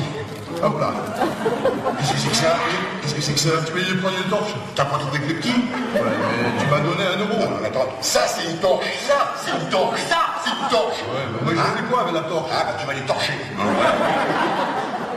Hop 0.63 0.79
là. 0.79 0.93
Qu'est-ce 1.99 2.13
que 2.13 2.17
c'est 2.19 2.29
que 2.29 2.35
ça 2.35 2.55
Qu'est-ce 3.01 3.15
que 3.15 3.21
c'est 3.21 3.33
que 3.33 3.39
ça? 3.39 3.49
Tu 3.65 3.73
veux 3.73 3.81
y 3.81 3.97
prendre 3.97 4.15
une 4.23 4.29
torche 4.29 4.53
T'as 4.75 4.85
pas 4.85 4.97
trouvé 4.97 5.19
plus 5.19 5.35
petit 5.35 5.49
Ouais, 5.49 6.01
mais 6.01 6.59
tu 6.59 6.65
m'as 6.67 6.79
donné 6.79 7.03
un 7.03 7.19
euro. 7.19 7.37
Non, 7.49 7.65
attends, 7.65 7.89
ça 7.99 8.21
c'est 8.27 8.49
une 8.49 8.57
torche, 8.59 8.85
ça 9.05 9.33
c'est 9.43 9.51
une 9.51 9.69
torche, 9.69 9.99
ça 10.07 10.19
c'est 10.43 10.51
une 10.51 10.69
torche. 10.69 10.99
Ouais, 11.01 11.25
mais 11.45 11.53
moi, 11.53 11.63
je 11.67 11.81
fais 11.81 11.87
quoi 11.91 12.01
avec 12.03 12.13
la 12.13 12.21
torche? 12.21 12.49
Ah 12.53 12.63
bah 12.65 12.75
tu 12.79 12.87
vas 12.87 12.93
les 12.93 13.01
torcher. 13.01 13.33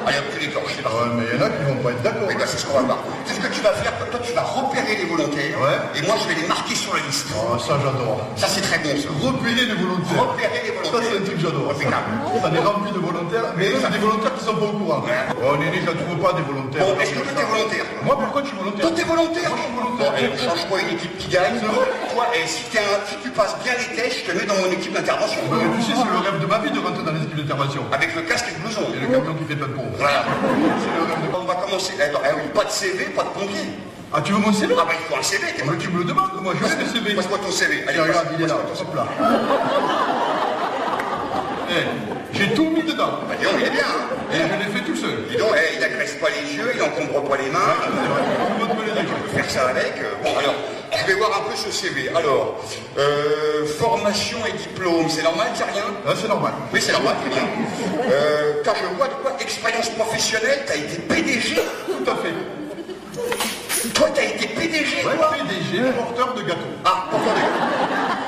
Allez, 0.06 0.18
hop, 0.18 0.24
tu 0.32 0.38
les 0.46 0.52
torches, 0.54 0.72
c'est 0.76 0.84
Ah 0.86 0.88
parti. 0.88 0.98
ouais, 1.02 1.14
mais 1.18 1.24
il 1.26 1.34
y 1.34 1.42
en 1.42 1.46
a 1.46 1.50
qui 1.50 1.62
vont 1.66 1.82
pas 1.82 1.90
être 1.90 2.02
d'accord. 2.02 2.28
Oui, 2.30 2.34
bah, 2.38 2.46
c'est 2.46 2.58
ce 2.62 2.66
qu'on 2.66 2.78
va 2.78 2.86
voir. 2.94 2.98
C'est 3.26 3.34
ce 3.34 3.40
que 3.42 3.50
tu 3.52 3.60
vas 3.60 3.72
faire, 3.74 3.92
toi 4.10 4.20
tu 4.22 4.32
vas 4.32 4.42
repérer 4.46 4.94
les 5.02 5.04
volontaires, 5.10 5.58
Ouais. 5.58 5.78
et 5.98 6.02
moi 6.06 6.14
je 6.22 6.26
vais 6.30 6.38
les 6.40 6.46
marquer 6.46 6.74
sur 6.78 6.94
la 6.94 7.02
liste. 7.02 7.26
Oh, 7.34 7.58
ça, 7.58 7.74
j'adore. 7.82 8.22
Ça 8.38 8.46
c'est 8.46 8.62
très 8.62 8.78
bon 8.78 8.94
ça. 8.94 9.10
Repérer 9.18 9.66
les 9.66 9.74
volontaires. 9.74 10.22
Repérer 10.30 10.60
les 10.62 10.70
Ça, 10.70 10.78
volontaires. 10.78 11.10
c'est 11.10 11.18
un 11.18 11.24
truc 11.26 11.36
que 11.36 11.42
j'adore. 11.42 11.66
Impeccable. 11.74 12.10
Ça 12.38 12.48
est 12.54 12.62
rempli 12.62 12.90
de 12.94 13.02
volontaires, 13.02 13.48
mais 13.58 13.66
c'est 13.74 13.90
des 13.90 13.98
volontaires 13.98 14.34
qui 14.38 14.44
sont 14.46 14.54
pas 14.54 14.66
au 14.70 14.76
courant. 14.78 15.02
Ouais. 15.02 15.26
Oh, 15.42 15.56
Nini, 15.58 15.78
je 15.82 15.90
ne 15.90 15.98
trouve 15.98 16.18
pas 16.22 16.32
des 16.38 16.46
volontaires. 16.46 16.86
Bon, 16.86 16.94
est-ce 17.02 17.10
que 17.10 17.20
toi 17.26 17.32
t'es 17.34 17.48
volontaire? 17.50 17.86
Moi, 18.06 18.14
pourquoi 18.14 18.40
tu 18.46 18.50
es 18.54 18.58
volontaire? 18.62 18.84
Toi 18.86 18.92
t'es 18.94 19.06
volontaire 19.10 19.48
Moi, 19.50 19.58
je 19.58 19.62
suis 19.66 19.74
Bon, 19.74 19.82
volontaire. 19.82 20.12
allez, 20.14 20.28
on 20.30 20.38
change 20.38 20.64
pas 20.70 20.78
une 20.86 20.92
équipe 20.94 21.14
qui 21.18 21.28
gagne. 21.34 21.58
Toi, 21.58 22.24
et 22.38 22.46
si, 22.46 22.62
t'es 22.70 22.78
un- 22.78 23.02
si 23.10 23.16
tu 23.26 23.30
passes 23.34 23.56
bien 23.66 23.74
les 23.74 23.90
tests, 23.98 24.22
je 24.22 24.30
te 24.30 24.32
mets 24.38 24.46
dans 24.46 24.54
mon 24.62 24.70
équipe 24.70 24.94
d'intervention. 24.94 25.42
Tu 25.50 25.82
sais, 25.82 25.98
c'est 25.98 26.06
le 26.06 26.20
rêve 26.22 26.38
de 26.38 26.46
ma 26.46 26.58
vie 26.62 26.70
de 26.70 26.78
rentrer 26.78 27.02
dans 27.02 27.12
les 27.12 27.26
équipes 27.26 27.42
d'intervention. 27.42 27.82
Avec 27.90 28.14
le 28.14 28.22
casque 28.22 28.46
et 28.48 28.54
le 28.54 28.60
blouson. 28.62 28.86
Et 28.94 29.00
le 29.02 29.06
camion 29.10 29.34
qui 29.34 29.44
fait 29.50 29.56
plein 29.58 29.66
de 29.68 29.74
pompes. 29.74 29.95
Voilà. 29.98 30.24
C'est 30.80 30.98
le 30.98 31.02
rêve 31.06 31.30
de- 31.30 31.36
On 31.36 31.44
va 31.44 31.54
commencer. 31.54 31.94
Attends, 32.00 32.20
ah 32.24 32.28
oui, 32.36 32.42
pas 32.54 32.64
de 32.64 32.70
CV, 32.70 33.04
pas 33.06 33.22
de 33.24 33.28
pompier. 33.28 33.66
Ah, 34.12 34.20
tu 34.22 34.32
veux 34.32 34.38
mon 34.38 34.52
CV 34.52 34.74
Ah 34.78 34.84
bah 34.86 34.92
il 34.98 35.04
faut 35.12 35.18
un 35.18 35.22
CV, 35.22 35.46
t'es 35.56 35.62
Ah, 35.66 35.70
mais 35.70 35.78
tu 35.78 35.88
me 35.88 35.98
le 35.98 36.04
demandes, 36.04 36.30
moi, 36.40 36.52
je 36.58 36.64
veux 36.64 36.76
des 36.84 36.90
CV. 36.90 37.14
Passe-moi 37.14 37.38
ton 37.38 37.50
CV. 37.50 37.84
Allez, 37.88 38.00
regarde, 38.00 38.28
il 38.38 38.44
est 38.44 38.46
là. 38.48 38.54
Hop 38.54 38.94
là. 38.94 39.06
Eh, 41.68 42.36
j'ai 42.38 42.54
tout 42.54 42.70
mis 42.70 42.82
dedans. 42.82 43.20
Bah 43.28 43.34
dis 43.38 43.44
donc, 43.44 43.54
il 43.58 43.66
est 43.66 43.70
bien, 43.70 43.82
hein 43.84 44.06
Et 44.32 44.36
je 44.36 44.54
l'ai 44.64 44.72
fait 44.78 44.84
tout 44.84 44.96
seul. 44.96 45.24
Dis 45.28 45.36
donc, 45.36 45.48
eh, 45.56 45.76
il 45.76 45.82
agresse 45.84 46.14
pas 46.14 46.28
les 46.30 46.54
yeux, 46.54 46.70
il 46.74 46.82
encombre 46.82 47.28
pas 47.28 47.36
les 47.36 47.50
mains. 47.50 47.74
Tout 47.82 48.62
le 48.62 48.66
monde 48.66 48.76
me 48.78 48.94
l'a 48.94 49.00
dit. 49.02 49.06
Tu 49.08 49.14
peux 49.14 49.36
faire 49.42 49.50
ça 49.50 49.68
avec. 49.70 49.94
euh, 49.98 50.14
Bon, 50.22 50.30
alors, 50.38 50.54
je 51.00 51.06
vais 51.06 51.14
voir 51.18 51.30
un 51.38 51.50
peu 51.50 51.56
ce 51.56 51.70
CV. 51.70 52.08
Alors, 52.14 52.56
euh, 52.98 53.66
formation 53.78 54.38
et 54.48 54.52
diplôme, 54.52 55.08
c'est 55.08 55.22
normal, 55.22 55.48
c'est 55.54 55.64
rien 55.64 55.84
Ah, 56.06 56.12
c'est 56.20 56.28
normal. 56.28 56.52
Oui, 56.72 56.80
c'est 56.80 56.92
normal, 56.92 57.14
très 57.20 57.30
bien. 57.30 57.48
Euh, 58.10 58.54
t'as, 58.64 58.74
je 58.74 58.96
vois 58.96 59.08
de 59.08 59.14
quoi 59.14 59.32
Expérience 59.40 59.90
professionnelle, 59.90 60.64
t'as 60.66 60.76
été 60.76 60.96
PDG 60.98 61.54
Tout 61.86 62.10
à 62.10 62.16
fait. 62.16 62.34
Toi, 63.94 64.08
t'as 64.14 64.22
été 64.24 64.46
PDG, 64.48 65.04
Ouais, 65.06 65.16
toi 65.16 65.30
PDG, 65.32 65.92
porteur 65.92 66.34
de 66.34 66.42
gâteau. 66.42 66.60
Ah, 66.84 67.04
attendez. 67.08 67.40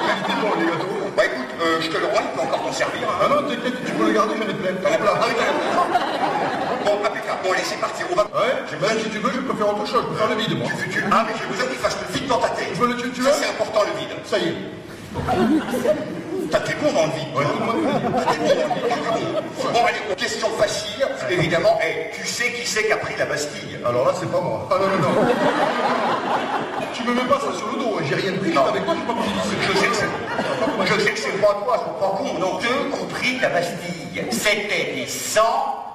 Qualité 0.06 0.32
bon, 0.40 0.60
les 0.60 0.66
gâteaux? 0.66 0.86
Bah 1.16 1.24
écoute, 1.24 1.50
euh, 1.60 1.80
je 1.80 1.88
te 1.88 1.96
le 1.98 2.06
rends, 2.06 2.22
il 2.22 2.36
peut 2.36 2.46
encore 2.46 2.62
t'en 2.66 2.72
servir. 2.72 3.08
hein. 3.08 3.18
Ah 3.24 3.28
non, 3.28 3.42
t'inquiète, 3.48 3.84
tu 3.84 3.92
peux 3.92 4.06
le 4.06 4.12
garder, 4.12 4.34
j'en 4.38 4.48
ai 4.48 4.54
plein. 4.54 4.72
T'en 4.82 4.94
as 4.94 4.98
plein. 4.98 5.12
Ah 5.20 6.67
Bon, 6.84 7.04
impeccable. 7.04 7.40
Bon, 7.44 7.52
laissez 7.52 7.76
partir. 7.76 8.06
On 8.10 8.14
va... 8.14 8.24
Ouais, 8.24 8.54
j'ai 8.70 8.76
pas 8.76 8.92
si 8.92 9.10
tu 9.10 9.18
veux, 9.18 9.30
je 9.32 9.40
peux 9.40 9.54
faire 9.54 9.68
autre 9.68 9.86
chose. 9.86 10.04
Je 10.04 10.08
peux 10.08 10.16
faire 10.16 10.28
le 10.28 10.36
vide, 10.36 10.58
moi. 10.58 10.68
Tu 10.90 11.00
veux. 11.00 11.10
Ah, 11.10 11.24
mais 11.26 11.34
je 11.38 11.44
veux 11.44 11.68
qu'il 11.68 11.78
fasse 11.78 11.96
le 12.00 12.14
vide 12.14 12.28
dans 12.28 12.38
ta 12.38 12.48
tête. 12.50 12.68
Tu 12.72 12.80
veux 12.80 12.88
le 12.88 12.96
tu, 12.96 13.10
tu 13.10 13.22
Ça, 13.22 13.32
c'est 13.32 13.48
important, 13.48 13.80
le 13.84 13.98
vide. 13.98 14.10
Ça 14.24 14.38
y 14.38 14.48
est. 14.48 14.54
T'as 16.50 16.60
tes 16.60 16.74
bon 16.74 16.92
dans 16.92 17.06
le 17.06 17.12
vide. 17.12 17.28
Ouais. 17.34 17.44
Bon 17.44 17.66
dans 17.66 17.72
le 17.72 17.80
vide. 17.80 18.58
Allez, 19.86 20.14
question 20.16 20.48
facile. 20.58 21.06
Évidemment, 21.30 21.78
hey, 21.82 22.10
tu 22.14 22.26
sais 22.26 22.52
qui 22.52 22.66
c'est 22.66 22.86
qui 22.86 22.92
a 22.92 22.96
pris 22.96 23.14
la 23.18 23.26
Bastille 23.26 23.78
Alors 23.84 24.06
là, 24.06 24.12
c'est 24.18 24.30
pas 24.30 24.40
moi. 24.40 24.66
Ah 24.70 24.74
non, 24.80 24.86
non, 24.86 24.98
non. 25.14 25.34
tu 26.94 27.02
me 27.04 27.14
mets 27.14 27.28
pas 27.28 27.40
ça 27.40 27.52
sur 27.56 27.68
le 27.72 27.78
dos. 27.78 27.98
Hein. 27.98 28.02
J'ai 28.08 28.14
rien 28.14 28.32
pris. 28.32 28.52
Non. 28.52 28.66
Avec 28.66 28.84
toi, 28.84 28.94
pas 29.06 29.14
pris. 29.14 29.30
Je 29.60 29.78
sais 29.78 29.86
que 29.86 29.94
c'est... 29.94 30.06
Je 30.86 31.00
sais 31.00 31.10
que 31.10 31.18
c'est 31.18 31.40
pas 31.40 31.54
toi, 31.64 31.84
je 31.84 32.02
prends 32.02 32.16
compte. 32.16 32.40
Donc, 32.40 32.62
eux 32.64 32.94
ont 32.94 33.06
pris 33.06 33.38
la 33.40 33.48
Bastille. 33.50 34.24
C'était 34.30 34.94
des 34.94 35.06
100 35.06 35.40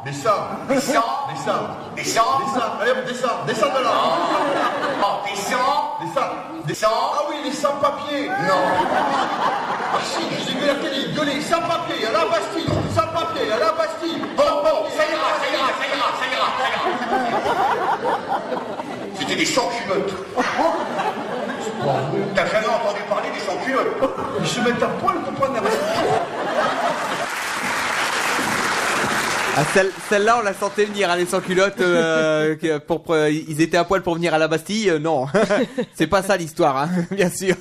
Descends. 0.06 0.68
Descends. 0.68 1.28
Descends. 1.32 1.68
Descends. 1.96 2.40
Descends. 2.44 2.74
Allez, 2.82 2.92
descends. 3.08 3.46
Descends 3.48 3.70
de 3.70 3.84
là. 3.84 3.92
Non. 5.00 5.22
descends. 5.26 5.98
Descends. 6.02 6.34
Descends. 6.66 7.12
Ah 7.16 7.22
oui, 7.30 7.36
les 7.46 7.54
sans-papiers. 7.54 8.28
Non. 8.28 8.64
Ah 9.96 10.00
si, 10.04 10.24
j'ai 10.46 10.60
vu 10.60 10.66
la 10.68 10.76
télé 10.76 11.14
gueuler. 11.14 11.40
Sans-papiers, 11.42 12.06
à 12.08 12.12
la 12.12 12.26
Bastille. 12.26 12.68
Sans-papiers, 12.94 13.50
à 13.54 13.60
la 13.60 13.72
Bastille. 13.72 14.20
Bon, 14.36 14.44
bon, 14.62 14.90
ça 14.92 15.06
ira, 15.08 15.40
ça 15.40 15.48
ira, 15.54 15.72
ça 15.80 15.86
ira, 15.88 16.08
ça 16.20 16.26
ira, 16.34 16.48
ça 16.60 16.66
ira. 16.68 16.90
C'était 19.18 19.36
des 19.38 19.46
sans-culottes. 19.46 20.14
T'as 22.36 22.46
jamais 22.48 22.68
entendu 22.68 23.02
parler 23.08 23.30
des 23.34 23.40
sans-culottes? 23.40 23.96
Ils 24.42 24.48
se 24.48 24.60
mettent 24.60 24.84
à 24.84 24.88
poil 24.88 25.16
pour 25.22 25.34
prendre 25.34 25.54
la 25.54 25.62
Bastille. 25.62 26.43
Ah, 29.56 29.64
celle- 29.74 29.92
Celle-là, 30.10 30.38
on 30.40 30.44
la 30.44 30.54
sentait 30.54 30.86
venir, 30.86 31.12
hein, 31.12 31.16
les 31.16 31.26
sans-culottes, 31.28 31.80
euh, 31.80 32.56
pour, 32.88 33.04
pour- 33.04 33.16
ils 33.28 33.62
étaient 33.62 33.78
à 33.78 33.84
poil 33.84 34.02
pour 34.02 34.16
venir 34.16 34.34
à 34.34 34.40
la 34.40 34.48
Bastille, 34.48 34.90
euh, 34.90 35.00
non. 35.00 35.28
c'est 35.94 36.08
pas 36.08 36.24
ça 36.24 36.38
l'histoire, 36.38 36.78
hein, 36.78 36.90
bien 37.12 37.30
sûr. 37.30 37.56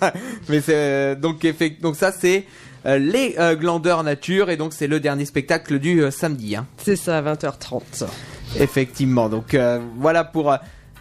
Mais 0.48 0.60
c'est, 0.62 0.74
euh, 0.74 1.14
donc, 1.14 1.46
donc 1.82 1.96
ça, 1.96 2.10
c'est 2.10 2.46
euh, 2.86 2.96
les 2.98 3.34
euh, 3.38 3.54
glandeurs 3.56 4.02
nature, 4.04 4.48
et 4.48 4.56
donc 4.56 4.72
c'est 4.72 4.86
le 4.86 5.00
dernier 5.00 5.26
spectacle 5.26 5.78
du 5.78 6.02
euh, 6.02 6.10
samedi. 6.10 6.56
Hein. 6.56 6.66
C'est 6.78 6.96
ça, 6.96 7.20
20h30. 7.20 8.04
Effectivement. 8.58 9.28
Donc 9.28 9.54
euh, 9.54 9.78
voilà 9.98 10.24
pour 10.24 10.54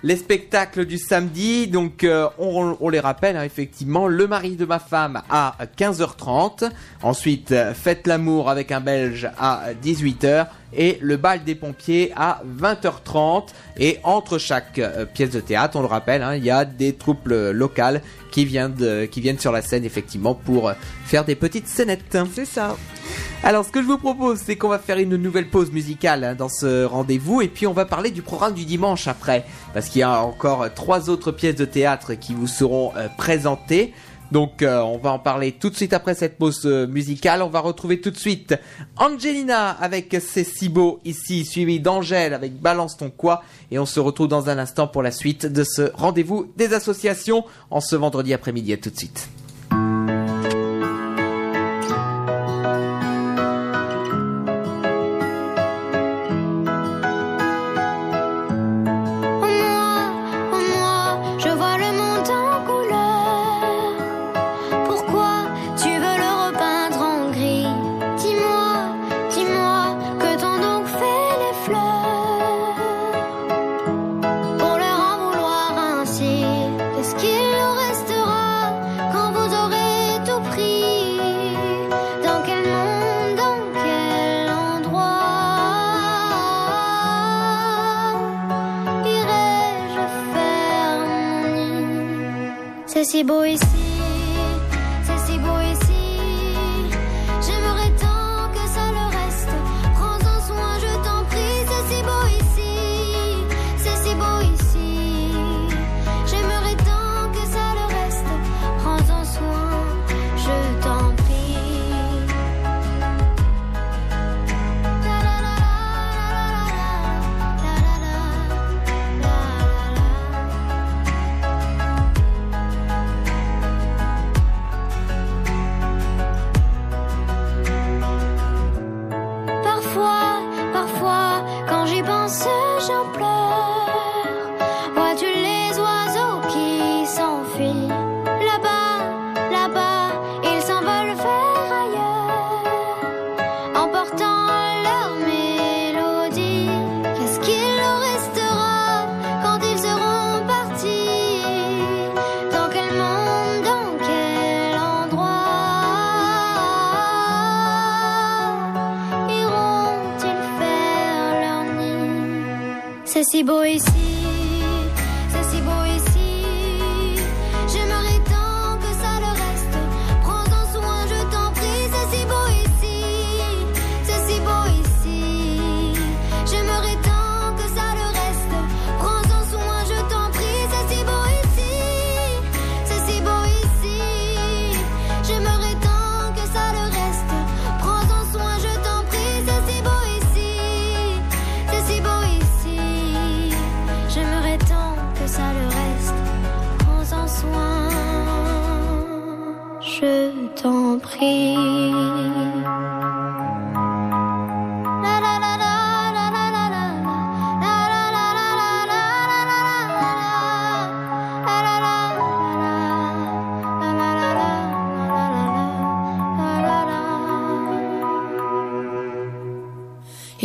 les 0.03 0.15
spectacles 0.17 0.85
du 0.85 0.97
samedi. 0.97 1.67
Donc 1.67 2.03
euh, 2.03 2.27
on, 2.37 2.77
on 2.79 2.89
les 2.89 2.99
rappelle 2.99 3.35
hein, 3.37 3.43
effectivement. 3.43 4.07
Le 4.07 4.27
mari 4.27 4.55
de 4.57 4.65
ma 4.65 4.79
femme 4.79 5.21
à 5.29 5.55
15h30. 5.77 6.69
Ensuite 7.01 7.51
euh, 7.51 7.73
Faites 7.73 8.07
l'amour 8.07 8.49
avec 8.49 8.71
un 8.71 8.79
Belge 8.79 9.29
à 9.39 9.63
18h. 9.83 10.47
Et 10.73 10.97
le 11.01 11.17
bal 11.17 11.43
des 11.43 11.55
pompiers 11.55 12.11
à 12.15 12.41
20h30. 12.59 13.47
Et 13.77 13.99
entre 14.03 14.37
chaque 14.37 14.79
euh, 14.79 15.05
pièce 15.05 15.31
de 15.31 15.39
théâtre, 15.39 15.77
on 15.77 15.81
le 15.81 15.87
rappelle, 15.87 16.21
hein, 16.21 16.35
il 16.35 16.43
y 16.43 16.51
a 16.51 16.65
des 16.65 16.93
troupes 16.93 17.27
euh, 17.31 17.51
locales 17.51 18.01
qui 18.31 18.45
viennent, 18.45 18.73
de- 18.73 19.05
qui 19.05 19.21
viennent 19.21 19.39
sur 19.39 19.51
la 19.51 19.61
scène 19.61 19.83
effectivement 19.85 20.33
pour 20.35 20.69
euh, 20.69 20.73
faire 21.05 21.25
des 21.25 21.35
petites 21.35 21.67
scénettes. 21.67 22.17
C'est 22.33 22.45
ça. 22.45 22.75
Alors, 23.43 23.65
ce 23.65 23.71
que 23.71 23.81
je 23.81 23.87
vous 23.87 23.97
propose, 23.97 24.39
c'est 24.39 24.55
qu'on 24.55 24.69
va 24.69 24.77
faire 24.79 24.97
une 24.99 25.15
nouvelle 25.15 25.49
pause 25.49 25.71
musicale 25.71 26.23
hein, 26.23 26.35
dans 26.35 26.47
ce 26.49 26.85
rendez-vous, 26.85 27.41
et 27.41 27.47
puis 27.47 27.65
on 27.65 27.73
va 27.73 27.85
parler 27.85 28.11
du 28.11 28.21
programme 28.21 28.53
du 28.53 28.65
dimanche 28.65 29.07
après, 29.07 29.45
parce 29.73 29.87
qu'il 29.89 29.99
y 30.01 30.03
a 30.03 30.21
encore 30.21 30.71
trois 30.75 31.09
autres 31.09 31.31
pièces 31.31 31.55
de 31.55 31.65
théâtre 31.65 32.13
qui 32.13 32.33
vous 32.35 32.47
seront 32.47 32.91
euh, 32.95 33.07
présentées. 33.17 33.93
Donc, 34.31 34.61
euh, 34.61 34.79
on 34.79 34.97
va 34.97 35.11
en 35.11 35.19
parler 35.19 35.51
tout 35.51 35.69
de 35.69 35.75
suite 35.75 35.93
après 35.93 36.15
cette 36.15 36.37
pause 36.37 36.61
euh, 36.65 36.87
musicale. 36.87 37.41
On 37.41 37.49
va 37.49 37.59
retrouver 37.59 37.99
tout 37.99 38.11
de 38.11 38.17
suite 38.17 38.55
Angelina 38.97 39.71
avec 39.71 40.15
C'est 40.21 40.43
si 40.43 40.71
ici, 41.03 41.45
suivi 41.45 41.79
d'Angèle 41.79 42.33
avec 42.33 42.53
Balance 42.59 42.97
ton 42.97 43.09
quoi, 43.09 43.43
et 43.71 43.79
on 43.79 43.85
se 43.85 43.99
retrouve 43.99 44.27
dans 44.27 44.49
un 44.49 44.57
instant 44.57 44.87
pour 44.87 45.03
la 45.03 45.11
suite 45.11 45.45
de 45.45 45.63
ce 45.63 45.91
rendez-vous 45.93 46.51
des 46.55 46.73
associations 46.73 47.43
en 47.69 47.81
ce 47.81 47.95
vendredi 47.95 48.33
après-midi. 48.33 48.73
À 48.73 48.77
tout 48.77 48.89
de 48.89 48.97
suite. 48.97 49.29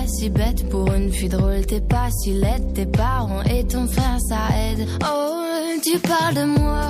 pas 0.00 0.06
si 0.06 0.28
bête. 0.30 0.68
Pour 0.68 0.92
une 0.92 1.12
fille 1.12 1.28
drôle, 1.28 1.66
t'es 1.66 1.80
pas 1.80 2.10
si 2.10 2.32
laide. 2.32 2.72
Tes 2.74 2.86
parents 2.86 3.42
et 3.42 3.64
ton 3.66 3.86
frère, 3.86 4.18
ça 4.28 4.38
aide. 4.56 4.86
Oh, 5.04 5.42
tu 5.82 5.98
parles 5.98 6.34
de 6.34 6.44
moi. 6.44 6.86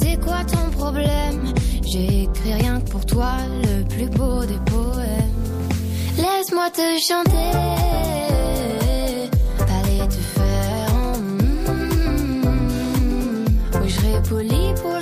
C'est 0.00 0.18
quoi 0.20 0.44
ton 0.44 0.70
problème? 0.78 1.52
J'ai 1.84 2.22
écrit 2.22 2.54
rien 2.54 2.80
que 2.80 2.90
pour 2.90 3.04
toi, 3.06 3.32
le 3.62 3.84
plus 3.84 4.08
beau 4.08 4.44
des 4.44 4.58
poèmes. 4.66 5.34
Laisse-moi 6.16 6.70
te 6.70 6.98
chanter. 7.08 7.50
Allez 9.76 10.08
te 10.08 10.22
faire. 10.36 10.94
mm. 11.20 11.64
Je 13.84 13.92
serai 13.92 14.22
poli 14.28 14.74
pour 14.82 15.01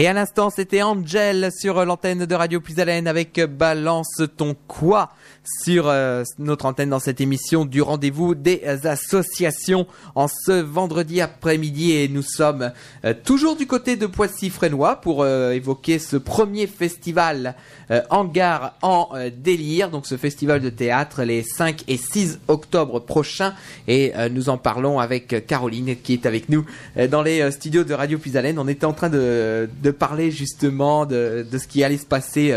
Et 0.00 0.06
à 0.06 0.14
l'instant, 0.14 0.48
c'était 0.48 0.80
Angel 0.80 1.50
sur 1.52 1.84
l'antenne 1.84 2.24
de 2.24 2.34
Radio 2.34 2.58
Plus 2.58 2.78
Haleine 2.78 3.06
avec 3.06 3.38
Balance 3.38 4.22
ton 4.38 4.56
quoi 4.66 5.10
sur 5.44 5.88
euh, 5.88 6.22
notre 6.38 6.66
antenne 6.66 6.90
dans 6.90 6.98
cette 6.98 7.20
émission 7.20 7.64
du 7.64 7.82
rendez-vous 7.82 8.34
des 8.34 8.62
associations 8.84 9.86
en 10.14 10.28
ce 10.28 10.52
vendredi 10.52 11.20
après-midi. 11.20 11.92
Et 11.92 12.08
nous 12.08 12.22
sommes 12.22 12.72
euh, 13.04 13.14
toujours 13.24 13.56
du 13.56 13.66
côté 13.66 13.96
de 13.96 14.06
Poissy-Frénois 14.06 14.96
pour 14.96 15.22
euh, 15.22 15.52
évoquer 15.52 15.98
ce 15.98 16.16
premier 16.16 16.66
festival 16.66 17.54
euh, 17.90 18.02
Hangar 18.10 18.74
en 18.82 19.08
euh, 19.14 19.30
délire, 19.36 19.90
donc 19.90 20.06
ce 20.06 20.16
festival 20.16 20.60
de 20.60 20.70
théâtre 20.70 21.24
les 21.24 21.42
5 21.42 21.84
et 21.88 21.96
6 21.96 22.38
octobre 22.46 23.00
prochains. 23.00 23.54
Et 23.88 24.12
euh, 24.16 24.28
nous 24.28 24.48
en 24.48 24.58
parlons 24.58 25.00
avec 25.00 25.46
Caroline 25.46 25.96
qui 25.96 26.12
est 26.12 26.26
avec 26.26 26.48
nous 26.48 26.64
dans 27.10 27.22
les 27.22 27.50
studios 27.50 27.84
de 27.84 27.94
Radio 27.94 28.18
Plus 28.18 28.36
Haleine. 28.36 28.58
On 28.58 28.68
était 28.68 28.84
en 28.84 28.92
train 28.92 29.08
de, 29.08 29.68
de 29.82 29.90
parler 29.90 30.30
justement 30.30 31.06
de, 31.06 31.46
de 31.50 31.58
ce 31.58 31.66
qui 31.66 31.82
allait 31.82 31.98
se 31.98 32.06
passer 32.06 32.54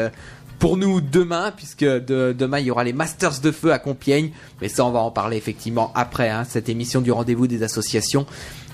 pour 0.64 0.78
nous 0.78 1.01
demain, 1.01 1.51
puisque 1.53 1.84
de- 1.84 2.32
demain 2.32 2.57
il 2.57 2.68
y 2.68 2.72
aura 2.72 2.86
les 2.86 2.93
Masters 2.93 3.41
de 3.41 3.51
Feu 3.51 3.74
à 3.74 3.80
Compiègne, 3.80 4.32
mais 4.61 4.70
ça 4.70 4.86
on 4.86 4.91
va 4.91 4.99
en 5.01 5.11
parler 5.11 5.36
effectivement 5.36 5.91
après 5.93 6.30
hein, 6.30 6.45
cette 6.47 6.70
émission 6.70 7.01
du 7.01 7.11
rendez-vous 7.11 7.47
des 7.47 7.64
associations, 7.64 8.26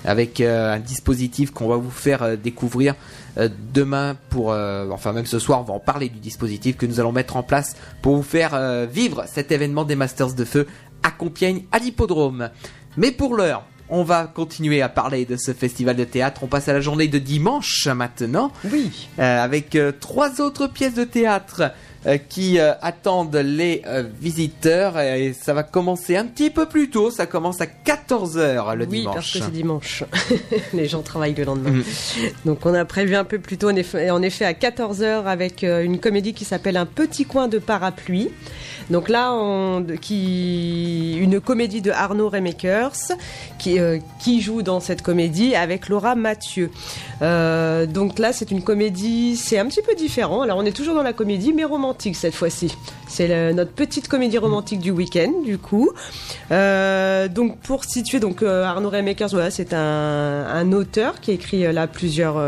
avec 0.04 0.40
euh, 0.40 0.74
un 0.74 0.78
dispositif 0.78 1.50
qu'on 1.50 1.66
va 1.66 1.74
vous 1.74 1.90
faire 1.90 2.22
euh, 2.22 2.36
découvrir 2.36 2.94
euh, 3.38 3.48
demain 3.74 4.16
pour, 4.28 4.50
enfin 4.92 5.12
même 5.12 5.26
ce 5.26 5.40
soir 5.40 5.62
on 5.62 5.64
va 5.64 5.74
en 5.74 5.80
parler 5.80 6.08
du 6.08 6.20
dispositif 6.20 6.76
que 6.76 6.86
nous 6.86 7.00
allons 7.00 7.10
mettre 7.10 7.36
en 7.36 7.42
place 7.42 7.74
pour 8.02 8.14
vous 8.14 8.22
faire 8.22 8.86
vivre 8.86 9.24
cet 9.26 9.50
événement 9.50 9.82
des 9.82 9.96
Masters 9.96 10.34
de 10.34 10.44
Feu 10.44 10.68
à 11.02 11.10
Compiègne, 11.10 11.64
à 11.72 11.80
l'hippodrome. 11.80 12.50
Mais 12.98 13.10
pour 13.10 13.34
l'heure, 13.34 13.64
on 13.90 14.04
va 14.04 14.26
continuer 14.26 14.82
à 14.82 14.88
parler 14.88 15.24
de 15.24 15.36
ce 15.36 15.52
festival 15.52 15.96
de 15.96 16.04
théâtre. 16.04 16.42
On 16.44 16.46
passe 16.46 16.68
à 16.68 16.72
la 16.72 16.80
journée 16.80 17.08
de 17.08 17.18
dimanche 17.18 17.88
maintenant. 17.88 18.52
Oui. 18.72 19.08
Euh, 19.18 19.42
avec 19.42 19.74
euh, 19.74 19.92
trois 19.98 20.40
autres 20.40 20.66
pièces 20.68 20.94
de 20.94 21.04
théâtre 21.04 21.72
qui 22.28 22.58
euh, 22.58 22.72
attendent 22.80 23.36
les 23.36 23.82
euh, 23.86 24.04
visiteurs. 24.20 24.98
Et 24.98 25.32
ça 25.32 25.52
va 25.52 25.62
commencer 25.62 26.16
un 26.16 26.26
petit 26.26 26.50
peu 26.50 26.66
plus 26.66 26.90
tôt. 26.90 27.10
Ça 27.10 27.26
commence 27.26 27.60
à 27.60 27.66
14h 27.66 28.74
le 28.74 28.86
oui, 28.86 29.00
dimanche. 29.00 29.14
parce 29.14 29.32
que 29.32 29.38
c'est 29.38 29.52
dimanche. 29.52 30.04
Les 30.72 30.88
gens 30.88 31.02
travaillent 31.02 31.34
le 31.34 31.44
lendemain. 31.44 31.70
Mhm. 31.70 31.84
Donc 32.46 32.64
on 32.64 32.74
a 32.74 32.84
prévu 32.84 33.14
un 33.14 33.24
peu 33.24 33.38
plus 33.38 33.58
tôt, 33.58 33.70
en 33.70 33.76
effet, 33.76 34.10
en 34.10 34.22
effet 34.22 34.44
à 34.44 34.52
14h, 34.52 35.24
avec 35.24 35.64
euh, 35.64 35.82
une 35.82 35.98
comédie 35.98 36.32
qui 36.32 36.44
s'appelle 36.44 36.76
Un 36.76 36.86
petit 36.86 37.24
coin 37.24 37.48
de 37.48 37.58
parapluie. 37.58 38.30
Donc 38.90 39.08
là, 39.08 39.32
on, 39.32 39.86
qui, 40.00 41.16
une 41.16 41.40
comédie 41.40 41.80
de 41.80 41.92
Arnaud 41.92 42.28
Remakers 42.28 42.96
qui, 43.58 43.78
euh, 43.78 43.98
qui 44.18 44.40
joue 44.40 44.62
dans 44.62 44.80
cette 44.80 45.02
comédie 45.02 45.54
avec 45.54 45.88
Laura 45.88 46.16
Mathieu. 46.16 46.70
Euh, 47.22 47.86
donc 47.86 48.18
là, 48.18 48.32
c'est 48.32 48.50
une 48.50 48.62
comédie, 48.62 49.36
c'est 49.36 49.58
un 49.58 49.66
petit 49.66 49.82
peu 49.82 49.94
différent. 49.94 50.42
Alors 50.42 50.58
on 50.58 50.64
est 50.64 50.72
toujours 50.72 50.94
dans 50.94 51.04
la 51.04 51.12
comédie, 51.12 51.52
mais 51.52 51.64
romantique 51.64 51.89
cette 51.98 52.34
fois-ci. 52.34 52.74
C'est 53.10 53.52
notre 53.52 53.72
petite 53.72 54.06
comédie 54.06 54.38
romantique 54.38 54.78
du 54.78 54.92
week-end, 54.92 55.32
du 55.44 55.58
coup. 55.58 55.90
Euh, 56.52 57.26
donc 57.26 57.58
pour 57.58 57.84
situer, 57.84 58.20
donc 58.20 58.42
euh, 58.42 58.62
Arnaud 58.62 58.90
Remakers, 58.90 59.30
voilà, 59.30 59.50
c'est 59.50 59.74
un, 59.74 60.72
auteur 60.72 61.20
qui 61.20 61.32
écrit 61.32 61.66
euh, 61.66 61.72
là 61.72 61.88
plusieurs, 61.88 62.38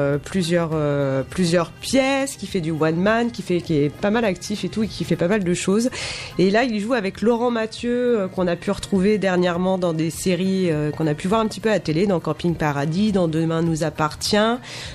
pièces, 1.80 2.36
qui 2.36 2.47
fait 2.47 2.61
du 2.61 2.70
one 2.70 2.97
man, 2.97 3.32
qui 3.32 3.43
fait, 3.43 3.61
qui 3.61 3.74
est 3.74 3.90
pas 3.90 4.11
mal 4.11 4.24
actif 4.24 4.64
et 4.64 4.68
tout, 4.68 4.84
et 4.84 4.86
qui 4.86 5.03
fait 5.03 5.16
pas 5.16 5.26
mal 5.26 5.43
de 5.43 5.55
choses. 5.55 5.90
Et 6.38 6.51
là, 6.51 6.62
il 6.62 6.78
joue 6.78 6.95
avec 6.95 7.22
Laurent 7.22 7.51
Mathieu, 7.51 8.28
qu'on 8.34 8.47
a 8.47 8.55
pu 8.55 8.70
retrouver 8.70 9.18
dernièrement 9.18 9.78
dans 9.78 9.93
des 9.93 10.11
séries 10.11 10.70
qu'on 10.97 11.09
a 11.09 11.14
pu 11.14 11.26
voir 11.26 11.40
un 11.40 11.47
petit 11.47 11.61
peu 11.61 11.70
à 11.70 11.72
la 11.72 11.80
télé, 11.80 12.07
dans 12.07 12.20
Camping 12.20 12.55
Paradis, 12.55 13.11
dans 13.11 13.26
Demain 13.26 13.62
nous 13.62 13.82
appartient, 13.82 14.36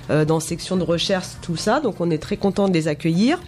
dans 0.09 0.39
Section 0.39 0.77
de 0.77 0.83
recherche, 0.83 1.27
tout 1.41 1.57
ça. 1.57 1.81
Donc 1.81 1.95
on 1.99 2.09
est 2.09 2.17
très 2.17 2.37
content 2.37 2.69
de 2.69 2.73
les 2.73 2.87
accueillir. 2.87 3.41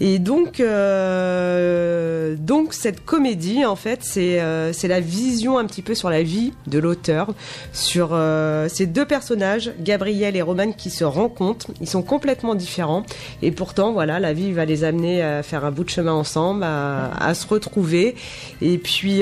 Et 0.00 0.18
donc, 0.18 0.35
euh, 0.60 2.34
donc 2.38 2.74
cette 2.74 3.04
comédie, 3.04 3.64
en 3.64 3.76
fait, 3.76 4.00
c'est 4.02 4.40
euh, 4.40 4.72
c'est 4.72 4.88
la 4.88 5.00
vision 5.00 5.58
un 5.58 5.64
petit 5.64 5.82
peu 5.82 5.94
sur 5.94 6.10
la 6.10 6.22
vie 6.22 6.52
de 6.66 6.78
l'auteur, 6.78 7.28
sur 7.72 8.10
euh, 8.12 8.68
ces 8.68 8.86
deux 8.86 9.04
personnages, 9.04 9.72
Gabriel 9.80 10.36
et 10.36 10.42
Roman, 10.42 10.72
qui 10.72 10.90
se 10.90 11.04
rencontrent. 11.04 11.68
Ils 11.80 11.88
sont 11.88 12.02
complètement 12.02 12.54
différents, 12.54 13.04
et 13.42 13.50
pourtant, 13.50 13.92
voilà, 13.92 14.20
la 14.20 14.32
vie 14.32 14.52
va 14.52 14.64
les 14.64 14.84
amener 14.84 15.22
à 15.22 15.42
faire 15.42 15.64
un 15.64 15.70
bout 15.70 15.84
de 15.84 15.90
chemin 15.90 16.12
ensemble, 16.12 16.64
à, 16.64 17.34
se 17.34 17.46
retrouver. 17.46 18.14
Et 18.60 18.78
puis, 18.78 19.20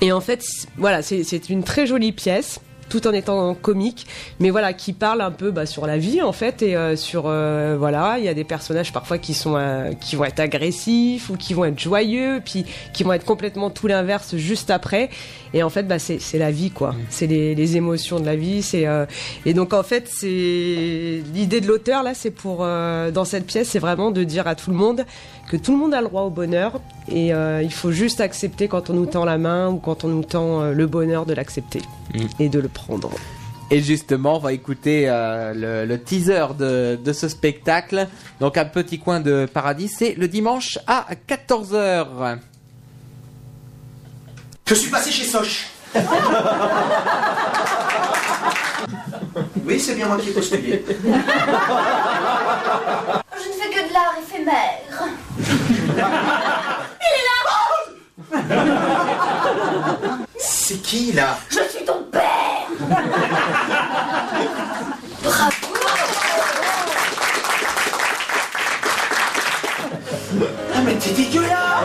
et 0.00 0.12
en 0.12 0.20
fait, 0.20 0.44
voilà, 0.76 1.02
c'est 1.02 1.48
une 1.50 1.62
très 1.62 1.86
jolie 1.86 2.12
pièce 2.12 2.60
tout 2.88 3.06
en 3.06 3.12
étant 3.12 3.54
comique, 3.54 4.06
mais 4.40 4.50
voilà, 4.50 4.72
qui 4.72 4.92
parle 4.92 5.20
un 5.20 5.30
peu 5.30 5.50
bah, 5.50 5.66
sur 5.66 5.86
la 5.86 5.98
vie 5.98 6.22
en 6.22 6.32
fait 6.32 6.62
et 6.62 6.76
euh, 6.76 6.96
sur 6.96 7.24
euh, 7.26 7.76
voilà, 7.78 8.16
il 8.18 8.24
y 8.24 8.28
a 8.28 8.34
des 8.34 8.44
personnages 8.44 8.92
parfois 8.92 9.18
qui 9.18 9.34
sont 9.34 9.56
euh, 9.56 9.92
qui 9.92 10.16
vont 10.16 10.24
être 10.24 10.40
agressifs 10.40 11.30
ou 11.30 11.36
qui 11.36 11.54
vont 11.54 11.64
être 11.64 11.78
joyeux, 11.78 12.40
puis 12.44 12.64
qui 12.92 13.04
vont 13.04 13.12
être 13.12 13.24
complètement 13.24 13.70
tout 13.70 13.86
l'inverse 13.86 14.36
juste 14.36 14.70
après. 14.70 15.10
Et 15.54 15.62
en 15.62 15.70
fait, 15.70 15.84
bah, 15.84 15.98
c'est 15.98 16.38
la 16.38 16.50
vie 16.50 16.70
quoi, 16.70 16.94
c'est 17.10 17.26
les, 17.26 17.54
les 17.54 17.76
émotions 17.76 18.20
de 18.20 18.26
la 18.26 18.36
vie, 18.36 18.62
c'est 18.62 18.86
euh, 18.86 19.06
et 19.46 19.54
donc 19.54 19.72
en 19.72 19.82
fait 19.82 20.08
c'est 20.08 21.22
l'idée 21.34 21.60
de 21.60 21.66
l'auteur 21.66 22.02
là, 22.02 22.14
c'est 22.14 22.30
pour 22.30 22.58
euh, 22.60 23.10
dans 23.10 23.24
cette 23.24 23.46
pièce, 23.46 23.68
c'est 23.70 23.78
vraiment 23.78 24.10
de 24.10 24.24
dire 24.24 24.46
à 24.46 24.54
tout 24.54 24.70
le 24.70 24.76
monde 24.76 25.04
que 25.50 25.56
tout 25.56 25.72
le 25.72 25.78
monde 25.78 25.94
a 25.94 26.00
le 26.00 26.08
droit 26.08 26.22
au 26.22 26.30
bonheur 26.30 26.80
et 27.10 27.32
euh, 27.32 27.62
il 27.62 27.72
faut 27.72 27.92
juste 27.92 28.20
accepter 28.20 28.68
quand 28.68 28.90
on 28.90 28.94
nous 28.94 29.06
tend 29.06 29.24
la 29.24 29.38
main 29.38 29.68
ou 29.68 29.78
quand 29.78 30.04
on 30.04 30.08
nous 30.08 30.24
tend 30.24 30.70
le 30.70 30.86
bonheur 30.86 31.26
de 31.26 31.34
l'accepter 31.34 31.80
et 32.38 32.48
de 32.48 32.58
le 32.58 32.68
prendre. 32.68 33.10
Et 33.70 33.80
justement, 33.80 34.36
on 34.36 34.38
va 34.38 34.52
écouter 34.52 35.04
euh, 35.08 35.52
le, 35.52 35.86
le 35.86 36.02
teaser 36.02 36.46
de, 36.58 36.98
de 37.02 37.12
ce 37.12 37.28
spectacle. 37.28 38.08
Donc 38.40 38.56
un 38.56 38.64
petit 38.64 38.98
coin 38.98 39.20
de 39.20 39.46
paradis, 39.46 39.88
c'est 39.88 40.14
le 40.14 40.26
dimanche 40.26 40.78
à 40.86 41.06
14h. 41.28 42.38
Je 44.68 44.74
suis 44.74 44.90
passé 44.90 45.10
chez 45.10 45.24
Soch. 45.24 45.68
Oui, 49.64 49.80
c'est 49.80 49.94
bien 49.94 50.04
moi 50.06 50.18
qui 50.18 50.28
ai 50.28 50.32
postulé. 50.32 50.84
Je 50.86 50.92
ne 51.06 51.12
fais 53.54 53.70
que 53.70 53.88
de 53.88 53.92
l'art 53.94 54.14
éphémère. 54.20 54.80
Il 57.00 57.12
est 57.16 57.24
là 57.24 57.38
C'est 60.38 60.82
qui 60.82 61.12
là? 61.12 61.38
Je 61.48 61.60
suis 61.74 61.84
ton 61.86 62.02
père 62.12 62.66
Bravo 65.22 65.54
Ah 70.74 70.80
mais 70.84 70.94
t'es 70.96 71.10
dégueulasse 71.10 71.77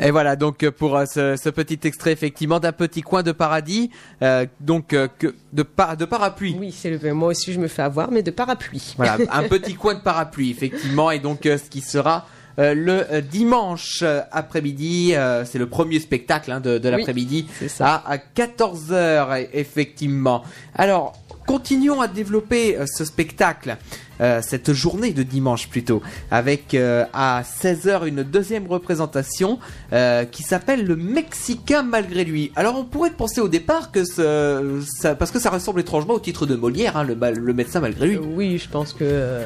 Et 0.00 0.12
voilà 0.12 0.36
donc 0.36 0.62
euh, 0.62 0.70
pour 0.70 0.96
euh, 0.96 1.06
ce, 1.06 1.34
ce 1.34 1.48
petit 1.48 1.80
extrait 1.82 2.12
effectivement 2.12 2.60
d'un 2.60 2.70
petit 2.70 3.02
coin 3.02 3.24
de 3.24 3.32
paradis, 3.32 3.90
euh, 4.22 4.46
donc 4.60 4.92
euh, 4.92 5.08
que 5.18 5.34
de, 5.52 5.64
pa- 5.64 5.96
de 5.96 6.04
parapluie. 6.04 6.54
Oui, 6.56 6.70
c'est 6.70 6.96
le 6.96 7.14
moi 7.14 7.30
aussi 7.30 7.52
je 7.52 7.58
me 7.58 7.66
fais 7.66 7.82
avoir, 7.82 8.12
mais 8.12 8.22
de 8.22 8.30
parapluie. 8.30 8.94
Voilà, 8.96 9.18
un 9.32 9.42
petit 9.48 9.74
coin 9.74 9.94
de 9.94 10.00
parapluie, 10.00 10.50
effectivement, 10.52 11.10
et 11.10 11.18
donc 11.18 11.46
euh, 11.46 11.58
ce 11.58 11.68
qui 11.68 11.80
sera 11.80 12.26
euh, 12.58 12.74
le 12.74 13.06
euh, 13.12 13.20
dimanche 13.20 14.00
euh, 14.02 14.20
après-midi, 14.32 15.14
euh, 15.14 15.44
c'est 15.44 15.58
le 15.58 15.66
premier 15.68 16.00
spectacle 16.00 16.50
hein, 16.50 16.60
de, 16.60 16.88
l'après-midi, 16.88 17.46
c'est 17.58 17.68
ça. 17.68 17.94
à, 18.04 18.14
à 18.14 18.16
14h, 18.16 19.48
effectivement. 19.52 20.42
Alors, 20.74 21.14
continuons 21.46 22.00
à 22.00 22.08
développer 22.08 22.76
euh, 22.76 22.84
ce 22.86 23.04
spectacle. 23.04 23.76
Euh, 24.20 24.40
cette 24.42 24.72
journée 24.72 25.12
de 25.12 25.22
dimanche 25.22 25.68
plutôt, 25.68 26.02
avec 26.30 26.74
euh, 26.74 27.04
à 27.12 27.42
16h 27.42 28.06
une 28.06 28.22
deuxième 28.22 28.66
représentation 28.66 29.58
euh, 29.92 30.24
qui 30.24 30.42
s'appelle 30.42 30.84
le 30.84 30.96
Mexicain 30.96 31.82
malgré 31.82 32.24
lui. 32.24 32.50
Alors 32.56 32.76
on 32.78 32.84
pourrait 32.84 33.10
penser 33.10 33.40
au 33.40 33.48
départ 33.48 33.92
que 33.92 34.04
ce, 34.04 34.82
ça, 34.86 35.14
parce 35.14 35.30
que 35.30 35.38
ça 35.38 35.50
ressemble 35.50 35.80
étrangement 35.80 36.14
au 36.14 36.20
titre 36.20 36.46
de 36.46 36.56
Molière, 36.56 36.96
hein, 36.96 37.04
le, 37.04 37.52
médecin 37.52 37.80
malgré 37.80 38.08
lui. 38.08 38.18
Oui, 38.18 38.58
je 38.58 38.68
pense 38.68 38.92
que 38.92 39.42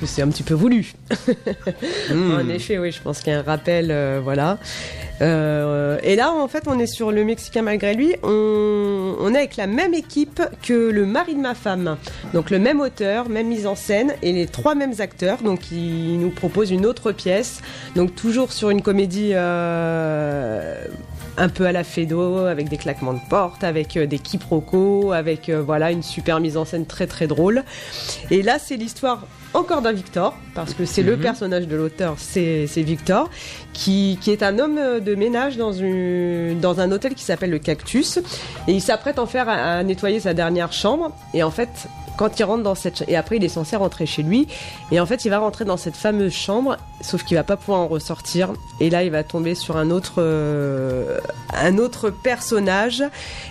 que 0.00 0.06
c'est 0.06 0.22
un 0.22 0.28
petit 0.28 0.42
peu 0.42 0.54
voulu. 0.54 0.92
Hmm. 2.12 2.32
En 2.32 2.48
effet, 2.48 2.78
oui, 2.78 2.92
je 2.92 3.00
pense 3.00 3.20
qu'il 3.20 3.32
y 3.32 3.36
a 3.36 3.38
un 3.38 3.42
rappel, 3.42 4.20
voilà. 4.22 4.58
Et 5.20 6.16
là, 6.16 6.32
en 6.32 6.48
fait, 6.48 6.64
on 6.66 6.78
est 6.78 6.86
sur 6.86 7.12
le 7.12 7.24
Mexicain 7.24 7.62
malgré 7.62 7.94
lui. 7.94 8.14
On, 8.22 9.16
on 9.20 9.34
est 9.34 9.38
avec 9.38 9.56
la 9.56 9.66
même 9.66 9.94
équipe 9.94 10.42
que 10.62 10.90
le 10.90 11.06
mari 11.06 11.34
de 11.34 11.40
ma 11.40 11.54
femme. 11.54 11.96
Donc 12.34 12.50
le 12.50 12.58
même 12.58 12.80
auteur, 12.80 13.28
même 13.28 13.48
mise 13.48 13.66
en 13.66 13.74
scène 13.74 14.11
et 14.22 14.32
les 14.32 14.46
trois 14.46 14.74
mêmes 14.74 14.94
acteurs. 14.98 15.38
Donc 15.42 15.70
ils 15.70 16.18
nous 16.18 16.30
proposent 16.30 16.70
une 16.70 16.86
autre 16.86 17.12
pièce. 17.12 17.60
Donc 17.96 18.14
toujours 18.14 18.52
sur 18.52 18.70
une 18.70 18.82
comédie. 18.82 19.32
euh, 19.34 20.84
un 21.38 21.48
peu 21.48 21.64
à 21.64 21.72
la 21.72 21.82
Fedo, 21.82 22.40
avec 22.40 22.68
des 22.68 22.76
claquements 22.76 23.14
de 23.14 23.20
porte, 23.30 23.64
avec 23.64 23.96
euh, 23.96 24.06
des 24.06 24.18
quiproquos, 24.18 25.12
avec 25.12 25.48
euh, 25.48 25.62
voilà 25.62 25.90
une 25.90 26.02
super 26.02 26.40
mise 26.40 26.58
en 26.58 26.66
scène 26.66 26.84
très 26.84 27.06
très 27.06 27.26
drôle. 27.26 27.64
Et 28.30 28.42
là, 28.42 28.58
c'est 28.58 28.76
l'histoire 28.76 29.26
encore 29.54 29.80
d'un 29.80 29.92
Victor, 29.92 30.36
parce 30.54 30.74
que 30.74 30.84
c'est 30.84 31.02
le 31.02 31.16
Mhm. 31.16 31.22
personnage 31.22 31.66
de 31.68 31.74
l'auteur, 31.76 32.16
c'est 32.18 32.66
Victor, 32.76 33.30
qui, 33.72 34.18
qui 34.20 34.30
est 34.30 34.42
un 34.42 34.58
homme 34.58 34.78
de 35.00 35.14
ménage 35.14 35.56
dans, 35.56 35.72
une, 35.72 36.60
dans 36.60 36.80
un 36.80 36.92
hôtel 36.92 37.14
qui 37.14 37.24
s'appelle 37.24 37.50
le 37.50 37.58
Cactus, 37.58 38.18
et 38.68 38.72
il 38.72 38.82
s'apprête 38.82 39.18
en 39.18 39.26
faire 39.26 39.48
à, 39.48 39.78
à 39.78 39.82
nettoyer 39.82 40.20
sa 40.20 40.34
dernière 40.34 40.72
chambre, 40.74 41.12
et 41.32 41.42
en 41.42 41.50
fait, 41.50 41.70
quand 42.16 42.38
il 42.38 42.44
rentre 42.44 42.62
dans 42.62 42.74
cette 42.74 43.04
et 43.08 43.16
après 43.16 43.36
il 43.36 43.44
est 43.44 43.48
censé 43.48 43.76
rentrer 43.76 44.06
chez 44.06 44.22
lui. 44.22 44.48
Et 44.90 45.00
en 45.00 45.06
fait 45.06 45.24
il 45.24 45.30
va 45.30 45.38
rentrer 45.38 45.64
dans 45.64 45.76
cette 45.76 45.96
fameuse 45.96 46.32
chambre 46.32 46.76
sauf 47.00 47.24
qu'il 47.24 47.36
va 47.36 47.44
pas 47.44 47.56
pouvoir 47.56 47.80
en 47.80 47.88
ressortir. 47.88 48.52
Et 48.80 48.90
là 48.90 49.02
il 49.02 49.10
va 49.10 49.24
tomber 49.24 49.54
sur 49.54 49.76
un 49.76 49.90
autre 49.90 50.14
euh, 50.18 51.18
un 51.52 51.78
autre 51.78 52.10
personnage. 52.10 53.02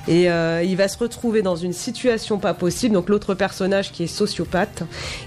Et 0.07 0.31
euh, 0.31 0.63
il 0.63 0.75
va 0.77 0.87
se 0.87 0.97
retrouver 0.97 1.41
dans 1.41 1.55
une 1.55 1.73
situation 1.73 2.39
pas 2.39 2.53
possible. 2.53 2.93
Donc 2.93 3.09
l'autre 3.09 3.33
personnage 3.33 3.91
qui 3.91 4.03
est 4.03 4.07
sociopathe. 4.07 4.83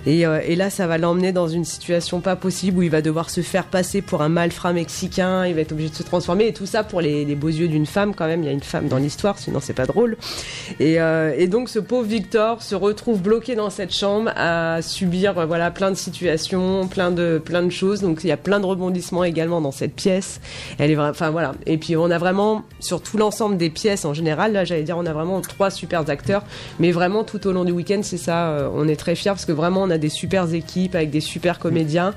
Et, 0.07 0.27
euh, 0.27 0.41
et 0.45 0.57
là 0.57 0.71
ça 0.71 0.87
va 0.87 0.99
l'emmener 0.99 1.33
dans 1.33 1.49
une 1.49 1.65
situation 1.65 2.21
pas 2.21 2.37
possible 2.37 2.79
où 2.79 2.83
il 2.83 2.91
va 2.91 3.03
devoir 3.03 3.31
se 3.31 3.41
faire 3.43 3.67
passer 3.67 4.03
pour 4.03 4.23
un 4.23 4.29
malfrat 4.29 4.73
mexicain. 4.73 5.47
Il 5.47 5.55
va 5.55 5.61
être 5.61 5.73
obligé 5.73 5.91
de 5.91 5.97
se 5.97 6.03
transformer. 6.03 6.49
Et 6.49 6.53
tout 6.53 6.67
ça 6.67 6.85
pour 6.85 7.01
les, 7.01 7.25
les 7.25 7.35
beaux 7.35 7.49
yeux 7.49 7.69
d'une 7.69 7.87
femme 7.87 8.15
quand 8.15 8.27
même. 8.27 8.43
Il 8.43 8.47
y 8.47 8.51
a 8.51 8.53
une 8.53 8.61
femme 8.61 8.89
dans 8.89 8.99
l'histoire 8.99 9.39
sinon 9.39 9.61
c'est 9.61 9.75
pas 9.75 9.87
drôle. 9.87 10.17
Et, 10.81 10.95
et 10.95 11.47
donc 11.47 11.69
ce 11.69 11.79
pauvre 11.79 12.07
Victor 12.07 12.63
se 12.63 12.75
retrouve 12.75 13.23
bloqué 13.25 13.57
dans 13.57 13.71
cette 13.71 13.93
chambre 13.93 14.31
à 14.37 14.83
subir 14.83 15.37
euh, 15.39 15.47
voilà 15.47 15.71
plein 15.71 15.91
de 15.91 15.97
situations, 15.97 16.87
plein 16.87 17.11
de 17.11 17.43
plein 17.45 17.63
de 17.63 17.71
choses. 17.71 18.03
Donc 18.03 18.21
il 18.23 18.29
y 18.29 18.33
a 18.33 18.37
plein 18.37 18.61
de 18.61 18.67
rebondissements 18.67 19.25
également 19.25 19.61
dans 19.61 19.73
cette 19.73 19.95
pièce. 19.95 20.41
Elle 20.79 20.91
est 20.93 20.99
enfin 20.99 21.31
voilà. 21.31 21.55
Et 21.67 21.79
puis 21.79 21.97
on 21.97 22.11
a 22.11 22.19
vraiment 22.19 22.63
sur 22.79 23.03
tout 23.03 23.17
l'ensemble 23.17 23.57
des 23.57 23.71
pièces 23.71 24.05
en 24.05 24.15
général, 24.15 24.53
là 24.53 24.65
j'allais 24.65 24.85
dire 24.85 24.97
on 24.99 25.07
a 25.07 25.13
vraiment 25.13 25.41
trois 25.41 25.71
super 25.71 26.09
acteurs, 26.09 26.45
mais 26.79 26.93
vraiment 26.93 27.25
tout 27.25 27.45
au 27.47 27.53
long 27.53 27.65
du 27.65 27.73
week-end 27.73 28.01
c'est 28.03 28.19
ça. 28.19 28.51
euh, 28.51 28.69
on 28.75 28.87
est 28.87 28.97
très 28.97 29.15
fiers 29.17 29.31
parce 29.31 29.47
que 29.47 29.53
vraiment 29.53 29.83
on 29.83 29.91
a 29.91 29.99
des 29.99 30.11
super 30.11 30.53
équipes 30.53 30.95
avec 30.95 31.11
des 31.11 31.21
super 31.21 31.59
comédiens. 31.59 32.13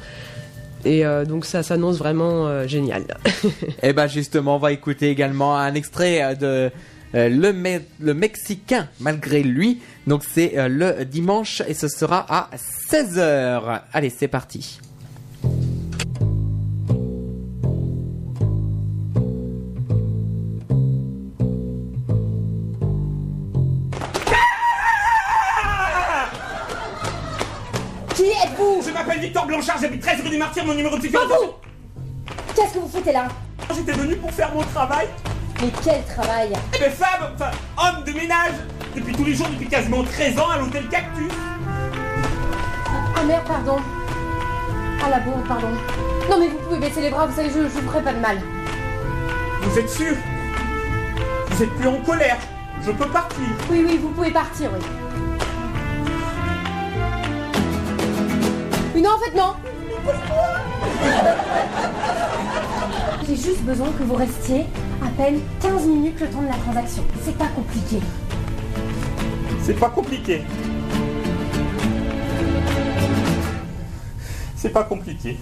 Et 0.85 1.05
euh, 1.05 1.25
donc 1.25 1.45
ça 1.45 1.63
s'annonce 1.63 1.97
vraiment 1.97 2.67
génial. 2.67 3.03
Et 3.81 3.93
ben 3.93 4.07
justement, 4.07 4.57
on 4.57 4.59
va 4.59 4.71
écouter 4.73 5.09
également 5.09 5.57
un 5.57 5.73
extrait 5.73 6.35
de 6.35 6.69
euh, 7.15 7.29
le, 7.29 7.53
Me- 7.53 7.81
le 7.99 8.13
Mexicain 8.13 8.87
malgré 8.99 9.43
lui. 9.43 9.81
Donc 10.07 10.23
c'est 10.23 10.57
euh, 10.57 10.67
le 10.67 11.05
dimanche 11.05 11.61
et 11.67 11.73
ce 11.73 11.87
sera 11.87 12.25
à 12.29 12.49
16h. 12.91 13.81
Allez, 13.93 14.09
c'est 14.09 14.27
parti. 14.27 14.79
Qui 28.15 28.23
êtes-vous? 28.23 28.81
Je 28.85 28.91
m'appelle 28.91 29.19
Victor 29.19 29.45
Blanchard, 29.45 29.77
j'habite 29.79 30.01
13 30.01 30.21
rue 30.23 30.29
du 30.29 30.37
Martyr, 30.37 30.65
mon 30.65 30.73
numéro 30.73 30.97
de 30.97 31.01
sécurité. 31.01 31.33
Qu'est-ce 32.55 32.73
que 32.73 32.79
vous 32.79 32.87
foutez 32.87 33.11
là? 33.11 33.27
J'étais 33.75 33.91
venu 33.91 34.15
pour 34.15 34.31
faire 34.31 34.53
mon 34.53 34.61
travail. 34.63 35.07
Mais 35.61 35.71
quel 35.83 36.03
travail 36.03 36.53
ben 36.79 36.91
femme, 36.91 37.31
enfin 37.35 37.51
homme 37.77 38.03
de 38.03 38.11
ménage, 38.11 38.53
depuis 38.95 39.13
tous 39.13 39.23
les 39.25 39.33
jours, 39.33 39.47
depuis 39.49 39.67
quasiment 39.67 40.03
13 40.03 40.39
ans 40.39 40.49
à 40.49 40.57
l'hôtel 40.59 40.87
Cactus. 40.87 41.31
Ah 43.15 43.23
merde, 43.25 43.43
pardon. 43.47 43.77
Ah 45.03 45.09
la 45.09 45.19
bourre, 45.19 45.43
pardon. 45.47 45.69
Non 46.29 46.39
mais 46.39 46.47
vous 46.49 46.57
pouvez 46.59 46.79
baisser 46.79 47.01
les 47.01 47.09
bras, 47.09 47.25
vous 47.25 47.35
savez, 47.35 47.49
je, 47.49 47.63
je 47.63 47.79
vous 47.79 47.89
ferai 47.89 48.03
pas 48.03 48.13
de 48.13 48.19
mal. 48.19 48.37
Vous 49.63 49.79
êtes 49.79 49.89
sûr? 49.89 50.13
Vous 51.49 51.63
êtes 51.63 51.75
plus 51.75 51.87
en 51.87 52.01
colère 52.01 52.37
Je 52.85 52.91
peux 52.91 53.07
partir. 53.07 53.43
Oui, 53.71 53.83
oui, 53.87 53.97
vous 54.01 54.09
pouvez 54.09 54.31
partir, 54.31 54.69
oui. 54.73 54.85
Mais 58.93 59.01
non, 59.01 59.09
en 59.11 59.19
fait, 59.19 59.35
non 59.35 59.55
J'ai 63.27 63.35
juste 63.35 63.61
besoin 63.63 63.91
que 63.91 64.03
vous 64.03 64.15
restiez 64.15 64.61
à 65.03 65.09
peine 65.17 65.41
15 65.61 65.85
minutes 65.85 66.17
le 66.21 66.27
temps 66.27 66.41
de 66.41 66.47
la 66.47 66.55
transaction. 66.55 67.03
C'est 67.23 67.37
pas 67.37 67.47
compliqué. 67.47 67.97
C'est 69.63 69.73
pas 69.73 69.89
compliqué. 69.89 70.41
C'est 74.55 74.69
pas 74.69 74.83
compliqué. 74.83 75.37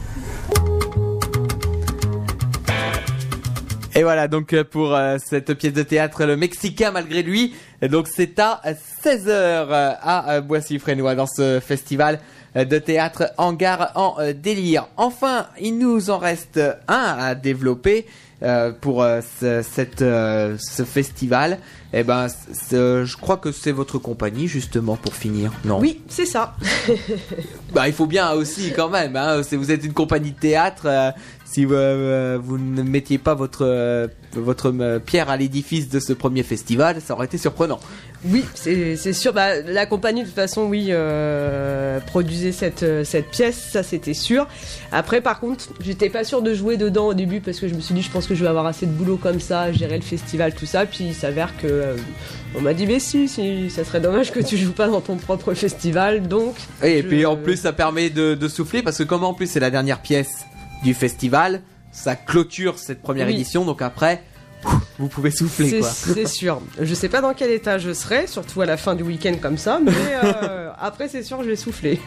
Et 3.97 4.03
voilà 4.03 4.27
donc 4.27 4.51
euh, 4.53 4.63
pour 4.63 4.93
euh, 4.93 5.17
cette 5.23 5.53
pièce 5.53 5.71
de 5.71 5.83
théâtre 5.83 6.25
Le 6.25 6.35
Mexicain 6.35 6.89
malgré 6.89 7.21
lui. 7.21 7.53
Et 7.83 7.87
donc 7.87 8.07
c'est 8.07 8.39
à 8.39 8.61
16h 9.03 9.67
à 9.69 10.33
euh, 10.33 10.41
Boissy-Frénois 10.41 11.13
dans 11.13 11.27
ce 11.27 11.59
festival 11.59 12.19
de 12.63 12.79
théâtre 12.79 13.33
Hangar 13.37 13.91
en 13.95 14.15
euh, 14.19 14.33
délire. 14.33 14.87
Enfin, 14.95 15.47
il 15.59 15.77
nous 15.77 16.09
en 16.09 16.17
reste 16.17 16.59
un 16.87 17.17
à 17.19 17.35
développer 17.35 18.05
euh, 18.43 18.73
pour 18.73 19.01
euh, 19.01 19.21
ce, 19.39 19.61
cette, 19.61 20.01
euh, 20.01 20.57
ce 20.59 20.83
festival. 20.83 21.57
Et 21.93 22.03
ben, 22.03 22.27
je 22.51 23.15
crois 23.15 23.37
que 23.37 23.53
c'est 23.53 23.71
votre 23.71 23.97
compagnie 23.97 24.49
justement 24.49 24.97
pour 24.97 25.15
finir. 25.15 25.53
Non? 25.63 25.79
Oui, 25.79 26.01
c'est 26.09 26.25
ça. 26.25 26.53
Bah, 27.73 27.87
il 27.87 27.93
faut 27.93 28.05
bien 28.05 28.31
aussi 28.31 28.71
quand 28.75 28.89
même. 28.89 29.15
Hein, 29.15 29.41
si 29.43 29.55
vous 29.55 29.71
êtes 29.71 29.83
une 29.83 29.93
compagnie 29.93 30.31
de 30.31 30.39
théâtre, 30.39 30.83
euh, 30.85 31.11
si 31.55 31.63
vous, 31.63 31.73
euh, 31.73 32.37
vous 32.41 32.57
ne 32.57 32.83
mettiez 32.83 33.17
pas 33.17 33.33
votre 33.33 33.59
euh, 33.65 34.07
votre 34.33 34.73
euh, 34.81 34.99
pierre 34.99 35.29
à 35.29 35.37
l'édifice 35.37 35.87
de 35.87 36.01
ce 36.01 36.11
premier 36.11 36.43
festival, 36.43 36.97
ça 36.99 37.13
aurait 37.13 37.27
été 37.27 37.37
surprenant. 37.37 37.79
Oui, 38.25 38.43
c'est 38.55 39.13
sûr. 39.13 39.31
Bah, 39.31 39.61
la 39.61 39.85
compagnie, 39.85 40.21
de 40.23 40.25
toute 40.25 40.35
façon, 40.35 40.63
oui, 40.63 40.87
euh, 40.89 41.99
produisait 42.01 42.51
cette, 42.51 42.83
euh, 42.83 43.03
cette 43.05 43.29
pièce, 43.29 43.69
ça 43.71 43.83
c'était 43.83 44.13
sûr. 44.15 44.47
Après, 44.91 45.21
par 45.21 45.39
contre, 45.39 45.69
j'étais 45.79 46.09
pas 46.09 46.25
sûr 46.25 46.41
de 46.41 46.53
jouer 46.53 46.75
dedans 46.75 47.07
au 47.07 47.13
début 47.13 47.39
parce 47.39 47.59
que 47.61 47.69
je 47.69 47.73
me 47.75 47.79
suis 47.79 47.93
dit, 47.95 48.01
je 48.01 48.11
pense 48.11 48.27
que 48.27 48.35
je 48.35 48.41
vais 48.43 48.49
avoir 48.49 48.65
assez 48.65 48.85
de 48.85 48.91
boulot 48.91 49.15
comme 49.17 49.39
ça, 49.39 49.71
gérer 49.71 49.95
le 49.95 50.03
festival, 50.03 50.53
tout 50.55 50.65
ça. 50.65 50.85
Puis 50.85 51.05
il 51.05 51.13
s'avère 51.15 51.55
que 51.57 51.67
euh, 51.67 51.95
on 52.57 52.61
m'a 52.61 52.73
dit, 52.73 52.85
mais 52.87 52.99
si, 52.99 53.29
si, 53.29 53.69
ça 53.69 53.85
serait 53.85 54.01
dommage 54.01 54.31
que 54.33 54.41
tu 54.41 54.57
joues 54.57 54.73
pas 54.73 54.87
dans 54.87 55.01
ton 55.01 55.15
propre 55.15 55.53
festival. 55.53 56.27
Donc, 56.27 56.55
Et, 56.83 57.01
je- 57.03 57.07
puis 57.07 57.25
en 57.25 57.37
plus, 57.37 57.55
ça 57.61 57.71
permet 57.71 58.09
de, 58.09 58.33
de 58.33 58.47
souffler 58.49 58.81
parce 58.81 58.97
que 58.97 59.03
comme 59.03 59.23
en 59.23 59.33
plus 59.33 59.47
c'est 59.49 59.61
la 59.61 59.69
dernière 59.71 60.01
pièce 60.01 60.45
du 60.85 60.93
festival, 60.93 61.61
ça 61.91 62.15
clôture 62.15 62.77
cette 62.77 63.01
première 63.01 63.27
Oui. 63.27 63.33
édition. 63.33 63.65
Donc 63.65 63.81
après, 63.81 64.21
vous 64.97 65.07
pouvez 65.07 65.31
souffler 65.31 65.69
C'est 65.69 65.79
quoi. 65.79 65.89
c'est 65.89 66.27
sûr. 66.27 66.61
Je 66.81 66.93
sais 66.93 67.09
pas 67.09 67.21
dans 67.21 67.33
quel 67.33 67.51
état 67.51 67.77
je 67.77 67.93
serai, 67.93 68.27
surtout 68.27 68.61
à 68.61 68.65
la 68.65 68.77
fin 68.77 68.95
du 68.95 69.03
week-end 69.03 69.35
comme 69.41 69.57
ça, 69.57 69.79
mais 69.83 69.91
euh, 70.23 70.69
après 70.79 71.07
c'est 71.09 71.23
sûr 71.23 71.43
je 71.43 71.49
vais 71.49 71.55
souffler. 71.55 71.99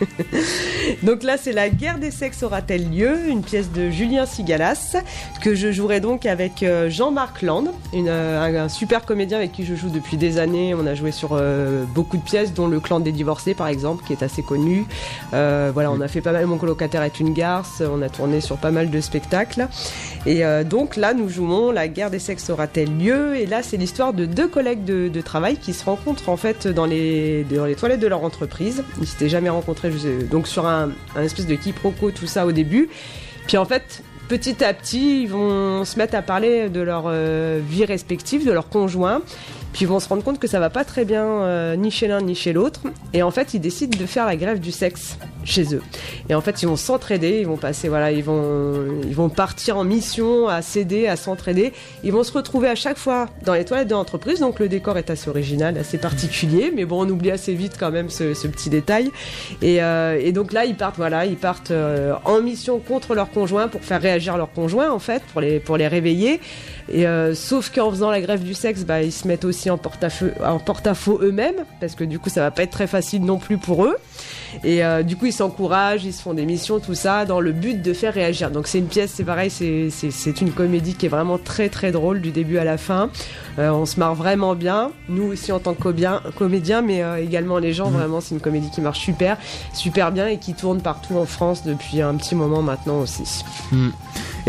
donc 1.02 1.22
là 1.22 1.36
c'est 1.36 1.52
La 1.52 1.68
guerre 1.68 1.98
des 1.98 2.10
sexes 2.10 2.42
aura-t-elle 2.42 2.90
lieu? 2.90 3.28
Une 3.28 3.42
pièce 3.42 3.70
de 3.72 3.90
Julien 3.90 4.26
Sigalas 4.26 4.96
que 5.42 5.54
je 5.54 5.70
jouerai 5.72 6.00
donc 6.00 6.24
avec 6.26 6.62
euh, 6.62 6.88
Jean-Marc 6.90 7.42
Land, 7.42 7.64
une, 7.92 8.08
euh, 8.08 8.40
un, 8.42 8.54
un 8.54 8.68
super 8.68 9.04
comédien 9.04 9.38
avec 9.38 9.52
qui 9.52 9.64
je 9.64 9.74
joue 9.74 9.90
depuis 9.90 10.16
des 10.16 10.38
années. 10.38 10.74
On 10.74 10.86
a 10.86 10.94
joué 10.94 11.10
sur 11.12 11.30
euh, 11.32 11.84
beaucoup 11.94 12.16
de 12.16 12.22
pièces, 12.22 12.54
dont 12.54 12.68
Le 12.68 12.80
clan 12.80 13.00
des 13.00 13.12
divorcés 13.12 13.54
par 13.54 13.68
exemple, 13.68 14.04
qui 14.06 14.12
est 14.12 14.22
assez 14.22 14.42
connu. 14.42 14.86
Euh, 15.34 15.70
voilà, 15.72 15.90
on 15.90 16.00
a 16.00 16.08
fait 16.08 16.20
pas 16.20 16.32
mal. 16.32 16.46
Mon 16.46 16.58
colocataire 16.58 17.02
est 17.02 17.20
une 17.20 17.34
garce. 17.34 17.82
On 17.82 18.02
a 18.02 18.08
tourné 18.08 18.40
sur 18.40 18.56
pas 18.56 18.70
mal 18.70 18.90
de 18.90 19.00
spectacles. 19.00 19.68
Et 20.26 20.42
donc 20.64 20.96
là, 20.96 21.14
nous 21.14 21.28
jouons 21.28 21.70
La 21.70 21.88
guerre 21.88 22.10
des 22.10 22.18
sexes 22.18 22.47
aura-t-elle 22.50 22.96
lieu 22.96 23.36
Et 23.36 23.46
là, 23.46 23.62
c'est 23.62 23.76
l'histoire 23.76 24.12
de 24.12 24.24
deux 24.24 24.48
collègues 24.48 24.84
de, 24.84 25.20
travail 25.20 25.56
qui 25.56 25.74
se 25.74 25.84
rencontrent 25.84 26.28
en 26.28 26.36
fait 26.36 26.68
dans 26.68 26.86
les, 26.86 27.44
dans 27.44 27.66
les 27.66 27.74
toilettes 27.74 28.00
de 28.00 28.06
leur 28.06 28.24
entreprise. 28.24 28.84
Ils 29.00 29.06
s'étaient 29.06 29.28
jamais 29.28 29.48
rencontrés, 29.48 29.90
donc 30.30 30.46
sur 30.46 30.66
un, 30.66 30.90
un 31.16 31.22
espèce 31.22 31.46
de 31.46 31.54
quiproquo, 31.54 32.10
tout 32.10 32.26
ça 32.26 32.46
au 32.46 32.52
début. 32.52 32.88
Puis 33.46 33.56
en 33.56 33.64
fait, 33.64 34.02
petit 34.28 34.62
à 34.62 34.74
petit, 34.74 35.22
ils 35.22 35.28
vont 35.28 35.84
se 35.84 35.98
mettre 35.98 36.14
à 36.14 36.22
parler 36.22 36.68
de 36.68 36.80
leur 36.80 37.04
euh, 37.06 37.60
vie 37.66 37.84
respective, 37.84 38.46
de 38.46 38.52
leur 38.52 38.68
conjoint. 38.68 39.22
Puis 39.72 39.84
ils 39.84 39.88
vont 39.88 40.00
se 40.00 40.08
rendre 40.08 40.24
compte 40.24 40.38
que 40.38 40.46
ça 40.46 40.60
va 40.60 40.70
pas 40.70 40.84
très 40.84 41.04
bien 41.04 41.24
euh, 41.24 41.76
ni 41.76 41.90
chez 41.90 42.08
l'un 42.08 42.22
ni 42.22 42.34
chez 42.34 42.52
l'autre. 42.52 42.80
Et 43.12 43.22
en 43.22 43.30
fait, 43.30 43.54
ils 43.54 43.60
décident 43.60 43.98
de 43.98 44.06
faire 44.06 44.26
la 44.26 44.36
grève 44.36 44.60
du 44.60 44.72
sexe 44.72 45.18
chez 45.44 45.74
eux. 45.74 45.82
Et 46.28 46.34
en 46.34 46.40
fait, 46.40 46.62
ils 46.62 46.66
vont 46.66 46.76
s'entraider, 46.76 47.38
ils 47.40 47.46
vont 47.46 47.56
passer, 47.56 47.88
voilà, 47.88 48.10
ils 48.10 48.24
vont, 48.24 48.86
ils 49.04 49.14
vont 49.14 49.28
partir 49.28 49.76
en 49.76 49.84
mission, 49.84 50.48
à 50.48 50.62
s'aider, 50.62 51.06
à 51.06 51.16
s'entraider. 51.16 51.72
Ils 52.02 52.12
vont 52.12 52.22
se 52.22 52.32
retrouver 52.32 52.68
à 52.68 52.74
chaque 52.74 52.98
fois 52.98 53.28
dans 53.44 53.54
les 53.54 53.64
toilettes 53.64 53.88
de 53.88 53.94
l'entreprise. 53.94 54.40
Donc 54.40 54.58
le 54.58 54.68
décor 54.68 54.96
est 54.96 55.10
assez 55.10 55.28
original, 55.28 55.76
assez 55.76 55.98
particulier, 55.98 56.72
mais 56.74 56.86
bon, 56.86 57.06
on 57.06 57.08
oublie 57.08 57.30
assez 57.30 57.54
vite 57.54 57.74
quand 57.78 57.90
même 57.90 58.08
ce, 58.08 58.46
petit 58.48 58.70
détail. 58.70 59.10
Et, 59.60 59.82
euh, 59.82 60.18
et 60.18 60.32
donc 60.32 60.52
là, 60.52 60.64
ils 60.64 60.76
partent, 60.76 60.96
voilà, 60.96 61.26
ils 61.26 61.36
partent 61.36 61.72
en 62.24 62.40
mission 62.40 62.78
contre 62.78 63.14
leur 63.14 63.30
conjoint 63.30 63.68
pour 63.68 63.82
faire 63.82 64.00
réagir 64.00 64.17
leur 64.36 64.52
conjoint, 64.52 64.90
en 64.90 64.98
fait, 64.98 65.22
pour 65.32 65.40
les, 65.40 65.60
pour 65.60 65.76
les 65.76 65.88
réveiller. 65.88 66.40
Et 66.90 67.06
euh, 67.06 67.34
sauf 67.34 67.70
qu'en 67.70 67.90
faisant 67.90 68.10
la 68.10 68.20
grève 68.20 68.42
du 68.42 68.54
sexe, 68.54 68.84
bah, 68.84 69.02
ils 69.02 69.12
se 69.12 69.28
mettent 69.28 69.44
aussi 69.44 69.68
en 69.70 69.76
porte-à-feu, 69.78 70.32
en 70.44 70.58
porte-à-faux 70.58 71.18
eux-mêmes, 71.22 71.64
parce 71.80 71.94
que 71.94 72.04
du 72.04 72.18
coup, 72.18 72.30
ça 72.30 72.40
va 72.40 72.50
pas 72.50 72.62
être 72.62 72.70
très 72.70 72.86
facile 72.86 73.22
non 73.24 73.38
plus 73.38 73.58
pour 73.58 73.84
eux. 73.84 73.96
Et 74.64 74.82
euh, 74.82 75.02
du 75.02 75.16
coup, 75.16 75.26
ils 75.26 75.32
s'encouragent, 75.32 76.04
ils 76.06 76.14
se 76.14 76.22
font 76.22 76.32
des 76.32 76.46
missions, 76.46 76.80
tout 76.80 76.94
ça, 76.94 77.26
dans 77.26 77.40
le 77.40 77.52
but 77.52 77.82
de 77.82 77.92
faire 77.92 78.14
réagir. 78.14 78.50
Donc 78.50 78.66
c'est 78.66 78.78
une 78.78 78.86
pièce, 78.86 79.12
c'est 79.14 79.24
pareil, 79.24 79.50
c'est- 79.50 79.90
c'est 79.90 80.10
c'est 80.10 80.40
une 80.40 80.52
comédie 80.52 80.94
qui 80.94 81.04
est 81.04 81.10
vraiment 81.10 81.36
très 81.38 81.68
très 81.68 81.92
drôle 81.92 82.22
du 82.22 82.30
début 82.30 82.56
à 82.56 82.64
la 82.64 82.78
fin. 82.78 83.10
Euh, 83.58 83.68
on 83.70 83.84
se 83.84 84.00
marre 84.00 84.14
vraiment 84.14 84.54
bien, 84.54 84.90
nous 85.10 85.24
aussi 85.24 85.52
en 85.52 85.58
tant 85.58 85.74
que 85.74 85.82
comédiens, 86.30 86.80
mais 86.82 87.02
également 87.22 87.58
les 87.58 87.74
gens. 87.74 87.90
Vraiment, 87.90 88.20
c'est 88.22 88.34
une 88.34 88.40
comédie 88.40 88.70
qui 88.70 88.80
marche 88.80 89.00
super, 89.00 89.36
super 89.74 90.10
bien 90.12 90.26
et 90.26 90.38
qui 90.38 90.54
tourne 90.54 90.80
partout 90.80 91.16
en 91.18 91.26
France 91.26 91.64
depuis 91.64 92.00
un 92.00 92.14
petit 92.14 92.34
moment 92.34 92.62
maintenant 92.62 93.00
aussi. 93.00 93.44
Hmm. 93.70 93.90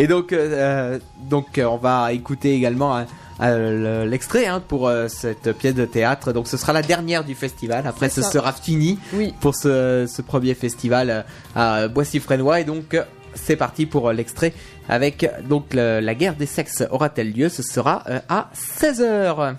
Et 0.02 0.08
donc, 0.08 0.32
euh, 0.34 0.98
donc 1.30 1.58
euh, 1.58 1.66
on 1.66 1.76
va 1.78 2.14
écouter 2.14 2.54
également 2.56 2.96
euh, 2.98 3.04
euh, 3.42 4.04
le- 4.04 4.10
l'extrait 4.10 4.46
hein, 4.48 4.62
pour 4.66 4.88
euh, 4.88 5.08
cette 5.10 5.52
pièce 5.58 5.76
de 5.76 5.84
théâtre. 5.86 6.32
Donc 6.32 6.48
ce 6.48 6.56
sera 6.56 6.72
la 6.74 6.82
dernière 6.82 7.24
du 7.26 7.36
festival. 7.36 7.86
Après, 7.86 8.08
ce 8.10 8.22
sera 8.22 8.54
fini 8.54 8.98
Oui. 9.14 9.34
pour 9.42 9.56
ce, 9.56 10.06
ce 10.08 10.22
premier 10.22 10.54
festival 10.54 11.10
euh, 11.10 11.22
à 11.56 11.88
Boissy-Frénois. 11.90 12.62
Et 12.62 12.64
donc 12.64 12.94
euh, 12.94 13.04
c'est 13.36 13.58
parti 13.58 13.86
pour 13.86 14.08
euh, 14.10 14.14
l'extrait 14.14 14.54
avec 14.88 15.24
euh, 15.26 15.28
donc 15.48 15.74
le- 15.74 16.00
la 16.00 16.16
guerre 16.16 16.36
des 16.36 16.46
sexes 16.46 16.84
aura-t-elle 16.92 17.34
lieu? 17.34 17.50
Ce 17.50 17.62
sera 17.62 18.04
euh, 18.10 18.20
à 18.30 18.50
16h. 18.56 19.56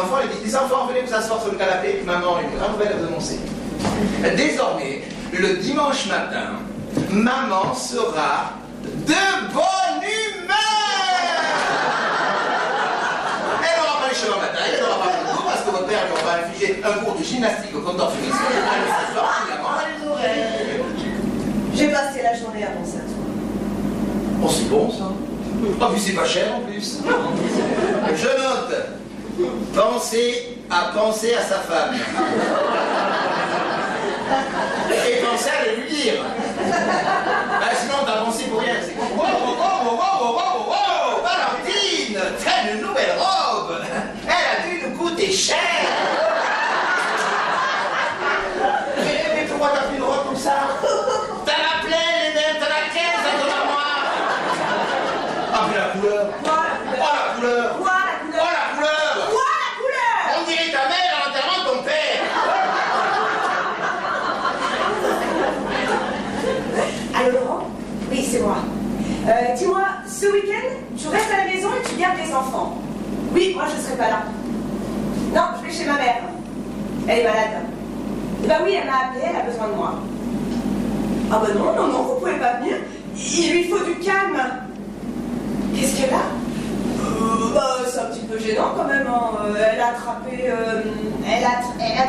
Enfants, 0.00 0.16
elle 0.22 0.30
a 0.30 0.32
dit 0.32 0.44
Les 0.44 0.56
enfants, 0.56 0.86
venez 0.86 1.02
vous 1.02 1.14
asseoir 1.14 1.42
sur 1.42 1.52
le 1.52 1.58
canapé, 1.58 2.02
maman 2.04 2.36
a 2.36 2.42
une 2.42 2.58
grande 2.58 2.72
nouvelle 2.72 2.92
à 2.92 2.96
vous 2.96 3.06
annoncer. 3.06 3.38
Désormais, 4.36 5.02
le 5.32 5.56
dimanche 5.56 6.06
matin, 6.06 6.60
maman 7.10 7.74
sera 7.74 8.52
de 8.82 9.52
bonne 9.52 10.02
humeur 10.02 10.56
Elle 13.62 13.80
n'aura 13.80 14.00
pas 14.00 14.08
les 14.08 14.14
cheveux 14.14 14.32
en 14.32 14.40
bataille, 14.40 14.72
elle 14.74 14.82
n'aura 14.82 14.98
pas 14.98 15.12
le 15.12 15.32
dos 15.32 15.42
parce 15.44 15.60
que 15.62 15.70
votre 15.70 15.86
père 15.86 16.04
lui 16.06 16.12
aura 16.12 16.34
infligé 16.36 16.82
un 16.84 17.04
cours 17.04 17.14
de 17.14 17.24
gymnastique 17.24 17.74
au 17.74 17.80
finalement, 17.80 18.10
elle 19.84 19.94
nous 20.06 20.14
J'ai 21.74 21.88
passé 21.88 22.22
la 22.22 22.34
journée 22.34 22.64
à 22.64 22.68
penser 22.68 22.98
à 22.98 23.00
toi. 23.00 23.24
Oh, 24.42 24.48
c'est 24.50 24.68
bon 24.68 24.90
ça. 24.90 25.10
Oh, 25.62 25.84
puis 25.92 26.00
c'est 26.00 26.12
pas 26.12 26.24
cher 26.24 26.54
en 26.56 26.60
plus. 26.60 26.98
Je 28.16 28.26
note. 28.26 28.99
Penser 29.74 30.58
à 30.70 30.92
penser 30.96 31.34
à 31.34 31.42
sa 31.42 31.56
femme. 31.60 31.94
Et 34.90 35.22
penser 35.24 35.50
à 35.50 35.64
le 35.66 35.82
lui 35.82 35.90
dire. 35.90 36.22
Ah, 36.62 37.74
sinon, 37.80 37.94
t'as 38.06 38.24
pensé 38.24 38.44
pour 38.44 38.60
rien. 38.60 38.74
C'est 38.82 38.94
Wow, 38.96 39.06
wow, 39.16 39.26
wow, 39.56 39.78
wow, 39.84 39.96
wow, 39.96 40.32
wow, 40.32 40.56
wow, 40.70 41.22
Valentine, 41.22 42.18
t'as 42.44 42.72
une 42.72 42.80
nouvelle 42.86 43.14
robe. 43.18 43.76
Elle 44.26 44.32
a 44.32 44.68
dû 44.68 44.72
nous 44.88 44.96
coûter 44.98 45.32
cher. 45.32 45.56
Mais, 48.98 49.24
mais 49.34 49.44
pourquoi 49.48 49.70
t'as 49.74 49.82
pris 49.88 49.96
une 49.96 50.02
robe 50.02 50.24
comme 50.26 50.36
ça 50.36 50.56
T'en 50.82 51.52
as 51.52 51.86
plein 51.86 52.06
les 52.22 52.34
mêmes, 52.34 52.58
t'en 52.60 52.66
as 52.66 52.86
15 52.92 53.02
à 53.26 53.32
ton 53.40 53.48
armoire. 53.50 54.04
Ah, 55.52 55.66
mais 55.70 55.76
la 55.78 55.88
couleur. 56.00 56.26
Oh, 56.44 56.48
la 56.48 57.34
couleur. 57.34 57.76
Quoi 57.78 57.92
la 58.06 58.16
couleur 58.26 58.42
Oh, 58.42 58.50
la 58.52 58.76
couleur. 58.76 59.28
Quoi 59.30 59.48
la 59.58 59.70
couleur 59.80 60.38
On 60.38 60.48
dirait 60.48 60.70
ta 60.70 60.84
mère 60.88 61.10
à 61.14 61.28
l'enterrement 61.28 61.58
de 61.64 61.78
ton 61.78 61.82
père. 61.84 62.20
Allô 67.14 67.32
Laurent 67.38 67.66
Oui, 68.10 68.26
c'est 68.30 68.40
moi. 68.40 68.56
Euh, 69.28 69.54
Dis-moi, 69.56 69.82
ce 70.06 70.26
week-end, 70.26 70.66
tu 70.96 71.08
restes 71.08 71.30
à 71.32 71.44
la 71.44 71.52
maison 71.52 71.68
et 71.78 71.86
tu 71.88 71.96
gardes 71.96 72.16
les 72.24 72.32
enfants. 72.34 72.78
Oui, 73.32 73.49
moi 73.60 73.68
je 73.76 73.82
serai 73.82 73.96
pas 73.96 74.08
là. 74.08 74.22
Non, 75.34 75.42
je 75.60 75.66
vais 75.66 75.72
chez 75.72 75.84
ma 75.84 75.94
mère. 75.98 76.22
Elle 77.06 77.18
est 77.20 77.24
malade. 77.24 77.60
Eh 78.42 78.46
ben 78.46 78.56
oui, 78.64 78.74
elle 78.80 78.86
m'a 78.88 79.08
appelé, 79.08 79.20
elle 79.28 79.36
a 79.36 79.44
besoin 79.44 79.68
de 79.68 79.74
moi. 79.74 79.94
Ah 81.30 81.40
bah 81.42 81.48
non, 81.54 81.72
non, 81.76 81.92
non, 81.92 82.02
vous 82.04 82.14
pouvez 82.20 82.38
pas 82.38 82.54
venir. 82.60 82.76
Il 83.14 83.50
lui 83.52 83.64
faut 83.68 83.84
du 83.84 83.96
calme. 83.96 84.40
Qu'est-ce 85.74 86.00
qu'elle 86.00 86.14
a? 86.14 86.24
Euh, 87.02 87.54
bah, 87.54 87.76
c'est 87.86 87.98
un 88.00 88.04
petit 88.06 88.26
peu 88.26 88.38
gênant 88.38 88.72
quand 88.76 88.84
même. 88.84 89.06
hein. 89.06 89.54
Elle 89.72 89.80
a 89.80 89.88
attrapé. 89.88 90.44
euh, 90.48 90.80
elle, 91.26 91.44
a, 91.44 91.60
elle 91.78 91.98
a 91.98 92.06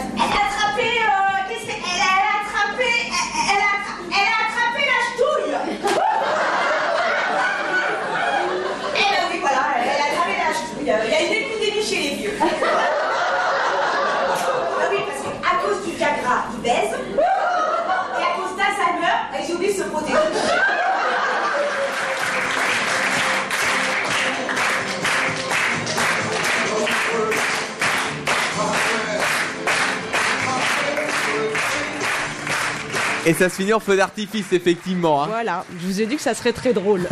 Et 33.25 33.33
ça 33.33 33.49
se 33.49 33.55
finit 33.55 33.73
en 33.73 33.79
feu 33.79 33.95
d'artifice, 33.95 34.51
effectivement. 34.51 35.23
hein. 35.23 35.27
Voilà, 35.29 35.63
je 35.79 35.85
vous 35.85 36.01
ai 36.01 36.05
dit 36.07 36.15
que 36.15 36.21
ça 36.21 36.33
serait 36.33 36.53
très 36.53 36.73
drôle. 36.73 37.07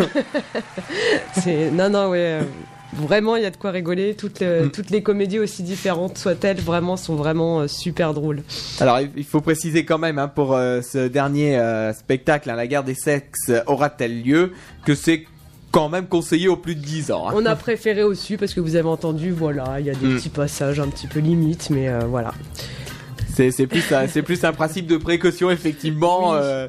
C'est 1.33 1.71
non 1.71 1.89
non 1.89 2.09
ouais. 2.09 2.17
euh, 2.19 2.41
Vraiment, 2.93 3.35
il 3.35 3.43
y 3.43 3.45
a 3.45 3.51
de 3.51 3.55
quoi 3.57 3.69
rigoler. 3.69 4.15
Toutes, 4.15 4.39
les- 4.39 4.61
Mm. 4.63 4.71
toutes 4.71 4.89
les 4.89 5.03
comédies, 5.03 5.37
aussi 5.37 5.61
différentes 5.61 6.17
soient-elles, 6.17 6.59
vraiment 6.59 6.97
sont 6.97 7.13
vraiment 7.15 7.59
euh, 7.59 7.67
super 7.67 8.15
drôles. 8.15 8.41
Alors, 8.79 8.99
il 9.15 9.23
faut 9.23 9.41
préciser 9.41 9.85
quand 9.85 9.99
même, 9.99 10.17
hein, 10.17 10.27
pour 10.27 10.55
euh, 10.55 10.81
ce 10.81 11.07
dernier 11.07 11.59
euh, 11.59 11.93
spectacle, 11.93 12.49
hein, 12.49 12.55
La 12.55 12.65
guerre 12.65 12.83
des 12.83 12.95
sexes 12.95 13.49
euh, 13.49 13.61
aura-t-elle 13.67 14.23
lieu, 14.23 14.53
que 14.87 14.95
c'est 14.95 15.27
quand 15.69 15.87
même 15.89 16.07
conseillé 16.07 16.47
aux 16.47 16.57
plus 16.57 16.73
de 16.73 16.81
10 16.81 17.11
ans. 17.11 17.29
hein. 17.29 17.33
On 17.35 17.45
a 17.45 17.55
préféré 17.55 18.01
aussi 18.01 18.37
parce 18.37 18.55
que 18.55 18.59
vous 18.59 18.75
avez 18.75 18.89
entendu, 18.89 19.29
voilà, 19.29 19.75
il 19.79 19.85
y 19.85 19.91
a 19.91 19.93
des 19.93 20.07
Mm. 20.07 20.15
petits 20.15 20.29
passages 20.29 20.79
un 20.79 20.87
petit 20.87 21.05
peu 21.05 21.19
limites, 21.19 21.69
mais 21.69 21.89
euh, 21.89 21.99
voilà. 22.09 22.33
C'est 23.39 23.51
c'est 23.51 23.67
plus, 23.67 23.89
un- 23.93 24.05
c'est 24.09 24.21
plus 24.21 24.43
un 24.43 24.51
principe 24.51 24.85
de 24.85 24.97
précaution, 24.97 25.49
effectivement, 25.49 26.33
euh, 26.33 26.67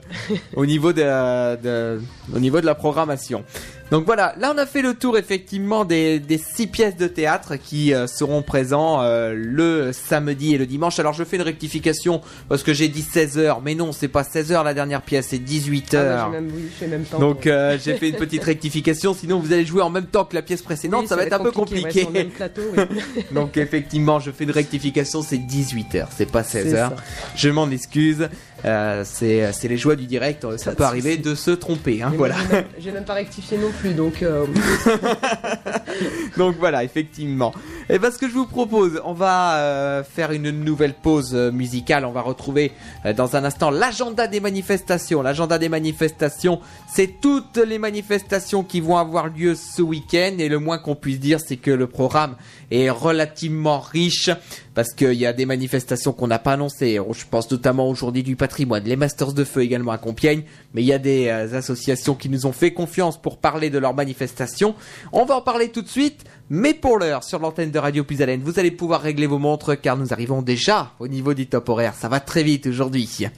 au, 0.54 0.64
niveau 0.64 0.92
de, 0.92 1.02
la- 1.02 1.56
de- 1.56 2.00
au 2.32 2.38
niveau 2.38 2.60
de 2.60 2.66
la 2.66 2.76
programmation. 2.76 3.42
Donc 3.90 4.06
voilà, 4.06 4.34
là 4.38 4.52
on 4.54 4.58
a 4.58 4.66
fait 4.66 4.82
le 4.82 4.94
tour 4.94 5.18
effectivement 5.18 5.84
des, 5.84 6.20
des 6.20 6.38
six 6.38 6.68
pièces 6.68 6.96
de 6.96 7.08
théâtre 7.08 7.56
qui 7.56 7.92
euh, 7.92 8.06
seront 8.06 8.42
présents 8.42 9.02
euh, 9.02 9.34
le 9.36 9.92
samedi 9.92 10.54
et 10.54 10.58
le 10.58 10.66
dimanche. 10.66 11.00
Alors 11.00 11.12
je 11.12 11.24
fais 11.24 11.36
une 11.36 11.42
rectification 11.42 12.20
parce 12.48 12.62
que 12.62 12.72
j'ai 12.72 12.88
dit 12.88 13.02
16h, 13.02 13.58
mais 13.64 13.74
non, 13.74 13.90
c'est 13.90 14.08
pas 14.08 14.22
16h 14.22 14.62
la 14.62 14.74
dernière 14.74 15.02
pièce, 15.02 15.28
c'est 15.30 15.38
18h. 15.38 15.96
Ah 15.96 16.28
ouais, 16.28 16.36
j'ai 16.36 16.40
même, 16.40 16.50
oui, 16.54 16.62
j'ai 16.78 16.86
même 16.86 17.02
temps. 17.04 17.18
Donc 17.18 17.46
euh, 17.46 17.76
j'ai 17.82 17.96
fait 17.96 18.10
une 18.10 18.16
petite 18.16 18.44
rectification, 18.44 19.12
sinon 19.12 19.40
vous 19.40 19.52
allez 19.52 19.66
jouer 19.66 19.82
en 19.82 19.90
même 19.90 20.06
temps 20.06 20.24
que 20.24 20.36
la 20.36 20.42
pièce 20.42 20.62
précédente, 20.62 21.02
Oui, 21.02 21.08
ça, 21.08 21.16
va 21.16 21.24
être 21.24 21.32
un 21.32 21.40
peu 21.40 21.50
compliqué. 21.50 22.06
ouais, 22.14 22.24
plateau, 22.24 22.62
oui. 22.76 22.84
Donc 23.32 23.56
effectivement, 23.56 24.20
je 24.20 24.30
fais 24.30 24.44
une 24.44 24.52
rectification, 24.52 25.22
c'est 25.22 25.38
18h, 25.38 26.06
c'est 26.16 26.30
pas 26.30 26.42
16h. 26.42 26.70
ça. 26.70 26.96
Je 27.34 27.48
m'en 27.48 27.68
excuse, 27.70 28.28
euh, 28.64 29.02
c'est 29.04 29.52
c'est 29.52 29.68
les 29.68 29.76
joies 29.76 29.96
du 29.96 30.06
direct, 30.06 30.46
ça 30.56 30.66
Pas 30.66 30.70
de 30.70 30.76
peut 30.76 30.84
arriver 30.84 31.16
de 31.16 31.34
se 31.34 31.50
tromper, 31.50 32.02
hein, 32.02 32.12
voilà. 32.16 32.36
J'ai 32.78 32.92
même, 32.92 33.04
pas 33.04 33.14
rectifié 33.14 33.58
non 33.58 33.70
plus, 33.80 33.94
donc 33.94 34.22
euh, 34.22 34.46
Donc 36.36 36.56
voilà, 36.58 36.84
effectivement. 36.84 37.52
Et 37.88 37.98
ben 37.98 38.10
ce 38.10 38.18
que 38.18 38.28
je 38.28 38.34
vous 38.34 38.46
propose, 38.46 39.00
on 39.04 39.12
va 39.12 39.56
euh, 39.56 40.04
faire 40.04 40.32
une 40.32 40.50
nouvelle 40.50 40.94
pause 40.94 41.32
euh, 41.34 41.50
musicale. 41.50 42.04
On 42.04 42.12
va 42.12 42.22
retrouver 42.22 42.72
euh, 43.04 43.12
dans 43.12 43.36
un 43.36 43.44
instant 43.44 43.70
l'agenda 43.70 44.26
des 44.26 44.40
manifestations. 44.40 45.22
L'agenda 45.22 45.58
des 45.58 45.68
manifestations, 45.68 46.60
c'est 46.88 47.20
toutes 47.20 47.56
les 47.56 47.78
manifestations 47.78 48.62
qui 48.62 48.80
vont 48.80 48.96
avoir 48.96 49.28
lieu 49.28 49.54
ce 49.54 49.82
week-end. 49.82 50.36
Et 50.38 50.48
le 50.48 50.58
moins 50.58 50.78
qu'on 50.78 50.94
puisse 50.94 51.20
dire, 51.20 51.40
c'est 51.40 51.56
que 51.56 51.70
le 51.70 51.86
programme 51.86 52.36
est 52.70 52.90
relativement 52.90 53.80
riche 53.80 54.30
parce 54.74 54.94
qu'il 54.94 55.14
y 55.14 55.26
a 55.26 55.32
des 55.32 55.46
manifestations 55.46 56.12
qu'on 56.12 56.28
n'a 56.28 56.38
pas 56.38 56.52
annoncées. 56.52 56.98
Je 57.12 57.24
pense 57.28 57.50
notamment 57.50 57.88
au 57.88 57.94
Journée 57.94 58.22
du 58.22 58.36
patrimoine, 58.36 58.84
les 58.84 58.96
Masters 58.96 59.32
de 59.32 59.44
Feu 59.44 59.62
également 59.62 59.92
à 59.92 59.98
Compiègne. 59.98 60.42
Mais 60.74 60.82
il 60.82 60.86
y 60.86 60.92
a 60.92 60.98
des 60.98 61.28
euh, 61.28 61.56
associations 61.56 62.14
qui 62.14 62.28
nous 62.28 62.46
ont 62.46 62.52
fait 62.52 62.72
confiance 62.72 63.20
pour 63.20 63.38
parler 63.38 63.70
de 63.70 63.78
leurs 63.78 63.94
manifestations. 63.94 64.74
On 65.12 65.24
va 65.24 65.36
en 65.36 65.42
parler 65.42 65.68
tout 65.70 65.82
de 65.82 65.88
suite. 65.88 66.24
Mais 66.48 66.74
pour 66.74 66.98
l'heure, 66.98 67.22
sur 67.22 67.38
l'antenne 67.38 67.70
de 67.70 67.78
Radio 67.78 68.04
Plus 68.04 68.22
Haleine, 68.22 68.42
vous 68.42 68.58
allez 68.58 68.70
pouvoir 68.70 69.02
régler 69.02 69.26
vos 69.26 69.38
montres 69.38 69.80
car 69.80 69.96
nous 69.96 70.12
arrivons 70.12 70.42
déjà 70.42 70.92
au 70.98 71.08
niveau 71.08 71.34
du 71.34 71.46
top 71.46 71.68
horaire. 71.68 71.94
Ça 71.94 72.08
va 72.08 72.20
très 72.20 72.42
vite 72.42 72.66
aujourd'hui. 72.66 73.28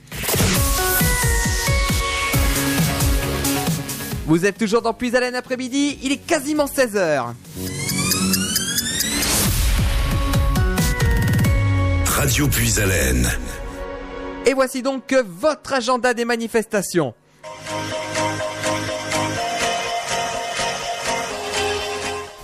Vous 4.26 4.46
êtes 4.46 4.56
toujours 4.56 4.82
dans 4.82 4.94
Plus 4.94 5.14
Haleine 5.14 5.34
après-midi, 5.34 5.98
il 6.02 6.12
est 6.12 6.24
quasiment 6.24 6.66
16h. 6.66 7.34
Radio 12.14 12.46
Puisalène. 12.46 13.26
Et 14.46 14.52
voici 14.52 14.82
donc 14.82 15.14
votre 15.26 15.72
agenda 15.72 16.12
des 16.12 16.26
manifestations. 16.26 17.14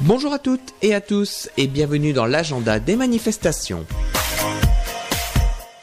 Bonjour 0.00 0.32
à 0.32 0.38
toutes 0.38 0.72
et 0.80 0.94
à 0.94 1.02
tous 1.02 1.50
et 1.58 1.66
bienvenue 1.66 2.14
dans 2.14 2.24
l'agenda 2.24 2.80
des 2.80 2.96
manifestations. 2.96 3.84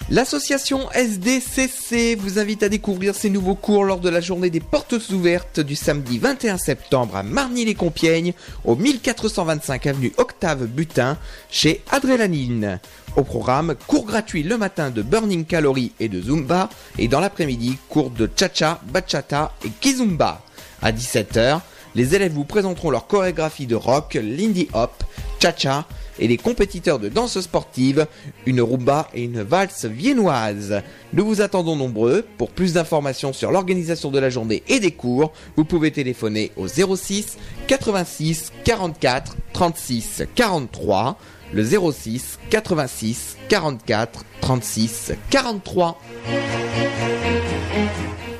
L'association 0.10 0.92
SDCC 0.92 2.16
vous 2.16 2.38
invite 2.40 2.64
à 2.64 2.70
découvrir 2.70 3.16
ses 3.16 3.30
nouveaux 3.30 3.56
cours 3.56 3.86
lors 3.86 4.00
de 4.00 4.10
la 4.10 4.22
journée 4.22 4.50
des 4.50 4.60
portes 4.60 4.96
ouvertes 5.12 5.60
du 5.60 5.76
samedi 5.76 6.18
21 6.18 6.58
septembre 6.58 7.16
à 7.16 7.24
Marny-les-Compiègnes 7.24 8.34
au 8.66 8.76
1425 8.76 9.86
avenue 9.88 10.12
Octave 10.18 10.66
Butin 10.66 11.18
chez 11.50 11.82
Adrélanine. 11.92 12.80
Au 13.16 13.24
programme, 13.24 13.76
cours 13.88 14.06
gratuit 14.06 14.44
le 14.44 14.58
matin 14.58 14.90
de 14.90 15.02
Burning 15.02 15.46
Calorie 15.46 15.94
et 16.02 16.10
de 16.10 16.22
Zumba 16.22 16.70
et 16.98 17.08
dans 17.08 17.22
l'après-midi, 17.22 17.78
cours 17.88 18.10
de 18.10 18.30
Cha-Cha, 18.36 18.82
Bachata 18.92 19.54
et 19.64 19.70
Kizumba. 19.70 20.42
À 20.82 20.92
17h, 20.92 21.62
les 21.96 22.14
élèves 22.14 22.34
vous 22.34 22.44
présenteront 22.44 22.90
leur 22.90 23.08
chorégraphie 23.08 23.68
de 23.68 23.76
rock, 23.76 24.16
Lindy 24.16 24.68
Hop, 24.74 25.02
Cha-Cha, 25.42 25.86
et 26.20 26.28
les 26.28 26.38
compétiteurs 26.38 27.00
de 27.00 27.10
danse 27.10 27.40
sportive, 27.40 28.08
une 28.46 28.62
rumba 28.62 29.08
et 29.14 29.24
une 29.24 29.42
valse 29.42 29.86
viennoise. 29.86 30.82
Nous 31.14 31.26
vous 31.26 31.42
attendons 31.42 31.76
nombreux. 31.76 32.26
Pour 32.38 32.52
plus 32.52 32.74
d'informations 32.74 33.34
sur 33.34 33.52
l'organisation 33.52 34.12
de 34.12 34.20
la 34.20 34.30
journée 34.30 34.64
et 34.68 34.80
des 34.80 34.92
cours, 34.92 35.32
vous 35.56 35.66
pouvez 35.66 35.92
téléphoner 35.92 36.52
au 36.58 36.68
06 36.68 37.38
86 37.68 38.52
44 38.64 39.36
36 39.54 40.24
43, 40.36 41.18
le 41.56 41.64
06 41.64 42.38
86 42.50 43.38
44 43.48 44.26
36 44.42 45.14
43. 45.30 46.02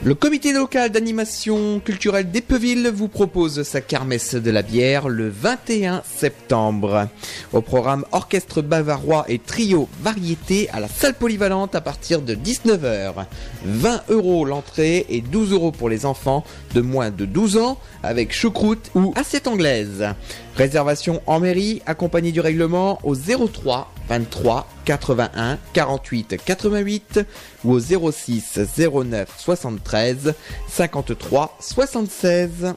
Le 0.04 0.14
comité 0.14 0.54
local 0.54 0.92
d'animation 0.92 1.80
culturelle 1.80 2.30
d'Epeville 2.30 2.92
vous 2.94 3.08
propose 3.08 3.64
sa 3.64 3.82
kermesse 3.82 4.36
de 4.36 4.52
la 4.52 4.62
bière 4.62 5.10
le 5.10 5.30
21 5.30 6.04
septembre. 6.06 7.08
Au 7.54 7.62
programme 7.62 8.06
orchestre 8.12 8.62
bavarois 8.62 9.26
et 9.30 9.40
trio 9.40 9.90
variété 10.02 10.70
à 10.72 10.80
la 10.80 10.88
salle 10.90 11.16
polyvalente 11.16 11.74
à 11.74 11.82
partir 11.82 12.22
de 12.22 12.36
19h. 12.36 13.26
20 13.66 14.04
euros 14.10 14.46
l'entrée 14.46 15.08
et 15.10 15.22
12 15.22 15.54
euros 15.54 15.72
pour 15.72 15.90
les 15.90 16.06
enfants 16.06 16.44
de 16.76 16.82
moins 16.82 17.10
de 17.10 17.26
12 17.26 17.58
ans 17.58 17.80
avec 18.04 18.32
choucroute 18.32 18.92
ou 18.94 19.12
assiette 19.16 19.48
anglaise. 19.48 20.06
Réservation 20.56 21.22
en 21.28 21.42
mairie 21.42 21.82
accompagnée 21.86 22.32
du 22.32 22.40
règlement 22.40 23.00
au 23.04 23.14
03 23.16 23.92
23 24.08 24.68
81 24.86 25.58
48 25.74 26.38
88 26.46 27.20
ou 27.66 27.74
au 27.74 27.80
06 27.80 28.60
09 28.78 29.30
73 29.38 30.34
53 30.70 31.58
76. 31.60 32.74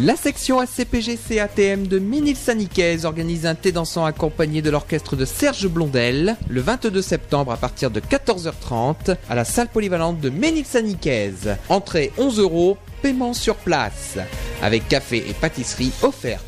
La 0.00 0.14
section 0.14 0.60
ACPG 0.60 1.18
CATM 1.28 1.88
de 1.88 1.98
Ménil-Saniquaise 1.98 3.04
organise 3.04 3.46
un 3.46 3.56
thé 3.56 3.72
dansant 3.72 4.04
accompagné 4.04 4.62
de 4.62 4.70
l'orchestre 4.70 5.16
de 5.16 5.24
Serge 5.24 5.66
Blondel 5.66 6.36
le 6.48 6.60
22 6.60 7.02
septembre 7.02 7.50
à 7.50 7.56
partir 7.56 7.90
de 7.90 7.98
14h30 7.98 9.16
à 9.28 9.34
la 9.34 9.44
salle 9.44 9.66
polyvalente 9.66 10.20
de 10.20 10.30
Ménil-Saniquaise. 10.30 11.56
Entrée 11.68 12.12
11 12.16 12.38
euros, 12.38 12.76
paiement 13.02 13.34
sur 13.34 13.56
place, 13.56 14.18
avec 14.62 14.86
café 14.86 15.24
et 15.28 15.34
pâtisserie 15.34 15.90
offertes. 16.02 16.47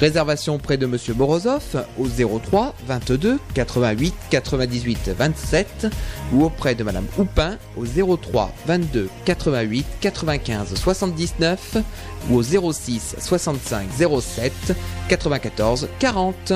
Réservation 0.00 0.56
auprès 0.56 0.76
de 0.76 0.84
Monsieur 0.84 1.14
Morozov 1.14 1.86
au 1.98 2.06
03 2.06 2.74
22 2.86 3.38
88 3.54 4.14
98 4.30 5.10
27 5.16 5.86
ou 6.34 6.44
auprès 6.44 6.74
de 6.74 6.84
Madame 6.84 7.06
Houpin 7.18 7.56
au 7.76 7.86
03 8.16 8.52
22 8.66 9.08
88 9.24 9.86
95 10.00 10.74
79 10.74 11.76
ou 12.30 12.36
au 12.36 12.42
06 12.42 13.16
65 13.18 13.86
07 14.20 14.52
94 15.08 15.88
40. 15.98 16.52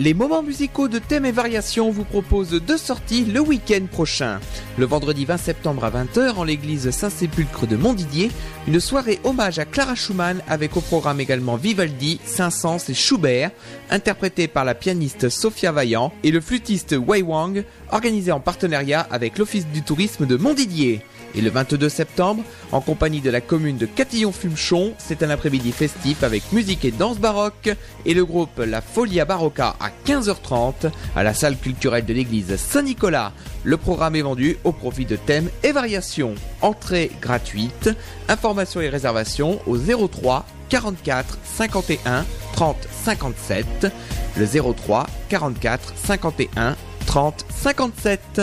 Les 0.00 0.12
moments 0.12 0.42
musicaux 0.42 0.88
de 0.88 0.98
thèmes 0.98 1.24
et 1.24 1.30
variations 1.30 1.92
vous 1.92 2.02
proposent 2.02 2.50
deux 2.50 2.76
sorties 2.76 3.24
le 3.26 3.38
week-end 3.38 3.86
prochain. 3.88 4.40
Le 4.76 4.86
vendredi 4.86 5.24
20 5.24 5.36
septembre 5.36 5.84
à 5.84 5.90
20h 5.92 6.32
en 6.32 6.42
l'église 6.42 6.90
Saint-Sépulcre 6.90 7.68
de 7.68 7.76
Montdidier, 7.76 8.32
une 8.66 8.80
soirée 8.80 9.20
hommage 9.22 9.60
à 9.60 9.64
Clara 9.64 9.94
Schumann 9.94 10.42
avec 10.48 10.76
au 10.76 10.80
programme 10.80 11.20
également 11.20 11.54
Vivaldi, 11.54 12.18
Saint-Saëns 12.24 12.88
et 12.88 12.94
Schubert, 12.94 13.52
interprété 13.88 14.48
par 14.48 14.64
la 14.64 14.74
pianiste 14.74 15.28
Sophia 15.28 15.70
Vaillant 15.70 16.12
et 16.24 16.32
le 16.32 16.40
flûtiste 16.40 16.96
Wei 16.98 17.22
Wang, 17.22 17.62
organisé 17.92 18.32
en 18.32 18.40
partenariat 18.40 19.06
avec 19.12 19.38
l'Office 19.38 19.68
du 19.68 19.82
tourisme 19.82 20.26
de 20.26 20.34
Montdidier. 20.34 21.02
Et 21.36 21.40
le 21.40 21.50
22 21.50 21.88
septembre, 21.88 22.44
en 22.72 22.80
compagnie 22.80 23.20
de 23.20 23.30
la 23.30 23.40
commune 23.40 23.76
de 23.76 23.86
Catillon-Fumechon, 23.86 24.94
c'est 24.98 25.22
un 25.22 25.30
après-midi 25.30 25.72
festif 25.72 26.22
avec 26.22 26.52
musique 26.52 26.84
et 26.84 26.90
danse 26.90 27.18
baroque 27.18 27.70
et 28.06 28.14
le 28.14 28.24
groupe 28.24 28.58
La 28.58 28.80
Folia 28.80 29.24
Barocca 29.24 29.74
à 29.80 29.90
15h30 30.06 30.90
à 31.16 31.22
la 31.22 31.34
salle 31.34 31.56
culturelle 31.56 32.04
de 32.04 32.14
l'église 32.14 32.56
Saint-Nicolas. 32.56 33.32
Le 33.64 33.76
programme 33.76 34.16
est 34.16 34.22
vendu 34.22 34.56
au 34.64 34.72
profit 34.72 35.06
de 35.06 35.16
thèmes 35.16 35.50
et 35.62 35.72
variations. 35.72 36.34
Entrée 36.60 37.10
gratuite. 37.20 37.90
Informations 38.28 38.80
et 38.80 38.88
réservations 38.88 39.60
au 39.66 39.76
03 39.76 40.46
44 40.68 41.38
51 41.44 42.24
30 42.54 42.76
57. 43.04 43.88
Le 44.36 44.74
03 44.74 45.06
44 45.28 45.94
51 45.96 46.76
30 47.06 47.46
57. 47.50 48.42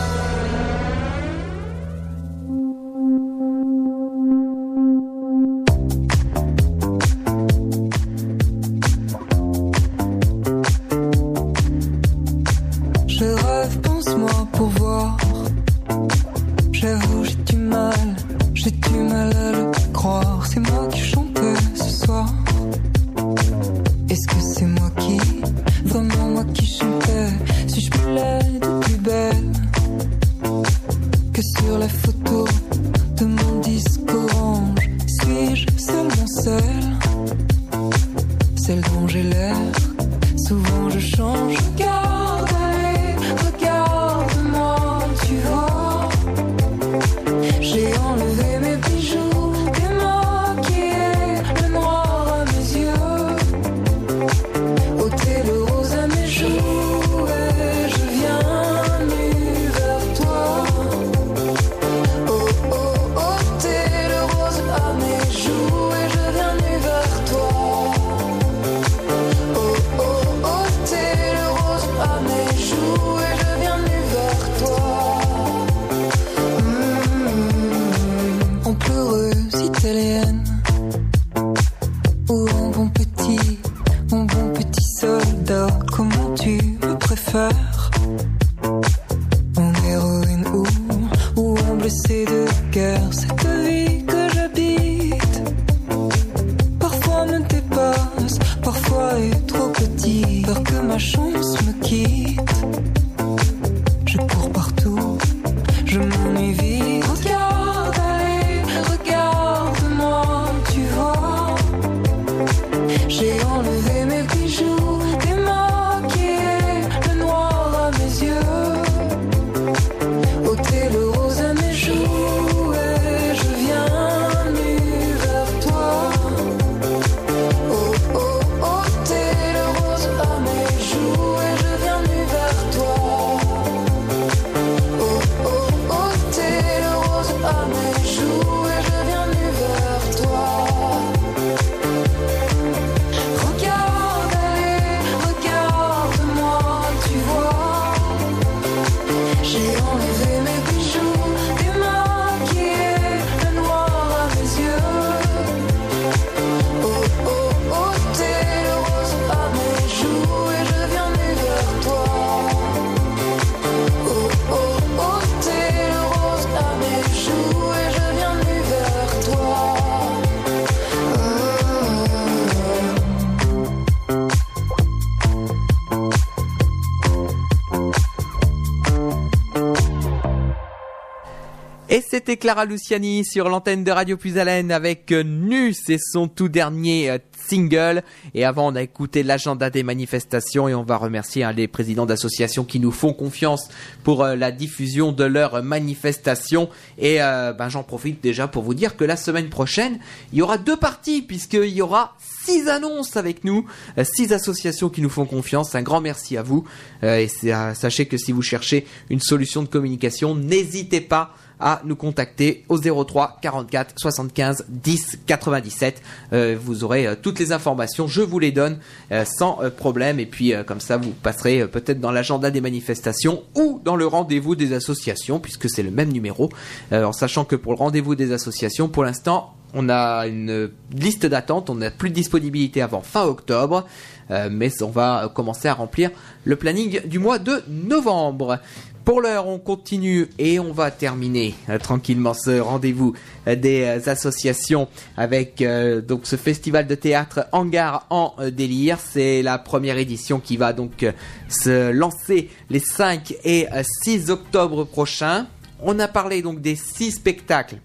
Clara 182.37 182.65
Luciani 182.65 183.25
sur 183.25 183.49
l'antenne 183.49 183.83
de 183.83 183.91
Radio 183.91 184.17
Plus 184.17 184.37
Haleine 184.37 184.71
avec 184.71 185.11
euh, 185.11 185.23
Nu, 185.23 185.73
c'est 185.73 185.97
son 185.97 186.27
tout 186.27 186.49
dernier 186.49 187.09
euh, 187.09 187.17
single. 187.47 188.03
Et 188.33 188.45
avant, 188.45 188.71
on 188.71 188.75
a 188.75 188.81
écouté 188.81 189.23
l'agenda 189.23 189.69
des 189.69 189.83
manifestations 189.83 190.67
et 190.67 190.75
on 190.75 190.83
va 190.83 190.97
remercier 190.97 191.43
hein, 191.43 191.51
les 191.51 191.67
présidents 191.67 192.05
d'associations 192.05 192.63
qui 192.63 192.79
nous 192.79 192.91
font 192.91 193.13
confiance 193.13 193.69
pour 194.03 194.23
euh, 194.23 194.35
la 194.35 194.51
diffusion 194.51 195.11
de 195.11 195.23
leurs 195.23 195.63
manifestations. 195.63 196.69
Et 196.97 197.17
ben, 197.17 197.69
j'en 197.69 197.83
profite 197.83 198.21
déjà 198.21 198.47
pour 198.47 198.63
vous 198.63 198.73
dire 198.73 198.95
que 198.95 199.03
la 199.03 199.15
semaine 199.15 199.49
prochaine, 199.49 199.99
il 200.31 200.39
y 200.39 200.41
aura 200.41 200.57
deux 200.57 200.77
parties 200.77 201.21
puisqu'il 201.21 201.69
y 201.69 201.81
aura 201.81 202.15
six 202.45 202.67
annonces 202.67 203.17
avec 203.17 203.43
nous, 203.43 203.65
euh, 203.97 204.03
six 204.03 204.33
associations 204.33 204.89
qui 204.89 205.01
nous 205.01 205.09
font 205.09 205.25
confiance. 205.25 205.75
Un 205.75 205.81
grand 205.81 206.01
merci 206.01 206.37
à 206.37 206.43
vous. 206.43 206.65
Euh, 207.03 207.17
et 207.17 207.29
euh, 207.51 207.73
sachez 207.73 208.05
que 208.05 208.17
si 208.17 208.31
vous 208.31 208.41
cherchez 208.41 208.85
une 209.09 209.19
solution 209.19 209.61
de 209.63 209.67
communication, 209.67 210.35
n'hésitez 210.35 211.01
pas 211.01 211.35
à 211.63 211.83
nous 211.85 211.95
contacter 211.95 212.65
au 212.69 212.79
03 212.79 213.37
44 213.39 213.93
75 213.95 214.65
10 214.67 215.19
97. 215.27 216.01
Euh, 216.33 216.57
vous 216.59 216.83
aurez 216.83 217.15
toutes 217.21 217.37
les 217.37 217.51
informations, 217.51 218.07
je 218.07 218.21
vous 218.21 218.39
les 218.39 218.51
donne 218.51 218.79
sans 219.25 219.59
problème. 219.77 220.19
Et 220.19 220.25
puis 220.25 220.53
comme 220.65 220.81
ça, 220.81 220.97
vous 220.97 221.11
passerez 221.11 221.67
peut-être 221.67 221.99
dans 221.99 222.11
l'agenda 222.11 222.49
des 222.49 222.61
manifestations 222.61 223.43
ou 223.53 223.79
dans 223.85 223.95
le 223.95 224.07
rendez-vous 224.07 224.55
des 224.55 224.73
associations, 224.73 225.39
puisque 225.39 225.69
c'est 225.69 225.83
le 225.83 225.91
même 225.91 226.11
numéro. 226.11 226.49
En 226.91 227.13
sachant 227.13 227.45
que 227.45 227.55
pour 227.55 227.73
le 227.73 227.77
rendez-vous 227.77 228.15
des 228.15 228.31
associations, 228.31 228.87
pour 228.87 229.03
l'instant, 229.03 229.53
on 229.73 229.89
a 229.89 230.27
une 230.27 230.69
liste 230.93 231.25
d'attente, 231.25 231.69
on 231.69 231.75
n'a 231.75 231.91
plus 231.91 232.09
de 232.09 232.15
disponibilité 232.15 232.81
avant 232.81 233.01
fin 233.01 233.23
octobre, 233.23 233.85
euh, 234.29 234.49
mais 234.51 234.81
on 234.81 234.89
va 234.89 235.31
commencer 235.33 235.67
à 235.67 235.73
remplir 235.73 236.09
le 236.45 236.55
planning 236.55 237.01
du 237.05 237.19
mois 237.19 237.39
de 237.39 237.63
novembre. 237.67 238.59
Pour 239.05 239.19
l'heure, 239.19 239.47
on 239.47 239.57
continue 239.57 240.29
et 240.37 240.59
on 240.59 240.71
va 240.71 240.91
terminer 240.91 241.55
euh, 241.69 241.79
tranquillement 241.79 242.35
ce 242.35 242.59
rendez-vous 242.59 243.13
des 243.47 243.81
euh, 243.81 244.11
associations 244.11 244.87
avec 245.17 245.55
ce 245.57 246.35
festival 246.35 246.85
de 246.85 246.93
théâtre 246.93 247.47
Hangar 247.51 248.05
en 248.11 248.35
délire. 248.51 248.99
C'est 248.99 249.41
la 249.41 249.57
première 249.57 249.97
édition 249.97 250.39
qui 250.39 250.55
va 250.55 250.71
donc 250.73 251.05
se 251.49 251.91
lancer 251.91 252.49
les 252.69 252.79
5 252.79 253.33
et 253.43 253.67
euh, 253.73 253.81
6 254.03 254.29
octobre 254.29 254.83
prochains. 254.83 255.47
On 255.81 255.97
a 255.97 256.07
parlé 256.07 256.43
donc 256.43 256.61
des 256.61 256.75
6 256.75 257.13
spectacles 257.13 257.77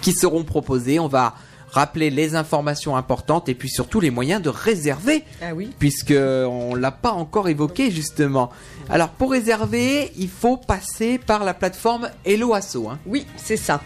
qui 0.00 0.12
seront 0.12 0.44
proposés. 0.44 0.98
On 0.98 1.08
va 1.08 1.34
rappeler 1.70 2.10
les 2.10 2.34
informations 2.34 2.96
importantes 2.96 3.48
et 3.48 3.54
puis 3.54 3.68
surtout 3.68 4.00
les 4.00 4.10
moyens 4.10 4.42
de 4.42 4.48
réserver. 4.48 5.24
Ah 5.40 5.54
oui. 5.54 5.70
Puisque 5.78 6.12
on 6.12 6.74
l'a 6.74 6.90
pas 6.90 7.12
encore 7.12 7.48
évoqué 7.48 7.90
justement. 7.90 8.50
Alors 8.88 9.10
pour 9.10 9.30
réserver, 9.30 10.12
il 10.18 10.28
faut 10.28 10.56
passer 10.56 11.18
par 11.18 11.44
la 11.44 11.54
plateforme 11.54 12.10
Hello 12.24 12.54
Asso. 12.54 12.88
Hein. 12.88 12.98
Oui, 13.06 13.26
c'est 13.36 13.56
ça. 13.56 13.80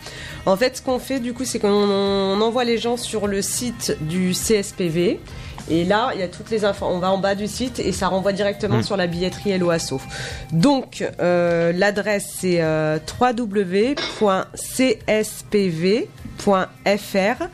En 0.47 0.57
fait, 0.57 0.79
ce 0.79 0.83
qu'on 0.83 0.99
fait 0.99 1.21
du 1.21 1.35
coup, 1.35 1.45
c'est 1.45 1.59
qu'on 1.59 1.69
on 1.69 2.41
envoie 2.41 2.65
les 2.65 2.79
gens 2.79 2.97
sur 2.97 3.27
le 3.27 3.43
site 3.43 3.97
du 4.01 4.33
CSPV. 4.33 5.21
Et 5.71 5.85
là, 5.85 6.11
il 6.15 6.21
y 6.21 6.23
a 6.23 6.29
toutes 6.29 6.51
les 6.51 6.65
infos. 6.65 6.85
On 6.87 6.99
va 6.99 7.11
en 7.11 7.19
bas 7.19 7.35
du 7.35 7.47
site 7.47 7.79
et 7.79 7.91
ça 7.93 8.09
renvoie 8.09 8.33
directement 8.33 8.79
Mm. 8.79 8.83
sur 8.83 8.97
la 8.97 9.07
billetterie 9.07 9.51
Hello 9.53 9.71
Asso. 9.71 9.95
Donc, 10.53 11.03
euh, 11.21 11.73
l'adresse 11.73 12.27
c'est 12.39 12.61
euh, 12.61 12.99
www.cspv.fr. 16.45 17.45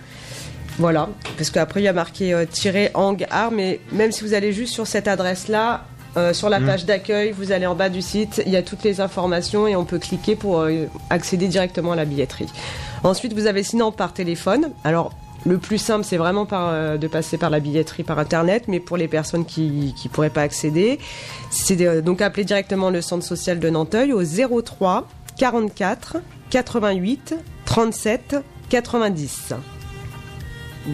Voilà, 0.78 1.08
parce 1.36 1.50
qu'après 1.50 1.80
il 1.80 1.84
y 1.84 1.88
a 1.88 1.92
marqué 1.92 2.32
euh, 2.32 2.46
hang 2.94 3.26
art, 3.30 3.50
mais 3.50 3.80
même 3.92 4.12
si 4.12 4.24
vous 4.24 4.32
allez 4.34 4.52
juste 4.52 4.72
sur 4.72 4.86
cette 4.86 5.08
adresse-là, 5.08 5.84
euh, 6.16 6.32
sur 6.32 6.48
la 6.48 6.58
Mm. 6.58 6.66
page 6.66 6.86
d'accueil, 6.86 7.32
vous 7.32 7.52
allez 7.52 7.66
en 7.66 7.74
bas 7.74 7.88
du 7.90 8.00
site, 8.02 8.42
il 8.46 8.52
y 8.52 8.56
a 8.56 8.62
toutes 8.62 8.82
les 8.82 9.00
informations 9.00 9.66
et 9.68 9.76
on 9.76 9.84
peut 9.84 9.98
cliquer 9.98 10.36
pour 10.36 10.60
euh, 10.60 10.86
accéder 11.10 11.48
directement 11.48 11.92
à 11.92 11.96
la 11.96 12.04
billetterie. 12.06 12.48
Ensuite, 13.04 13.32
vous 13.34 13.46
avez 13.46 13.62
sinon 13.62 13.92
par 13.92 14.12
téléphone. 14.14 14.70
Alors, 14.84 15.12
le 15.46 15.58
plus 15.58 15.78
simple, 15.78 16.04
c'est 16.04 16.16
vraiment 16.18 16.46
euh, 16.52 16.98
de 16.98 17.06
passer 17.08 17.38
par 17.38 17.48
la 17.50 17.60
billetterie 17.60 18.02
par 18.02 18.18
internet, 18.18 18.64
mais 18.68 18.78
pour 18.80 18.96
les 18.96 19.08
personnes 19.08 19.44
qui 19.46 19.94
ne 20.04 20.08
pourraient 20.10 20.28
pas 20.30 20.42
accéder, 20.42 20.98
c'est 21.50 21.76
de- 21.76 22.00
donc 22.00 22.20
appeler 22.20 22.44
directement 22.44 22.90
le 22.90 23.00
centre 23.00 23.24
social 23.24 23.58
de 23.58 23.70
Nanteuil 23.70 24.12
au 24.12 24.22
03 24.22 25.08
44 25.38 26.18
88 26.50 27.34
37 27.64 28.36
90. 28.68 29.54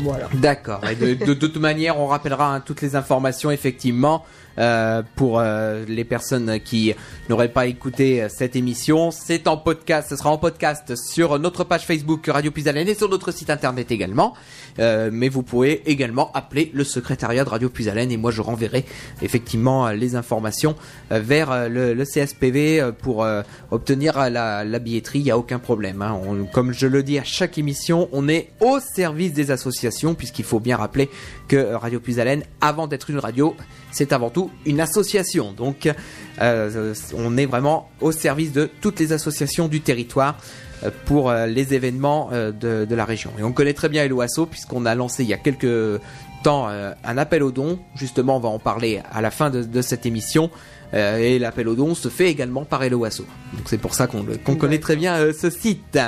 Voilà. 0.02 0.28
D'accord. 0.35 0.81
De- 0.81 1.14
de 1.14 1.35
toute 1.35 1.56
manière, 1.56 1.98
on 1.98 2.06
rappellera 2.06 2.55
hein, 2.55 2.60
toutes 2.60 2.82
les 2.82 2.97
informations 2.97 3.51
effectivement 3.51 4.24
euh, 4.59 5.03
pour 5.16 5.39
euh, 5.39 5.85
les 5.87 6.05
personnes 6.05 6.61
qui 6.61 6.95
n'auraient 7.28 7.53
pas 7.53 7.66
écouté 7.66 8.23
euh, 8.23 8.28
cette 8.31 8.57
émission. 8.57 9.11
C'est 9.11 9.49
en 9.49 9.59
podcast. 9.59 10.09
Ce 10.09 10.16
sera 10.16 10.31
en 10.31 10.39
podcast 10.39 10.97
sur 10.97 11.39
notre 11.39 11.65
page 11.65 11.85
Facebook 11.85 12.27
Radio 12.27 12.51
Puisalène 12.51 12.89
et 12.89 12.95
sur 12.95 13.11
notre 13.11 13.33
site 13.33 13.51
internet 13.51 13.91
également. 13.91 14.35
Mais 14.78 15.31
vous 15.31 15.43
pouvez 15.43 15.91
également 15.91 16.31
appeler 16.33 16.70
le 16.74 16.85
secrétariat 16.85 17.45
de 17.45 17.49
Radio 17.49 17.70
Puisalène 17.70 18.11
et 18.11 18.19
moi 18.19 18.31
je 18.31 18.43
renverrai 18.43 18.85
effectivement 19.23 19.89
les 19.89 20.16
informations 20.16 20.74
vers 21.11 21.70
le, 21.70 22.05
CSPV 22.05 22.91
pour 23.01 23.27
obtenir 23.70 24.28
la, 24.28 24.78
billetterie. 24.78 25.20
Il 25.20 25.24
n'y 25.24 25.31
a 25.31 25.39
aucun 25.39 25.59
problème. 25.59 26.03
hein. 26.03 26.20
Comme 26.53 26.73
je 26.73 26.87
le 26.87 27.03
dis 27.03 27.19
à 27.19 27.24
chaque 27.24 27.57
émission, 27.57 28.11
on 28.12 28.28
est 28.28 28.51
au 28.61 28.78
service 28.81 29.33
des 29.33 29.51
associations 29.51 30.15
puisqu'il 30.15 30.45
faut 30.45 30.61
bien 30.61 30.77
rappeler 30.77 31.09
que 31.49 31.74
Radio 31.74 31.99
Puisalène, 31.99 32.43
avant 32.61 32.87
d'être 32.87 33.09
une 33.09 33.19
radio, 33.19 33.57
c'est 33.90 34.12
avant 34.12 34.30
tout 34.30 34.50
une 34.64 34.80
association. 34.80 35.52
Donc 35.52 35.88
euh, 36.40 36.94
on 37.16 37.36
est 37.36 37.46
vraiment 37.46 37.88
au 38.00 38.12
service 38.12 38.52
de 38.52 38.68
toutes 38.80 39.00
les 39.00 39.12
associations 39.12 39.68
du 39.68 39.80
territoire 39.80 40.36
euh, 40.84 40.90
pour 41.06 41.30
euh, 41.30 41.46
les 41.46 41.72
événements 41.74 42.28
euh, 42.32 42.52
de, 42.52 42.84
de 42.84 42.94
la 42.94 43.04
région. 43.04 43.30
Et 43.38 43.42
on 43.42 43.52
connaît 43.52 43.72
très 43.74 43.88
bien 43.88 44.04
Eloasso 44.04 44.46
puisqu'on 44.46 44.84
a 44.86 44.94
lancé 44.94 45.22
il 45.22 45.28
y 45.30 45.34
a 45.34 45.38
quelques 45.38 46.00
temps 46.42 46.68
euh, 46.68 46.92
un 47.04 47.16
appel 47.18 47.42
aux 47.42 47.52
dons. 47.52 47.78
Justement, 47.94 48.36
on 48.36 48.40
va 48.40 48.48
en 48.50 48.58
parler 48.58 49.00
à 49.12 49.20
la 49.20 49.30
fin 49.30 49.50
de, 49.50 49.62
de 49.62 49.82
cette 49.82 50.04
émission. 50.06 50.50
Euh, 50.94 51.18
et 51.18 51.40
l'appel 51.40 51.66
aux 51.66 51.74
dons 51.74 51.96
se 51.96 52.08
fait 52.08 52.30
également 52.30 52.64
par 52.64 52.84
Eloasso. 52.84 53.24
Donc 53.54 53.62
c'est 53.66 53.78
pour 53.78 53.94
ça 53.94 54.06
qu'on 54.06 54.54
connaît 54.56 54.78
très 54.78 54.94
bien 54.94 55.16
euh, 55.16 55.32
ce 55.32 55.50
site. 55.50 55.98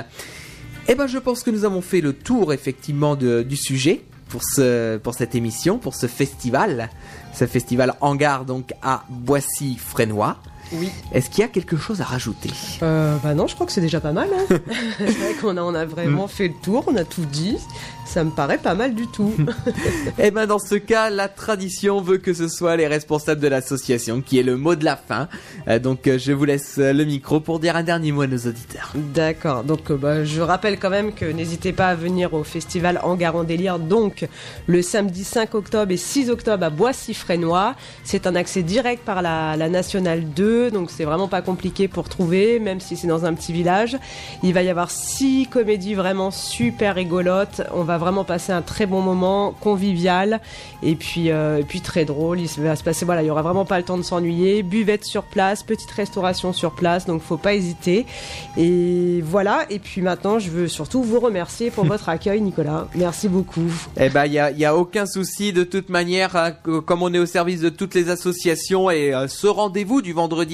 Eh 0.86 0.94
ben, 0.94 1.06
je 1.08 1.18
pense 1.18 1.42
que 1.42 1.50
nous 1.50 1.64
avons 1.64 1.80
fait 1.80 2.00
le 2.00 2.12
tour 2.12 2.52
effectivement 2.52 3.16
de- 3.16 3.42
du 3.42 3.56
sujet 3.56 4.02
pour 4.28 4.42
ce 4.44 4.96
pour 4.98 5.14
cette 5.14 5.34
émission, 5.34 5.78
pour 5.78 5.94
ce 5.94 6.06
festival, 6.06 6.90
ce 7.32 7.46
festival 7.46 7.94
Hangar 8.00 8.44
donc 8.44 8.72
à 8.82 9.04
Boissy-Frénois. 9.08 10.36
Oui. 10.72 10.90
Est-ce 11.12 11.30
qu'il 11.30 11.40
y 11.40 11.44
a 11.44 11.48
quelque 11.48 11.76
chose 11.76 12.00
à 12.00 12.04
rajouter? 12.04 12.50
Euh, 12.82 13.16
bah 13.22 13.34
non, 13.34 13.46
je 13.46 13.54
crois 13.54 13.66
que 13.66 13.72
c'est 13.72 13.80
déjà 13.80 14.00
pas 14.00 14.12
mal. 14.12 14.28
Hein. 14.32 14.58
c'est 14.98 15.04
vrai 15.04 15.34
qu'on 15.40 15.56
a, 15.56 15.62
on 15.62 15.74
a 15.74 15.84
vraiment 15.84 16.28
fait 16.28 16.48
le 16.48 16.54
tour, 16.62 16.84
on 16.86 16.96
a 16.96 17.04
tout 17.04 17.24
dit. 17.24 17.56
Ça 18.08 18.24
me 18.24 18.30
paraît 18.30 18.56
pas 18.56 18.74
mal 18.74 18.94
du 18.94 19.06
tout. 19.06 19.34
Eh 20.20 20.30
ben 20.30 20.46
dans 20.46 20.58
ce 20.58 20.74
cas, 20.74 21.10
la 21.10 21.28
tradition 21.28 22.00
veut 22.00 22.18
que 22.18 22.32
ce 22.32 22.48
soit 22.48 22.76
les 22.76 22.86
responsables 22.86 23.40
de 23.40 23.46
l'association 23.46 24.20
qui 24.20 24.38
est 24.38 24.42
le 24.42 24.56
mot 24.56 24.74
de 24.74 24.84
la 24.84 24.96
fin. 24.96 25.28
Euh, 25.68 25.78
donc 25.78 26.06
euh, 26.06 26.18
je 26.18 26.32
vous 26.32 26.44
laisse 26.44 26.76
euh, 26.78 26.92
le 26.92 27.04
micro 27.04 27.38
pour 27.40 27.60
dire 27.60 27.76
un 27.76 27.82
dernier 27.82 28.10
mot 28.10 28.22
à 28.22 28.26
nos 28.26 28.38
auditeurs. 28.38 28.92
D'accord, 29.14 29.62
donc 29.62 29.92
bah, 29.92 30.24
je 30.24 30.40
rappelle 30.40 30.78
quand 30.78 30.90
même 30.90 31.12
que 31.12 31.24
n'hésitez 31.24 31.72
pas 31.72 31.88
à 31.88 31.94
venir 31.94 32.34
au 32.34 32.42
festival 32.42 33.00
Hangar 33.02 33.36
en 33.36 33.44
délire, 33.44 33.78
donc 33.78 34.26
le 34.66 34.82
samedi 34.82 35.24
5 35.24 35.54
octobre 35.54 35.92
et 35.92 35.96
6 35.96 36.30
octobre 36.30 36.64
à 36.64 36.70
Boissy-Frénois. 36.70 37.74
C'est 38.04 38.26
un 38.26 38.34
accès 38.34 38.62
direct 38.62 39.04
par 39.04 39.22
la, 39.22 39.56
la 39.56 39.68
Nationale 39.68 40.24
2, 40.34 40.57
donc 40.70 40.90
c'est 40.90 41.04
vraiment 41.04 41.28
pas 41.28 41.42
compliqué 41.42 41.88
pour 41.88 42.08
trouver, 42.08 42.58
même 42.60 42.80
si 42.80 42.96
c'est 42.96 43.06
dans 43.06 43.24
un 43.24 43.34
petit 43.34 43.52
village. 43.52 43.96
Il 44.42 44.52
va 44.54 44.62
y 44.62 44.68
avoir 44.68 44.90
six 44.90 45.46
comédies 45.50 45.94
vraiment 45.94 46.30
super 46.30 46.94
rigolotes. 46.94 47.62
On 47.74 47.82
va 47.82 47.98
vraiment 47.98 48.24
passer 48.24 48.52
un 48.52 48.62
très 48.62 48.86
bon 48.86 49.00
moment, 49.00 49.54
convivial, 49.60 50.40
et 50.82 50.94
puis, 50.94 51.30
euh, 51.30 51.58
et 51.58 51.62
puis 51.64 51.80
très 51.80 52.04
drôle. 52.04 52.40
Il 52.40 52.48
va 52.62 52.76
se 52.76 52.82
passer, 52.82 53.04
voilà, 53.04 53.22
il 53.22 53.26
y 53.26 53.30
aura 53.30 53.42
vraiment 53.42 53.64
pas 53.64 53.78
le 53.78 53.84
temps 53.84 53.96
de 53.98 54.02
s'ennuyer. 54.02 54.62
Buvette 54.62 55.04
sur 55.04 55.22
place, 55.24 55.62
petite 55.62 55.90
restauration 55.90 56.52
sur 56.52 56.72
place, 56.72 57.06
donc 57.06 57.22
faut 57.22 57.36
pas 57.36 57.54
hésiter. 57.54 58.06
Et 58.56 59.20
voilà, 59.24 59.66
et 59.70 59.78
puis 59.78 60.00
maintenant, 60.00 60.38
je 60.38 60.50
veux 60.50 60.68
surtout 60.68 61.02
vous 61.02 61.20
remercier 61.20 61.70
pour 61.70 61.84
votre 61.86 62.08
accueil, 62.08 62.40
Nicolas. 62.40 62.88
Merci 62.94 63.28
beaucoup. 63.28 63.70
Eh 64.00 64.08
ben, 64.08 64.26
il 64.26 64.32
y 64.32 64.38
a, 64.38 64.50
y 64.50 64.64
a 64.64 64.76
aucun 64.76 65.06
souci 65.06 65.52
de 65.52 65.64
toute 65.64 65.88
manière, 65.88 66.36
hein, 66.36 66.52
que- 66.52 66.80
comme 66.80 67.02
on 67.02 67.12
est 67.12 67.18
au 67.18 67.26
service 67.26 67.60
de 67.60 67.68
toutes 67.68 67.94
les 67.94 68.10
associations 68.10 68.90
et 68.90 69.14
euh, 69.14 69.28
ce 69.28 69.46
rendez-vous 69.46 70.02
du 70.02 70.12
vendredi 70.12 70.47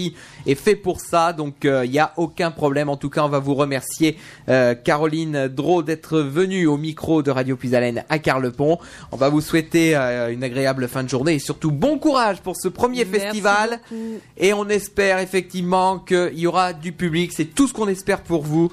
est 0.46 0.54
fait 0.54 0.76
pour 0.76 1.00
ça, 1.00 1.32
donc 1.32 1.54
il 1.64 1.90
y 1.92 1.98
a 1.98 2.12
aucun 2.16 2.50
problème. 2.50 2.88
En 2.88 2.96
tout 2.96 3.10
cas, 3.10 3.24
on 3.24 3.28
va 3.28 3.38
vous 3.38 3.54
remercier, 3.54 4.16
euh, 4.48 4.74
Caroline 4.74 5.48
Drault, 5.48 5.82
d'être 5.82 6.20
venue 6.20 6.66
au 6.66 6.76
micro 6.76 7.22
de 7.22 7.30
Radio 7.30 7.56
Puisalène 7.56 8.04
à 8.08 8.18
Carlepont. 8.18 8.78
On 9.12 9.16
va 9.16 9.28
vous 9.28 9.40
souhaiter 9.40 9.96
euh, 9.96 10.32
une 10.32 10.44
agréable 10.44 10.88
fin 10.88 11.02
de 11.02 11.08
journée 11.08 11.34
et 11.34 11.38
surtout 11.38 11.70
bon 11.70 11.98
courage 11.98 12.40
pour 12.40 12.56
ce 12.56 12.68
premier 12.68 13.04
Merci 13.04 13.20
festival. 13.26 13.80
beaucoup. 13.90 14.20
Et 14.36 14.52
on 14.52 14.68
espère 14.68 15.18
effectivement 15.18 15.98
qu'il 15.98 16.38
y 16.38 16.46
aura 16.46 16.72
du 16.72 16.92
public. 16.92 17.32
C'est 17.32 17.54
tout 17.54 17.68
ce 17.68 17.72
qu'on 17.72 17.88
espère 17.88 18.22
pour 18.22 18.42
vous. 18.42 18.70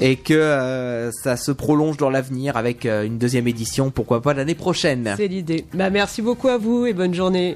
Et 0.00 0.16
que 0.16 0.34
euh, 0.34 1.12
ça 1.12 1.36
se 1.36 1.52
prolonge 1.52 1.96
dans 1.96 2.10
l'avenir 2.10 2.56
avec 2.56 2.84
euh, 2.84 3.04
une 3.04 3.16
deuxième 3.16 3.46
édition, 3.46 3.92
pourquoi 3.92 4.20
pas 4.20 4.34
l'année 4.34 4.56
prochaine. 4.56 5.14
C'est 5.16 5.28
l'idée. 5.28 5.66
Bah, 5.72 5.88
merci 5.88 6.20
beaucoup 6.20 6.48
à 6.48 6.58
vous 6.58 6.84
et 6.84 6.92
bonne 6.92 7.14
journée. 7.14 7.52